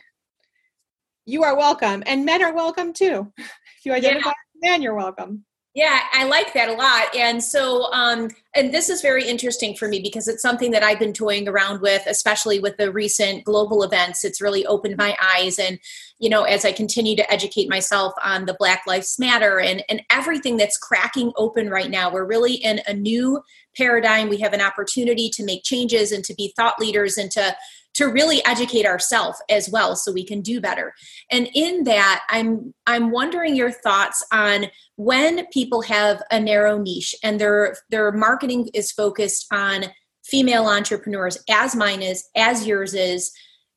you 1.25 1.43
are 1.43 1.57
welcome, 1.57 2.03
and 2.05 2.25
men 2.25 2.41
are 2.43 2.53
welcome 2.53 2.93
too. 2.93 3.31
If 3.79 3.85
you 3.85 3.93
identify 3.93 4.29
yeah. 4.29 4.31
as 4.31 4.63
a 4.63 4.71
man, 4.71 4.81
you're 4.81 4.95
welcome. 4.95 5.45
Yeah, 5.77 5.99
I 6.11 6.23
like 6.23 6.55
that 6.55 6.69
a 6.69 6.73
lot. 6.73 7.15
And 7.15 7.43
so, 7.43 7.93
um, 7.93 8.31
and 8.55 8.73
this 8.73 8.89
is 8.89 9.03
very 9.03 9.23
interesting 9.27 9.75
for 9.75 9.87
me 9.87 9.99
because 10.01 10.27
it's 10.27 10.41
something 10.41 10.71
that 10.71 10.81
I've 10.81 10.97
been 10.97 11.13
toying 11.13 11.47
around 11.47 11.81
with, 11.81 12.01
especially 12.07 12.59
with 12.59 12.77
the 12.77 12.91
recent 12.91 13.43
global 13.43 13.83
events. 13.83 14.25
It's 14.25 14.41
really 14.41 14.65
opened 14.65 14.97
my 14.97 15.15
eyes. 15.21 15.59
And, 15.59 15.77
you 16.17 16.31
know, 16.31 16.45
as 16.45 16.65
I 16.65 16.71
continue 16.71 17.15
to 17.17 17.31
educate 17.31 17.69
myself 17.69 18.13
on 18.25 18.47
the 18.47 18.55
Black 18.57 18.87
Lives 18.87 19.19
Matter 19.19 19.59
and, 19.59 19.83
and 19.87 20.01
everything 20.09 20.57
that's 20.57 20.79
cracking 20.79 21.31
open 21.37 21.69
right 21.69 21.91
now, 21.91 22.11
we're 22.11 22.25
really 22.25 22.55
in 22.55 22.81
a 22.87 22.93
new 22.95 23.43
paradigm. 23.75 24.29
We 24.29 24.39
have 24.39 24.53
an 24.53 24.61
opportunity 24.61 25.29
to 25.29 25.45
make 25.45 25.61
changes 25.63 26.11
and 26.11 26.23
to 26.23 26.33
be 26.33 26.53
thought 26.55 26.79
leaders 26.79 27.19
and 27.19 27.29
to 27.33 27.55
to 27.97 28.05
really 28.05 28.45
educate 28.45 28.85
ourselves 28.85 29.41
as 29.49 29.69
well 29.69 29.95
so 29.95 30.11
we 30.11 30.23
can 30.23 30.41
do 30.41 30.61
better. 30.61 30.93
And 31.31 31.49
in 31.53 31.83
that 31.83 32.23
i'm 32.29 32.73
i'm 32.85 33.11
wondering 33.11 33.55
your 33.55 33.71
thoughts 33.71 34.23
on 34.31 34.67
when 34.95 35.45
people 35.47 35.81
have 35.81 36.21
a 36.31 36.39
narrow 36.39 36.77
niche 36.77 37.15
and 37.23 37.39
their 37.39 37.75
their 37.89 38.11
marketing 38.11 38.69
is 38.73 38.91
focused 38.91 39.47
on 39.51 39.85
female 40.23 40.67
entrepreneurs 40.67 41.37
as 41.49 41.75
mine 41.75 42.01
is 42.01 42.23
as 42.35 42.67
yours 42.67 42.93
is 42.93 43.31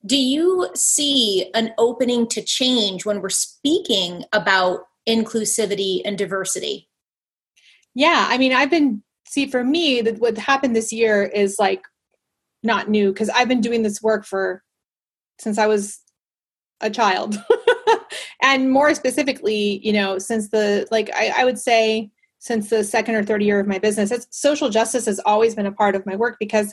do 0.05 0.17
you 0.17 0.69
see 0.75 1.51
an 1.55 1.73
opening 1.77 2.27
to 2.27 2.43
change 2.43 3.05
when 3.05 3.21
we're 3.21 3.29
speaking 3.29 4.25
about 4.33 4.81
inclusivity 5.07 6.01
and 6.05 6.17
diversity? 6.17 6.89
Yeah 7.95 8.27
i 8.29 8.39
mean 8.39 8.53
i've 8.53 8.71
been 8.71 9.03
see 9.27 9.47
for 9.47 9.65
me 9.65 10.01
that 10.01 10.19
what 10.19 10.37
happened 10.37 10.75
this 10.75 10.93
year 10.93 11.23
is 11.23 11.57
like 11.59 11.83
not 12.63 12.89
new 12.89 13.13
because 13.13 13.29
I've 13.31 13.49
been 13.49 13.61
doing 13.61 13.83
this 13.83 14.03
work 14.03 14.25
for 14.25 14.63
since 15.39 15.59
I 15.59 15.67
was 15.67 16.01
a 16.81 16.91
child. 16.91 17.43
and 18.43 18.71
more 18.71 18.95
specifically, 18.95 19.81
you 19.85 19.93
know, 19.93 20.19
since 20.19 20.51
the 20.51 20.87
like 20.91 21.11
I, 21.15 21.33
I, 21.39 21.45
would 21.45 21.59
say 21.59 22.11
since 22.39 22.71
the 22.71 22.85
second 22.85 23.15
or 23.15 23.25
third 23.25 23.43
year 23.43 23.61
of 23.61 23.67
my 23.67 23.79
business, 23.79 24.27
social 24.31 24.71
justice 24.71 25.07
has 25.07 25.21
always 25.21 25.55
been 25.55 25.67
a 25.67 25.73
part 25.73 25.95
of 25.95 26.07
my 26.07 26.17
work 26.17 26.37
because 26.39 26.73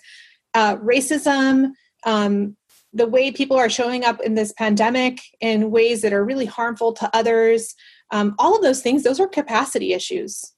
uh, 0.53 0.77
racism, 0.77 1.71
um, 2.05 2.55
the 2.93 3.07
way 3.07 3.31
people 3.31 3.57
are 3.57 3.69
showing 3.69 4.05
up 4.05 4.21
in 4.21 4.35
this 4.35 4.53
pandemic 4.53 5.19
in 5.41 5.71
ways 5.71 6.01
that 6.01 6.13
are 6.13 6.23
really 6.23 6.45
harmful 6.45 6.93
to 6.93 7.09
others, 7.15 7.75
um, 8.11 8.33
all 8.39 8.55
of 8.55 8.61
those 8.61 8.81
things, 8.81 9.03
those 9.03 9.19
are 9.19 9.27
capacity 9.27 9.93
issues. 9.93 10.53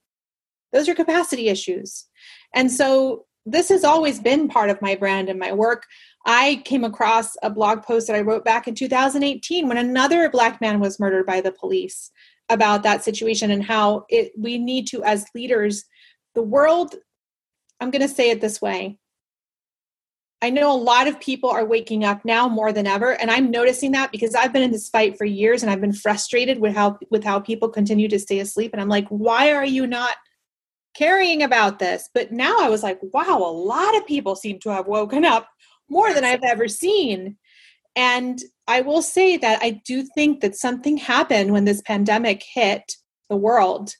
Those 0.72 0.88
are 0.88 0.94
capacity 0.94 1.50
issues. 1.50 2.06
And 2.54 2.72
so 2.72 3.26
this 3.52 3.70
has 3.70 3.84
always 3.84 4.20
been 4.20 4.48
part 4.48 4.70
of 4.70 4.82
my 4.82 4.96
brand 4.96 5.30
and 5.30 5.40
my 5.40 5.52
work. 5.52 5.86
I 6.26 6.62
came 6.66 6.84
across 6.84 7.36
a 7.42 7.50
blog 7.50 7.84
post 7.84 8.08
that 8.08 8.16
I 8.16 8.22
wrote 8.22 8.46
back 8.46 8.68
in 8.68 8.76
2018 8.76 9.68
when 9.68 9.78
another 9.78 10.30
black 10.30 10.62
man 10.62 10.80
was 10.80 11.00
murdered 11.00 11.26
by 11.26 11.42
the 11.42 11.52
police 11.52 12.12
about 12.50 12.84
that 12.84 13.04
situation 13.04 13.52
and 13.52 13.64
how 13.64 14.06
it 14.10 14.32
we 14.38 14.58
need 14.58 14.88
to 14.88 15.04
as 15.04 15.26
leaders 15.36 15.86
the 16.36 16.42
world 16.42 16.96
I'm 17.80 17.92
going 17.92 18.02
to 18.02 18.08
say 18.08 18.32
it 18.32 18.42
this 18.42 18.62
way 18.62 18.98
I 20.42 20.50
know 20.50 20.74
a 20.74 20.78
lot 20.78 21.08
of 21.08 21.20
people 21.20 21.50
are 21.50 21.66
waking 21.66 22.04
up 22.04 22.26
now 22.26 22.48
more 22.48 22.74
than 22.74 22.88
ever 22.88 23.12
and 23.12 23.30
I'm 23.30 23.52
noticing 23.52 23.92
that 23.92 24.12
because 24.12 24.34
I've 24.34 24.52
been 24.52 24.64
in 24.64 24.72
this 24.72 24.90
fight 24.90 25.18
for 25.18 25.26
years 25.26 25.62
and 25.62 25.72
I've 25.72 25.82
been 25.82 25.94
frustrated 25.94 26.60
with 26.60 26.74
how 26.74 26.98
with 27.12 27.24
how 27.24 27.40
people 27.40 27.70
continue 27.70 28.08
to 28.08 28.20
stay 28.20 28.40
asleep 28.40 28.72
and 28.74 28.82
I'm 28.82 28.90
like 28.90 29.08
why 29.10 29.52
are 29.54 29.66
you 29.66 29.86
not 29.86 30.16
caring 30.96 31.44
about 31.44 31.80
this 31.80 32.10
but 32.14 32.32
now 32.32 32.58
I 32.60 32.70
was 32.70 32.84
like 32.84 33.00
wow 33.14 33.38
a 33.38 33.52
lot 33.52 33.96
of 33.96 34.06
people 34.06 34.36
seem 34.36 34.60
to 34.60 34.70
have 34.70 34.88
woken 34.88 35.26
up 35.26 35.48
more 35.90 36.14
than 36.14 36.24
I've 36.24 36.44
ever 36.44 36.68
seen 36.68 37.38
and 37.96 38.40
I 38.68 38.82
will 38.82 39.02
say 39.02 39.38
that 39.38 39.60
I 39.62 39.82
do 39.86 40.04
think 40.04 40.42
that 40.42 40.56
something 40.56 40.98
happened 40.98 41.52
when 41.52 41.66
this 41.66 41.82
pandemic 41.82 42.44
hit 42.44 42.94
the 43.30 43.36
world 43.36 43.94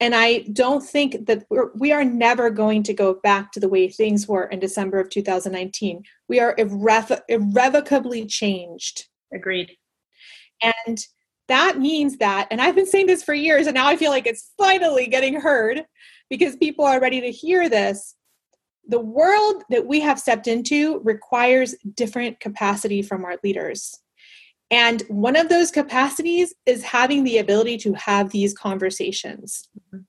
and 0.00 0.14
I 0.14 0.46
don't 0.52 0.82
think 0.82 1.26
that 1.26 1.44
we're, 1.50 1.70
we 1.74 1.92
are 1.92 2.04
never 2.04 2.48
going 2.48 2.82
to 2.84 2.94
go 2.94 3.20
back 3.22 3.52
to 3.52 3.60
the 3.60 3.68
way 3.68 3.86
things 3.86 4.26
were 4.26 4.44
in 4.44 4.58
December 4.58 4.98
of 4.98 5.10
2019. 5.10 6.02
We 6.26 6.40
are 6.40 6.54
irrevo- 6.56 7.20
irrevocably 7.28 8.24
changed. 8.24 9.08
Agreed. 9.32 9.76
And 10.62 10.98
that 11.48 11.78
means 11.78 12.16
that, 12.16 12.48
and 12.50 12.62
I've 12.62 12.74
been 12.74 12.86
saying 12.86 13.06
this 13.06 13.22
for 13.22 13.34
years, 13.34 13.66
and 13.66 13.74
now 13.74 13.86
I 13.86 13.96
feel 13.96 14.10
like 14.10 14.26
it's 14.26 14.52
finally 14.56 15.06
getting 15.06 15.38
heard 15.38 15.84
because 16.30 16.56
people 16.56 16.86
are 16.86 17.00
ready 17.00 17.20
to 17.20 17.30
hear 17.30 17.68
this. 17.68 18.16
The 18.88 19.00
world 19.00 19.62
that 19.68 19.86
we 19.86 20.00
have 20.00 20.18
stepped 20.18 20.46
into 20.46 21.00
requires 21.00 21.74
different 21.94 22.40
capacity 22.40 23.02
from 23.02 23.24
our 23.24 23.36
leaders. 23.44 23.94
And 24.70 25.02
one 25.08 25.36
of 25.36 25.48
those 25.48 25.70
capacities 25.70 26.54
is 26.64 26.82
having 26.84 27.24
the 27.24 27.38
ability 27.38 27.76
to 27.78 27.92
have 27.94 28.30
these 28.30 28.54
conversations. 28.54 29.68
Mm-hmm. 29.78 30.04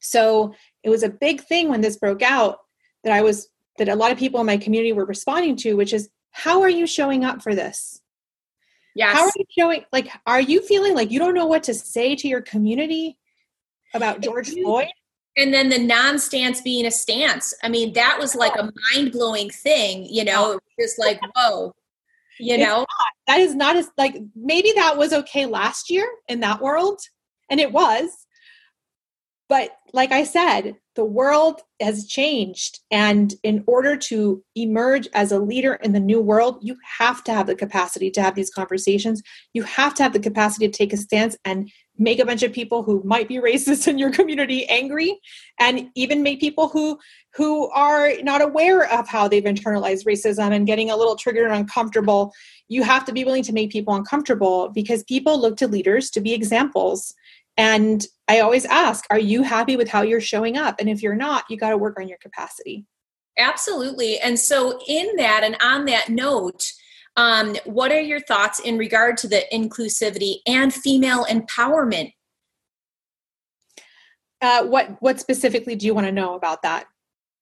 So 0.00 0.54
it 0.82 0.90
was 0.90 1.02
a 1.02 1.08
big 1.08 1.42
thing 1.42 1.68
when 1.68 1.80
this 1.80 1.96
broke 1.96 2.22
out 2.22 2.58
that 3.02 3.12
I 3.12 3.22
was, 3.22 3.48
that 3.78 3.88
a 3.88 3.96
lot 3.96 4.12
of 4.12 4.18
people 4.18 4.40
in 4.40 4.46
my 4.46 4.56
community 4.56 4.92
were 4.92 5.04
responding 5.04 5.56
to, 5.56 5.74
which 5.74 5.92
is, 5.92 6.08
how 6.30 6.62
are 6.62 6.70
you 6.70 6.86
showing 6.86 7.24
up 7.24 7.42
for 7.42 7.54
this? 7.54 8.00
Yes. 8.94 9.14
How 9.14 9.24
are 9.24 9.32
you 9.36 9.44
showing, 9.56 9.84
like, 9.92 10.08
are 10.26 10.40
you 10.40 10.60
feeling 10.62 10.94
like 10.94 11.10
you 11.10 11.18
don't 11.18 11.34
know 11.34 11.46
what 11.46 11.64
to 11.64 11.74
say 11.74 12.14
to 12.14 12.28
your 12.28 12.42
community 12.42 13.18
about 13.92 14.20
George 14.20 14.50
Floyd? 14.50 14.88
And 15.36 15.52
then 15.52 15.68
the 15.68 15.78
non 15.78 16.18
stance 16.18 16.60
being 16.60 16.86
a 16.86 16.90
stance. 16.90 17.54
I 17.62 17.68
mean, 17.68 17.92
that 17.94 18.18
was 18.20 18.34
like 18.34 18.54
a 18.56 18.70
mind 18.92 19.12
blowing 19.12 19.50
thing, 19.50 20.06
you 20.08 20.24
know, 20.24 20.60
just 20.78 20.98
like, 20.98 21.20
whoa, 21.34 21.72
you 22.38 22.58
know? 22.58 22.86
that 23.26 23.40
is 23.40 23.54
not 23.54 23.76
as 23.76 23.90
like 23.96 24.16
maybe 24.36 24.72
that 24.76 24.96
was 24.96 25.12
okay 25.12 25.46
last 25.46 25.90
year 25.90 26.08
in 26.28 26.40
that 26.40 26.60
world 26.60 27.00
and 27.50 27.58
it 27.58 27.72
was 27.72 28.26
but 29.48 29.70
like 29.92 30.12
i 30.12 30.24
said 30.24 30.74
the 30.94 31.04
world 31.04 31.60
has 31.80 32.06
changed 32.06 32.80
and 32.90 33.34
in 33.42 33.64
order 33.66 33.96
to 33.96 34.42
emerge 34.54 35.08
as 35.12 35.32
a 35.32 35.38
leader 35.38 35.74
in 35.74 35.92
the 35.92 36.00
new 36.00 36.20
world 36.20 36.58
you 36.62 36.76
have 36.98 37.24
to 37.24 37.32
have 37.32 37.46
the 37.46 37.54
capacity 37.54 38.10
to 38.10 38.22
have 38.22 38.34
these 38.34 38.50
conversations. 38.50 39.22
You 39.52 39.64
have 39.64 39.94
to 39.94 40.02
have 40.02 40.12
the 40.12 40.20
capacity 40.20 40.68
to 40.68 40.76
take 40.76 40.92
a 40.92 40.96
stance 40.96 41.36
and 41.44 41.70
make 41.98 42.18
a 42.18 42.26
bunch 42.26 42.42
of 42.42 42.52
people 42.52 42.82
who 42.82 43.02
might 43.04 43.28
be 43.28 43.36
racist 43.36 43.86
in 43.88 43.98
your 43.98 44.10
community 44.10 44.66
angry 44.68 45.18
and 45.58 45.90
even 45.94 46.22
make 46.22 46.40
people 46.40 46.68
who 46.68 46.98
who 47.34 47.68
are 47.70 48.12
not 48.22 48.40
aware 48.40 48.90
of 48.92 49.08
how 49.08 49.26
they've 49.26 49.44
internalized 49.44 50.04
racism 50.06 50.54
and 50.54 50.66
getting 50.66 50.90
a 50.90 50.96
little 50.96 51.16
triggered 51.16 51.46
and 51.46 51.54
uncomfortable. 51.54 52.32
You 52.68 52.84
have 52.84 53.04
to 53.06 53.12
be 53.12 53.24
willing 53.24 53.42
to 53.44 53.52
make 53.52 53.70
people 53.70 53.94
uncomfortable 53.94 54.68
because 54.68 55.02
people 55.04 55.40
look 55.40 55.56
to 55.56 55.66
leaders 55.66 56.10
to 56.10 56.20
be 56.20 56.32
examples. 56.32 57.14
And 57.56 58.04
i 58.26 58.40
always 58.40 58.64
ask 58.64 59.04
are 59.10 59.18
you 59.18 59.42
happy 59.42 59.76
with 59.76 59.88
how 59.88 60.02
you're 60.02 60.20
showing 60.20 60.56
up? 60.56 60.76
And 60.78 60.88
if 60.88 61.02
you're 61.02 61.14
not 61.14 61.44
you 61.48 61.56
got 61.56 61.70
to 61.70 61.78
work 61.78 61.98
on 61.98 62.08
your 62.08 62.18
capacity. 62.18 62.86
Absolutely. 63.38 64.18
And 64.20 64.38
so 64.38 64.80
in 64.86 65.16
that 65.16 65.42
and 65.42 65.56
on 65.60 65.86
that 65.86 66.08
note 66.08 66.72
um, 67.16 67.56
what 67.64 67.92
are 67.92 68.00
your 68.00 68.20
thoughts 68.20 68.58
in 68.60 68.76
regard 68.76 69.16
to 69.18 69.28
the 69.28 69.44
inclusivity 69.52 70.38
and 70.46 70.72
female 70.72 71.24
empowerment? 71.26 72.12
Uh, 74.40 74.64
what 74.64 75.00
what 75.00 75.20
specifically 75.20 75.76
do 75.76 75.86
you 75.86 75.94
want 75.94 76.06
to 76.06 76.12
know 76.12 76.34
about 76.34 76.62
that? 76.62 76.86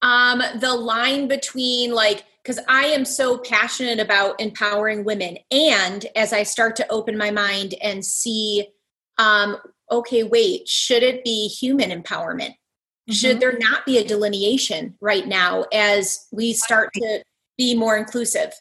Um, 0.02 0.42
the 0.56 0.74
line 0.74 1.26
between 1.26 1.92
like 1.92 2.24
because 2.42 2.60
I 2.68 2.86
am 2.86 3.04
so 3.04 3.38
passionate 3.38 4.00
about 4.00 4.40
empowering 4.40 5.04
women, 5.04 5.38
and 5.50 6.04
as 6.16 6.32
I 6.32 6.42
start 6.42 6.76
to 6.76 6.88
open 6.90 7.16
my 7.16 7.30
mind 7.30 7.74
and 7.82 8.04
see, 8.04 8.68
um, 9.18 9.56
okay, 9.90 10.22
wait, 10.22 10.68
should 10.68 11.02
it 11.02 11.24
be 11.24 11.48
human 11.48 11.90
empowerment? 11.90 12.50
Mm-hmm. 12.50 13.12
Should 13.12 13.40
there 13.40 13.58
not 13.58 13.86
be 13.86 13.98
a 13.98 14.04
delineation 14.04 14.96
right 15.00 15.26
now 15.26 15.64
as 15.72 16.26
we 16.30 16.52
start 16.52 16.90
to 16.94 17.22
be 17.56 17.74
more 17.74 17.96
inclusive? 17.96 18.52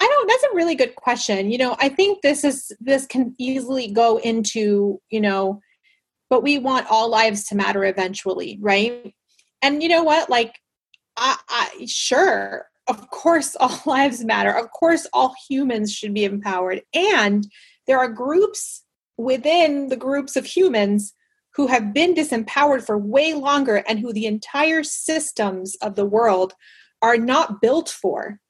I 0.00 0.06
don't 0.06 0.28
that's 0.28 0.44
a 0.44 0.56
really 0.56 0.74
good 0.74 0.96
question. 0.96 1.50
You 1.50 1.58
know, 1.58 1.76
I 1.78 1.88
think 1.90 2.22
this 2.22 2.42
is 2.42 2.72
this 2.80 3.06
can 3.06 3.34
easily 3.38 3.92
go 3.92 4.16
into, 4.18 5.00
you 5.10 5.20
know, 5.20 5.60
but 6.30 6.42
we 6.42 6.58
want 6.58 6.90
all 6.90 7.10
lives 7.10 7.44
to 7.48 7.54
matter 7.54 7.84
eventually, 7.84 8.58
right? 8.62 9.14
And 9.62 9.82
you 9.82 9.88
know 9.88 10.02
what? 10.02 10.30
Like 10.30 10.58
I, 11.16 11.36
I 11.48 11.86
sure, 11.86 12.66
of 12.88 13.10
course 13.10 13.56
all 13.60 13.80
lives 13.84 14.24
matter. 14.24 14.50
Of 14.50 14.70
course 14.70 15.06
all 15.12 15.34
humans 15.48 15.92
should 15.92 16.14
be 16.14 16.24
empowered. 16.24 16.82
And 16.94 17.46
there 17.86 17.98
are 17.98 18.08
groups 18.08 18.84
within 19.18 19.88
the 19.88 19.96
groups 19.96 20.34
of 20.36 20.46
humans 20.46 21.12
who 21.54 21.66
have 21.66 21.92
been 21.92 22.14
disempowered 22.14 22.86
for 22.86 22.96
way 22.96 23.34
longer 23.34 23.82
and 23.88 23.98
who 23.98 24.12
the 24.12 24.26
entire 24.26 24.82
systems 24.82 25.76
of 25.82 25.94
the 25.94 26.06
world 26.06 26.54
are 27.02 27.18
not 27.18 27.60
built 27.60 27.88
for 27.88 28.40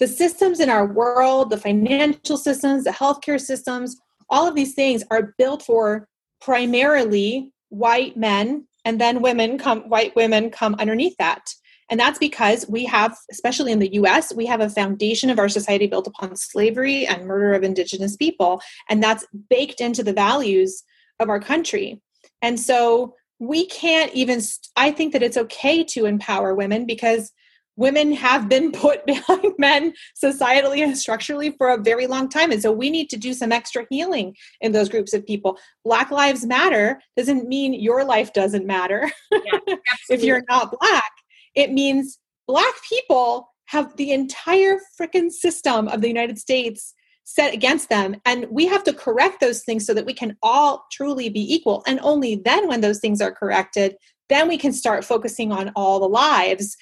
the 0.00 0.08
systems 0.08 0.58
in 0.58 0.70
our 0.70 0.86
world, 0.86 1.50
the 1.50 1.58
financial 1.58 2.38
systems, 2.38 2.84
the 2.84 2.90
healthcare 2.90 3.40
systems, 3.40 3.96
all 4.30 4.48
of 4.48 4.54
these 4.54 4.74
things 4.74 5.04
are 5.10 5.34
built 5.38 5.62
for 5.62 6.08
primarily 6.40 7.52
white 7.68 8.16
men 8.16 8.66
and 8.84 9.00
then 9.00 9.20
women 9.20 9.58
come 9.58 9.82
white 9.82 10.16
women 10.16 10.50
come 10.50 10.74
underneath 10.76 11.16
that. 11.18 11.42
And 11.90 12.00
that's 12.00 12.18
because 12.18 12.66
we 12.68 12.86
have 12.86 13.16
especially 13.30 13.72
in 13.72 13.78
the 13.78 13.92
US 13.94 14.32
we 14.32 14.46
have 14.46 14.60
a 14.60 14.70
foundation 14.70 15.28
of 15.28 15.38
our 15.38 15.48
society 15.48 15.86
built 15.86 16.06
upon 16.06 16.34
slavery 16.34 17.06
and 17.06 17.26
murder 17.26 17.52
of 17.52 17.62
indigenous 17.62 18.16
people 18.16 18.62
and 18.88 19.02
that's 19.02 19.26
baked 19.50 19.80
into 19.80 20.02
the 20.02 20.14
values 20.14 20.82
of 21.18 21.28
our 21.28 21.40
country. 21.40 22.00
And 22.40 22.58
so 22.58 23.14
we 23.38 23.66
can't 23.66 24.12
even 24.14 24.40
i 24.76 24.90
think 24.90 25.12
that 25.12 25.22
it's 25.22 25.36
okay 25.36 25.82
to 25.82 26.06
empower 26.06 26.54
women 26.54 26.86
because 26.86 27.32
women 27.80 28.12
have 28.12 28.48
been 28.48 28.70
put 28.70 29.04
behind 29.12 29.54
men 29.58 29.92
societally 30.22 30.84
and 30.84 30.96
structurally 30.96 31.50
for 31.50 31.70
a 31.70 31.82
very 31.82 32.06
long 32.06 32.28
time. 32.28 32.52
And 32.52 32.62
so 32.62 32.70
we 32.70 32.90
need 32.90 33.08
to 33.10 33.16
do 33.16 33.32
some 33.32 33.50
extra 33.50 33.86
healing 33.90 34.36
in 34.60 34.72
those 34.72 34.88
groups 34.88 35.14
of 35.14 35.26
people. 35.26 35.58
Black 35.84 36.10
Lives 36.10 36.44
Matter 36.46 37.00
doesn't 37.16 37.48
mean 37.48 37.72
your 37.72 38.04
life 38.04 38.32
doesn't 38.32 38.66
matter 38.66 39.10
yeah, 39.32 39.76
if 40.10 40.22
you're 40.22 40.44
not 40.48 40.76
Black. 40.78 41.10
It 41.56 41.72
means 41.72 42.18
Black 42.46 42.74
people 42.88 43.48
have 43.66 43.96
the 43.96 44.12
entire 44.12 44.78
freaking 45.00 45.30
system 45.30 45.88
of 45.88 46.02
the 46.02 46.08
United 46.08 46.38
States 46.38 46.94
set 47.24 47.54
against 47.54 47.88
them. 47.88 48.16
And 48.26 48.46
we 48.50 48.66
have 48.66 48.82
to 48.84 48.92
correct 48.92 49.40
those 49.40 49.62
things 49.62 49.86
so 49.86 49.94
that 49.94 50.04
we 50.04 50.12
can 50.12 50.36
all 50.42 50.84
truly 50.92 51.28
be 51.28 51.54
equal. 51.54 51.82
And 51.86 52.00
only 52.02 52.34
then, 52.44 52.66
when 52.66 52.80
those 52.80 52.98
things 52.98 53.20
are 53.20 53.32
corrected, 53.32 53.96
then 54.28 54.48
we 54.48 54.56
can 54.56 54.72
start 54.72 55.04
focusing 55.04 55.52
on 55.52 55.70
all 55.76 56.00
the 56.00 56.08
lives 56.08 56.76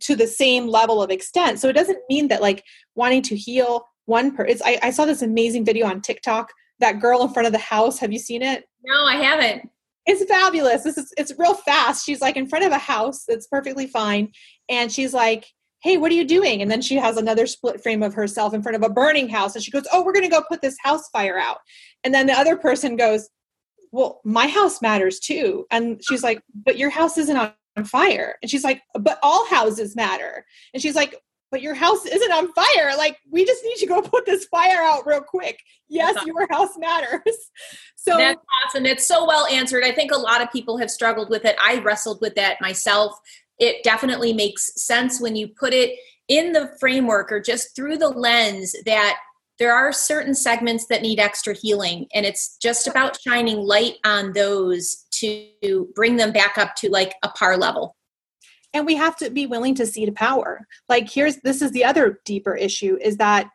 to 0.00 0.16
the 0.16 0.26
same 0.26 0.66
level 0.66 1.02
of 1.02 1.10
extent. 1.10 1.58
So 1.58 1.68
it 1.68 1.74
doesn't 1.74 1.98
mean 2.08 2.28
that 2.28 2.40
like 2.40 2.64
wanting 2.94 3.22
to 3.22 3.36
heal 3.36 3.84
one 4.06 4.34
person. 4.34 4.60
I, 4.64 4.78
I 4.82 4.90
saw 4.90 5.04
this 5.04 5.22
amazing 5.22 5.64
video 5.64 5.86
on 5.86 6.00
TikTok. 6.00 6.52
That 6.80 7.00
girl 7.00 7.22
in 7.22 7.32
front 7.32 7.46
of 7.46 7.52
the 7.52 7.58
house. 7.58 7.98
Have 7.98 8.12
you 8.12 8.18
seen 8.18 8.42
it? 8.42 8.64
No, 8.84 9.04
I 9.04 9.16
haven't. 9.16 9.68
It's 10.06 10.24
fabulous. 10.24 10.82
This 10.82 10.96
is 10.96 11.12
it's 11.18 11.32
real 11.38 11.54
fast. 11.54 12.06
She's 12.06 12.22
like 12.22 12.36
in 12.36 12.48
front 12.48 12.64
of 12.64 12.72
a 12.72 12.78
house 12.78 13.24
that's 13.28 13.46
perfectly 13.46 13.86
fine, 13.86 14.32
and 14.70 14.90
she's 14.90 15.12
like, 15.12 15.46
"Hey, 15.82 15.98
what 15.98 16.10
are 16.10 16.14
you 16.14 16.24
doing?" 16.24 16.62
And 16.62 16.70
then 16.70 16.80
she 16.80 16.96
has 16.96 17.18
another 17.18 17.46
split 17.46 17.82
frame 17.82 18.02
of 18.02 18.14
herself 18.14 18.54
in 18.54 18.62
front 18.62 18.76
of 18.76 18.82
a 18.82 18.88
burning 18.88 19.28
house, 19.28 19.54
and 19.54 19.62
she 19.62 19.70
goes, 19.70 19.86
"Oh, 19.92 20.02
we're 20.02 20.14
going 20.14 20.24
to 20.24 20.34
go 20.34 20.42
put 20.48 20.62
this 20.62 20.76
house 20.82 21.06
fire 21.10 21.38
out." 21.38 21.58
And 22.02 22.14
then 22.14 22.26
the 22.26 22.32
other 22.32 22.56
person 22.56 22.96
goes, 22.96 23.28
well 23.92 24.20
my 24.24 24.46
house 24.46 24.80
matters 24.80 25.18
too 25.18 25.66
and 25.70 26.00
she's 26.04 26.22
like 26.22 26.42
but 26.54 26.78
your 26.78 26.90
house 26.90 27.18
isn't 27.18 27.36
on 27.36 27.52
on 27.76 27.84
fire. 27.84 28.36
And 28.42 28.50
she's 28.50 28.64
like, 28.64 28.82
but 28.98 29.18
all 29.22 29.46
houses 29.46 29.96
matter. 29.96 30.44
And 30.74 30.82
she's 30.82 30.94
like, 30.94 31.16
but 31.50 31.62
your 31.62 31.74
house 31.74 32.06
isn't 32.06 32.32
on 32.32 32.52
fire. 32.52 32.96
Like, 32.96 33.18
we 33.30 33.44
just 33.44 33.64
need 33.64 33.76
to 33.76 33.86
go 33.86 34.00
put 34.02 34.24
this 34.26 34.46
fire 34.46 34.80
out 34.80 35.06
real 35.06 35.20
quick. 35.20 35.60
Yes, 35.88 36.16
your 36.26 36.46
house 36.50 36.76
matters. 36.78 37.20
So 38.02 38.16
that's 38.16 38.40
awesome. 38.64 38.86
It's 38.86 39.06
so 39.06 39.26
well 39.26 39.46
answered. 39.48 39.84
I 39.84 39.92
think 39.92 40.10
a 40.10 40.16
lot 40.16 40.40
of 40.40 40.50
people 40.50 40.78
have 40.78 40.90
struggled 40.90 41.28
with 41.28 41.44
it. 41.44 41.54
I 41.62 41.80
wrestled 41.80 42.22
with 42.22 42.34
that 42.36 42.58
myself. 42.58 43.14
It 43.58 43.84
definitely 43.84 44.32
makes 44.32 44.72
sense 44.82 45.20
when 45.20 45.36
you 45.36 45.48
put 45.48 45.74
it 45.74 45.98
in 46.26 46.52
the 46.52 46.74
framework 46.80 47.30
or 47.30 47.40
just 47.40 47.76
through 47.76 47.98
the 47.98 48.08
lens 48.08 48.74
that 48.86 49.18
there 49.60 49.74
are 49.74 49.92
certain 49.92 50.34
segments 50.34 50.86
that 50.86 51.02
need 51.02 51.20
extra 51.20 51.54
healing 51.54 52.06
and 52.14 52.24
it's 52.24 52.56
just 52.56 52.88
about 52.88 53.20
shining 53.20 53.58
light 53.58 53.98
on 54.04 54.32
those 54.32 55.06
to 55.12 55.86
bring 55.94 56.16
them 56.16 56.32
back 56.32 56.56
up 56.56 56.74
to 56.74 56.88
like 56.88 57.14
a 57.22 57.28
par 57.28 57.58
level. 57.58 57.94
And 58.72 58.86
we 58.86 58.94
have 58.96 59.16
to 59.16 59.30
be 59.30 59.46
willing 59.46 59.74
to 59.74 59.86
see 59.86 60.06
cede 60.06 60.16
power. 60.16 60.66
Like 60.88 61.10
here's 61.10 61.36
this 61.38 61.60
is 61.60 61.72
the 61.72 61.84
other 61.84 62.20
deeper 62.24 62.54
issue 62.54 62.96
is 63.00 63.18
that 63.18 63.50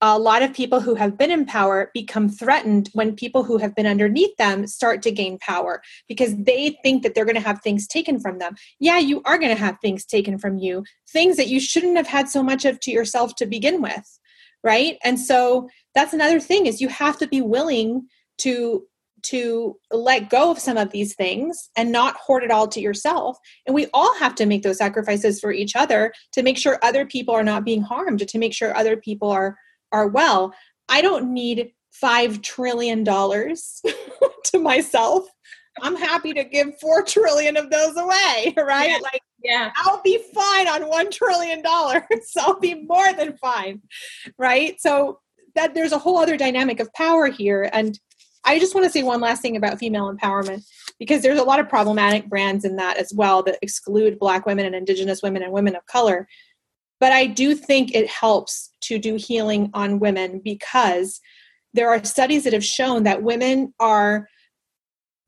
a 0.00 0.18
lot 0.18 0.42
of 0.42 0.52
people 0.52 0.80
who 0.80 0.96
have 0.96 1.16
been 1.16 1.30
in 1.30 1.46
power 1.46 1.90
become 1.94 2.28
threatened 2.28 2.90
when 2.92 3.14
people 3.14 3.44
who 3.44 3.58
have 3.58 3.76
been 3.76 3.86
underneath 3.86 4.36
them 4.36 4.66
start 4.66 5.02
to 5.02 5.12
gain 5.12 5.38
power 5.38 5.80
because 6.08 6.36
they 6.36 6.76
think 6.82 7.02
that 7.02 7.14
they're 7.14 7.24
going 7.24 7.36
to 7.36 7.40
have 7.40 7.62
things 7.62 7.86
taken 7.86 8.18
from 8.18 8.38
them. 8.38 8.56
Yeah, 8.80 8.98
you 8.98 9.22
are 9.24 9.38
going 9.38 9.54
to 9.54 9.62
have 9.62 9.78
things 9.80 10.04
taken 10.04 10.36
from 10.36 10.58
you, 10.58 10.84
things 11.08 11.36
that 11.36 11.48
you 11.48 11.60
shouldn't 11.60 11.96
have 11.96 12.08
had 12.08 12.28
so 12.28 12.42
much 12.42 12.64
of 12.64 12.80
to 12.80 12.90
yourself 12.90 13.36
to 13.36 13.46
begin 13.46 13.80
with, 13.80 14.18
right? 14.64 14.96
And 15.04 15.20
so 15.20 15.68
that's 15.94 16.14
another 16.14 16.40
thing 16.40 16.66
is 16.66 16.80
you 16.80 16.88
have 16.88 17.18
to 17.18 17.28
be 17.28 17.40
willing 17.40 18.08
to 18.38 18.84
to 19.22 19.74
let 19.90 20.28
go 20.28 20.50
of 20.50 20.58
some 20.58 20.76
of 20.76 20.90
these 20.90 21.14
things 21.14 21.70
and 21.76 21.90
not 21.90 22.14
hoard 22.16 22.42
it 22.42 22.50
all 22.50 22.68
to 22.68 22.80
yourself. 22.80 23.38
And 23.66 23.74
we 23.74 23.86
all 23.94 24.14
have 24.18 24.34
to 24.34 24.44
make 24.44 24.62
those 24.62 24.76
sacrifices 24.76 25.40
for 25.40 25.50
each 25.50 25.74
other 25.74 26.12
to 26.32 26.42
make 26.42 26.58
sure 26.58 26.78
other 26.82 27.06
people 27.06 27.34
are 27.34 27.42
not 27.42 27.64
being 27.64 27.80
harmed, 27.80 28.28
to 28.28 28.38
make 28.38 28.52
sure 28.52 28.76
other 28.76 28.96
people 28.96 29.30
are 29.30 29.56
are 29.92 30.08
well. 30.08 30.52
I 30.88 31.00
don't 31.00 31.32
need 31.32 31.70
five 31.92 32.42
trillion 32.42 33.04
dollars 33.04 33.80
to 34.44 34.58
myself. 34.58 35.24
I'm 35.82 35.96
happy 35.96 36.32
to 36.34 36.44
give 36.44 36.78
four 36.80 37.02
trillion 37.02 37.56
of 37.56 37.70
those 37.70 37.96
away, 37.96 38.54
right? 38.56 38.90
Yeah. 38.90 38.98
Like, 39.02 39.22
yeah, 39.42 39.72
I'll 39.76 40.02
be 40.02 40.22
fine 40.34 40.68
on 40.68 40.88
one 40.88 41.10
trillion 41.10 41.62
dollars. 41.62 42.02
I'll 42.38 42.58
be 42.58 42.74
more 42.74 43.12
than 43.12 43.36
fine, 43.36 43.82
right? 44.38 44.80
So 44.80 45.20
that 45.54 45.74
there's 45.74 45.92
a 45.92 45.98
whole 45.98 46.18
other 46.18 46.36
dynamic 46.36 46.80
of 46.80 46.92
power 46.94 47.26
here, 47.26 47.68
and 47.72 47.98
I 48.44 48.58
just 48.58 48.74
want 48.74 48.84
to 48.84 48.90
say 48.90 49.02
one 49.02 49.20
last 49.20 49.42
thing 49.42 49.56
about 49.56 49.78
female 49.78 50.14
empowerment 50.14 50.64
because 50.98 51.22
there's 51.22 51.40
a 51.40 51.44
lot 51.44 51.60
of 51.60 51.68
problematic 51.68 52.28
brands 52.28 52.64
in 52.64 52.76
that 52.76 52.98
as 52.98 53.12
well 53.14 53.42
that 53.42 53.58
exclude 53.62 54.18
Black 54.18 54.46
women 54.46 54.66
and 54.66 54.74
Indigenous 54.74 55.22
women 55.22 55.42
and 55.42 55.52
women 55.52 55.74
of 55.74 55.86
color. 55.86 56.28
But 57.00 57.12
I 57.12 57.26
do 57.26 57.54
think 57.54 57.94
it 57.94 58.08
helps 58.08 58.70
to 58.82 58.98
do 58.98 59.16
healing 59.16 59.70
on 59.74 59.98
women 59.98 60.40
because 60.44 61.20
there 61.72 61.90
are 61.90 62.04
studies 62.04 62.44
that 62.44 62.52
have 62.52 62.64
shown 62.64 63.02
that 63.02 63.22
women 63.22 63.74
are 63.80 64.28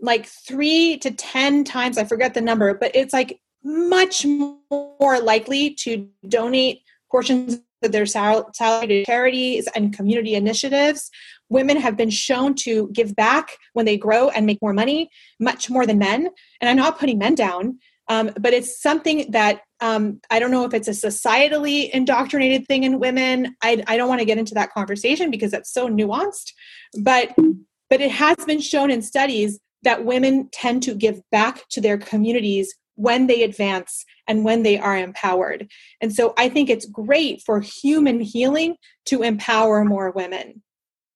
like 0.01 0.27
three 0.27 0.99
to 0.99 1.11
10 1.11 1.65
times, 1.65 1.99
I 1.99 2.05
forget 2.05 2.35
the 2.35 2.41
number, 2.41 2.75
but 2.75 2.95
it's 2.95 3.13
like 3.13 3.41
much 3.65 4.25
more 4.25 5.21
likely 5.21 5.75
to 5.75 6.09
donate 6.29 6.83
portions 7.11 7.61
of 7.83 7.93
their 7.93 8.07
salary 8.07 8.87
to 8.87 9.05
charities 9.05 9.69
and 9.75 9.95
community 9.95 10.35
initiatives. 10.35 11.11
Women 11.49 11.77
have 11.77 11.97
been 11.97 12.11
shown 12.11 12.55
to 12.57 12.89
give 12.93 13.15
back 13.15 13.57
when 13.75 13.87
they 13.87 13.97
grow 13.97 14.29
and 14.31 14.47
make 14.47 14.61
more 14.63 14.73
money 14.73 15.11
much 15.39 15.71
more 15.71 15.87
than 15.87 15.99
men. 15.99 16.29
And 16.61 16.69
i'm 16.69 16.77
not 16.77 16.99
putting 16.99 17.19
men 17.19 17.35
down 17.35 17.79
um, 18.09 18.31
but 18.39 18.53
it's 18.53 18.81
something 18.81 19.31
that 19.33 19.63
um, 19.81 20.21
i 20.31 20.39
don't 20.39 20.51
know 20.51 20.65
if 20.65 20.75
it's 20.75 20.89
a 20.89 20.93
societally 20.93 21.91
indoctrinated 21.91 22.67
thing 22.67 22.85
in 22.85 22.99
women. 22.99 23.57
I, 23.63 23.83
I 23.87 23.97
don't 23.97 24.09
want 24.09 24.21
to 24.21 24.25
get 24.25 24.39
into 24.39 24.55
that 24.55 24.73
conversation 24.73 25.31
because 25.31 25.51
that's 25.51 25.73
so 25.73 25.89
nuanced 25.89 26.53
but 26.99 27.35
but 27.89 28.01
it 28.01 28.11
has 28.11 28.37
been 28.47 28.61
shown 28.61 28.91
in 28.91 29.03
studies 29.03 29.61
that 29.83 30.05
women 30.05 30.49
tend 30.53 30.83
to 30.85 30.95
give 30.95 31.21
back 31.31 31.69
to 31.71 31.81
their 31.81 31.99
communities 31.99 32.75
when 32.97 33.27
they 33.27 33.43
advance 33.43 34.05
and 34.27 34.45
when 34.45 34.63
they 34.63 34.79
are 34.79 34.97
empowered. 34.97 35.71
And 36.01 36.13
so 36.13 36.35
I 36.37 36.49
think 36.49 36.69
it's 36.69 36.87
great 36.87 37.43
for 37.43 37.61
human 37.61 38.21
healing 38.21 38.77
to 39.07 39.23
empower 39.23 39.85
more 39.85 40.11
women. 40.11 40.63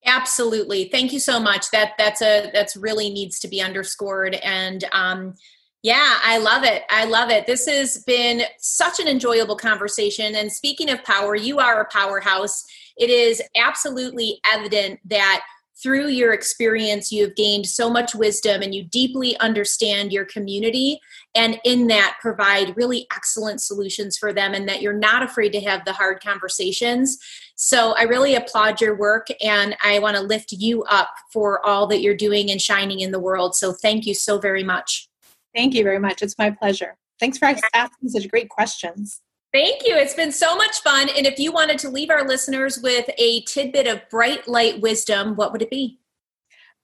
Absolutely. 0.04 0.88
Thank 0.88 1.12
you 1.12 1.20
so 1.20 1.40
much. 1.40 1.70
That 1.72 1.92
that's 1.98 2.22
a 2.22 2.50
that's 2.54 2.76
really 2.76 3.10
needs 3.10 3.38
to 3.40 3.48
be 3.48 3.60
underscored 3.60 4.34
and 4.36 4.84
um 4.92 5.34
yeah, 5.82 6.18
I 6.22 6.36
love 6.36 6.62
it. 6.62 6.82
I 6.90 7.06
love 7.06 7.30
it. 7.30 7.46
This 7.46 7.66
has 7.66 8.04
been 8.04 8.42
such 8.58 9.00
an 9.00 9.08
enjoyable 9.08 9.56
conversation 9.56 10.36
and 10.36 10.52
speaking 10.52 10.90
of 10.90 11.02
power, 11.04 11.34
you 11.34 11.58
are 11.58 11.80
a 11.80 11.88
powerhouse. 11.90 12.64
It 12.98 13.08
is 13.08 13.42
absolutely 13.56 14.40
evident 14.52 15.00
that 15.06 15.42
through 15.82 16.08
your 16.08 16.32
experience, 16.32 17.10
you 17.10 17.24
have 17.24 17.34
gained 17.36 17.66
so 17.66 17.88
much 17.88 18.14
wisdom 18.14 18.62
and 18.62 18.74
you 18.74 18.84
deeply 18.84 19.38
understand 19.38 20.12
your 20.12 20.24
community. 20.24 21.00
And 21.34 21.58
in 21.64 21.86
that, 21.88 22.18
provide 22.20 22.76
really 22.76 23.06
excellent 23.14 23.60
solutions 23.60 24.18
for 24.18 24.32
them, 24.32 24.52
and 24.52 24.68
that 24.68 24.82
you're 24.82 24.92
not 24.92 25.22
afraid 25.22 25.52
to 25.52 25.60
have 25.60 25.84
the 25.84 25.92
hard 25.92 26.22
conversations. 26.22 27.18
So, 27.54 27.94
I 27.96 28.02
really 28.02 28.34
applaud 28.34 28.80
your 28.80 28.96
work 28.96 29.28
and 29.42 29.76
I 29.82 29.98
want 29.98 30.16
to 30.16 30.22
lift 30.22 30.52
you 30.52 30.82
up 30.84 31.10
for 31.32 31.64
all 31.64 31.86
that 31.88 32.00
you're 32.00 32.16
doing 32.16 32.50
and 32.50 32.60
shining 32.60 33.00
in 33.00 33.12
the 33.12 33.20
world. 33.20 33.54
So, 33.54 33.72
thank 33.72 34.06
you 34.06 34.14
so 34.14 34.38
very 34.38 34.64
much. 34.64 35.08
Thank 35.54 35.74
you 35.74 35.84
very 35.84 35.98
much. 35.98 36.22
It's 36.22 36.38
my 36.38 36.50
pleasure. 36.50 36.96
Thanks 37.18 37.38
for 37.38 37.46
asking 37.74 38.08
such 38.08 38.28
great 38.28 38.48
questions. 38.48 39.20
Thank 39.52 39.82
you. 39.84 39.96
It's 39.96 40.14
been 40.14 40.30
so 40.30 40.54
much 40.54 40.80
fun. 40.80 41.08
And 41.16 41.26
if 41.26 41.38
you 41.38 41.50
wanted 41.50 41.78
to 41.80 41.90
leave 41.90 42.10
our 42.10 42.26
listeners 42.26 42.78
with 42.82 43.10
a 43.18 43.40
tidbit 43.42 43.88
of 43.88 44.08
bright 44.08 44.46
light 44.46 44.80
wisdom, 44.80 45.34
what 45.34 45.50
would 45.52 45.62
it 45.62 45.70
be? 45.70 45.98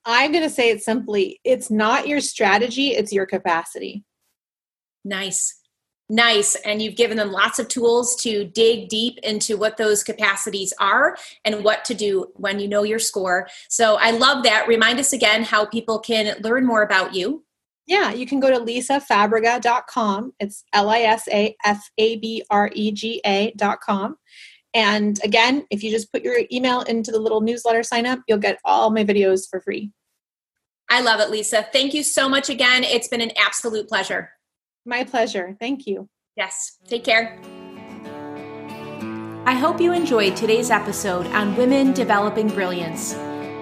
I'm 0.05 0.33
going 0.33 0.45
to 0.45 0.51
say 0.51 0.71
it 0.71 0.83
simply 0.83 1.41
it's 1.45 1.71
not 1.71 2.09
your 2.09 2.21
strategy, 2.21 2.89
it's 2.89 3.12
your 3.12 3.27
capacity. 3.27 4.05
Nice. 5.05 5.61
Nice. 6.09 6.55
And 6.64 6.81
you've 6.81 6.95
given 6.95 7.17
them 7.17 7.33
lots 7.33 7.59
of 7.59 7.67
tools 7.67 8.14
to 8.17 8.45
dig 8.45 8.89
deep 8.89 9.19
into 9.25 9.57
what 9.57 9.77
those 9.77 10.05
capacities 10.05 10.73
are 10.81 11.17
and 11.45 11.64
what 11.64 11.85
to 11.87 11.95
do 11.95 12.33
when 12.35 12.61
you 12.61 12.69
know 12.69 12.85
your 12.85 13.01
score. 13.01 13.49
So 13.69 13.97
I 14.01 14.12
love 14.12 14.45
that. 14.45 14.69
Remind 14.69 15.01
us 15.01 15.12
again 15.12 15.43
how 15.43 15.67
people 15.67 15.99
can 15.99 16.37
learn 16.43 16.64
more 16.64 16.83
about 16.83 17.14
you. 17.14 17.45
Yeah, 17.87 18.12
you 18.12 18.26
can 18.26 18.41
go 18.41 18.51
to 18.51 18.59
lisafabrega.com. 18.59 20.32
It's 20.41 20.64
L 20.72 20.91
I 20.91 21.01
S 21.01 21.28
A 21.28 21.57
F 21.64 21.89
A 21.99 22.16
B 22.16 22.43
R 22.51 22.70
E 22.74 22.91
G 22.91 23.20
A.com. 23.24 24.16
And 24.74 25.18
again, 25.24 25.64
if 25.70 25.82
you 25.82 25.91
just 25.91 26.12
put 26.12 26.22
your 26.22 26.41
email 26.53 26.82
into 26.82 27.11
the 27.11 27.20
little 27.20 27.41
newsletter 27.41 27.82
sign 27.82 28.05
up, 28.05 28.18
you'll 28.28 28.39
get 28.39 28.59
all 28.64 28.91
my 28.91 29.05
videos 29.05 29.49
for 29.49 29.61
free. 29.61 29.91
I 30.91 31.01
love 31.01 31.20
it, 31.20 31.30
Lisa. 31.30 31.66
Thank 31.72 31.95
you 31.95 32.03
so 32.03 32.28
much 32.28 32.51
again. 32.51 32.84
It's 32.84 33.09
been 33.09 33.20
an 33.20 33.32
absolute 33.39 33.89
pleasure. 33.89 34.30
My 34.84 35.05
pleasure. 35.05 35.57
Thank 35.59 35.87
you. 35.87 36.09
Yes. 36.37 36.76
Take 36.87 37.05
care. 37.05 37.41
I 39.47 39.55
hope 39.55 39.80
you 39.80 39.93
enjoyed 39.93 40.37
today's 40.37 40.70
episode 40.70 41.26
on 41.28 41.57
women 41.57 41.93
developing 41.93 42.49
brilliance. 42.49 43.14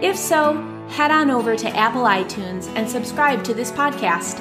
If 0.02 0.16
so, 0.16 0.73
head 0.89 1.11
on 1.11 1.30
over 1.30 1.57
to 1.57 1.68
Apple 1.76 2.03
iTunes 2.03 2.72
and 2.76 2.89
subscribe 2.89 3.45
to 3.45 3.55
this 3.55 3.70
podcast. 3.70 4.41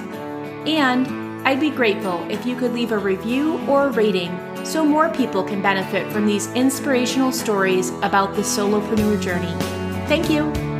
And 0.67 1.47
I'd 1.47 1.59
be 1.59 1.69
grateful 1.69 2.25
if 2.29 2.45
you 2.45 2.55
could 2.55 2.73
leave 2.73 2.91
a 2.91 2.97
review 2.97 3.59
or 3.67 3.87
a 3.87 3.91
rating 3.91 4.37
so 4.65 4.85
more 4.85 5.09
people 5.09 5.43
can 5.43 5.61
benefit 5.61 6.11
from 6.11 6.25
these 6.25 6.47
inspirational 6.53 7.31
stories 7.31 7.89
about 8.01 8.35
the 8.35 8.41
solopreneur 8.41 9.21
journey. 9.21 9.53
Thank 10.07 10.29
you. 10.29 10.72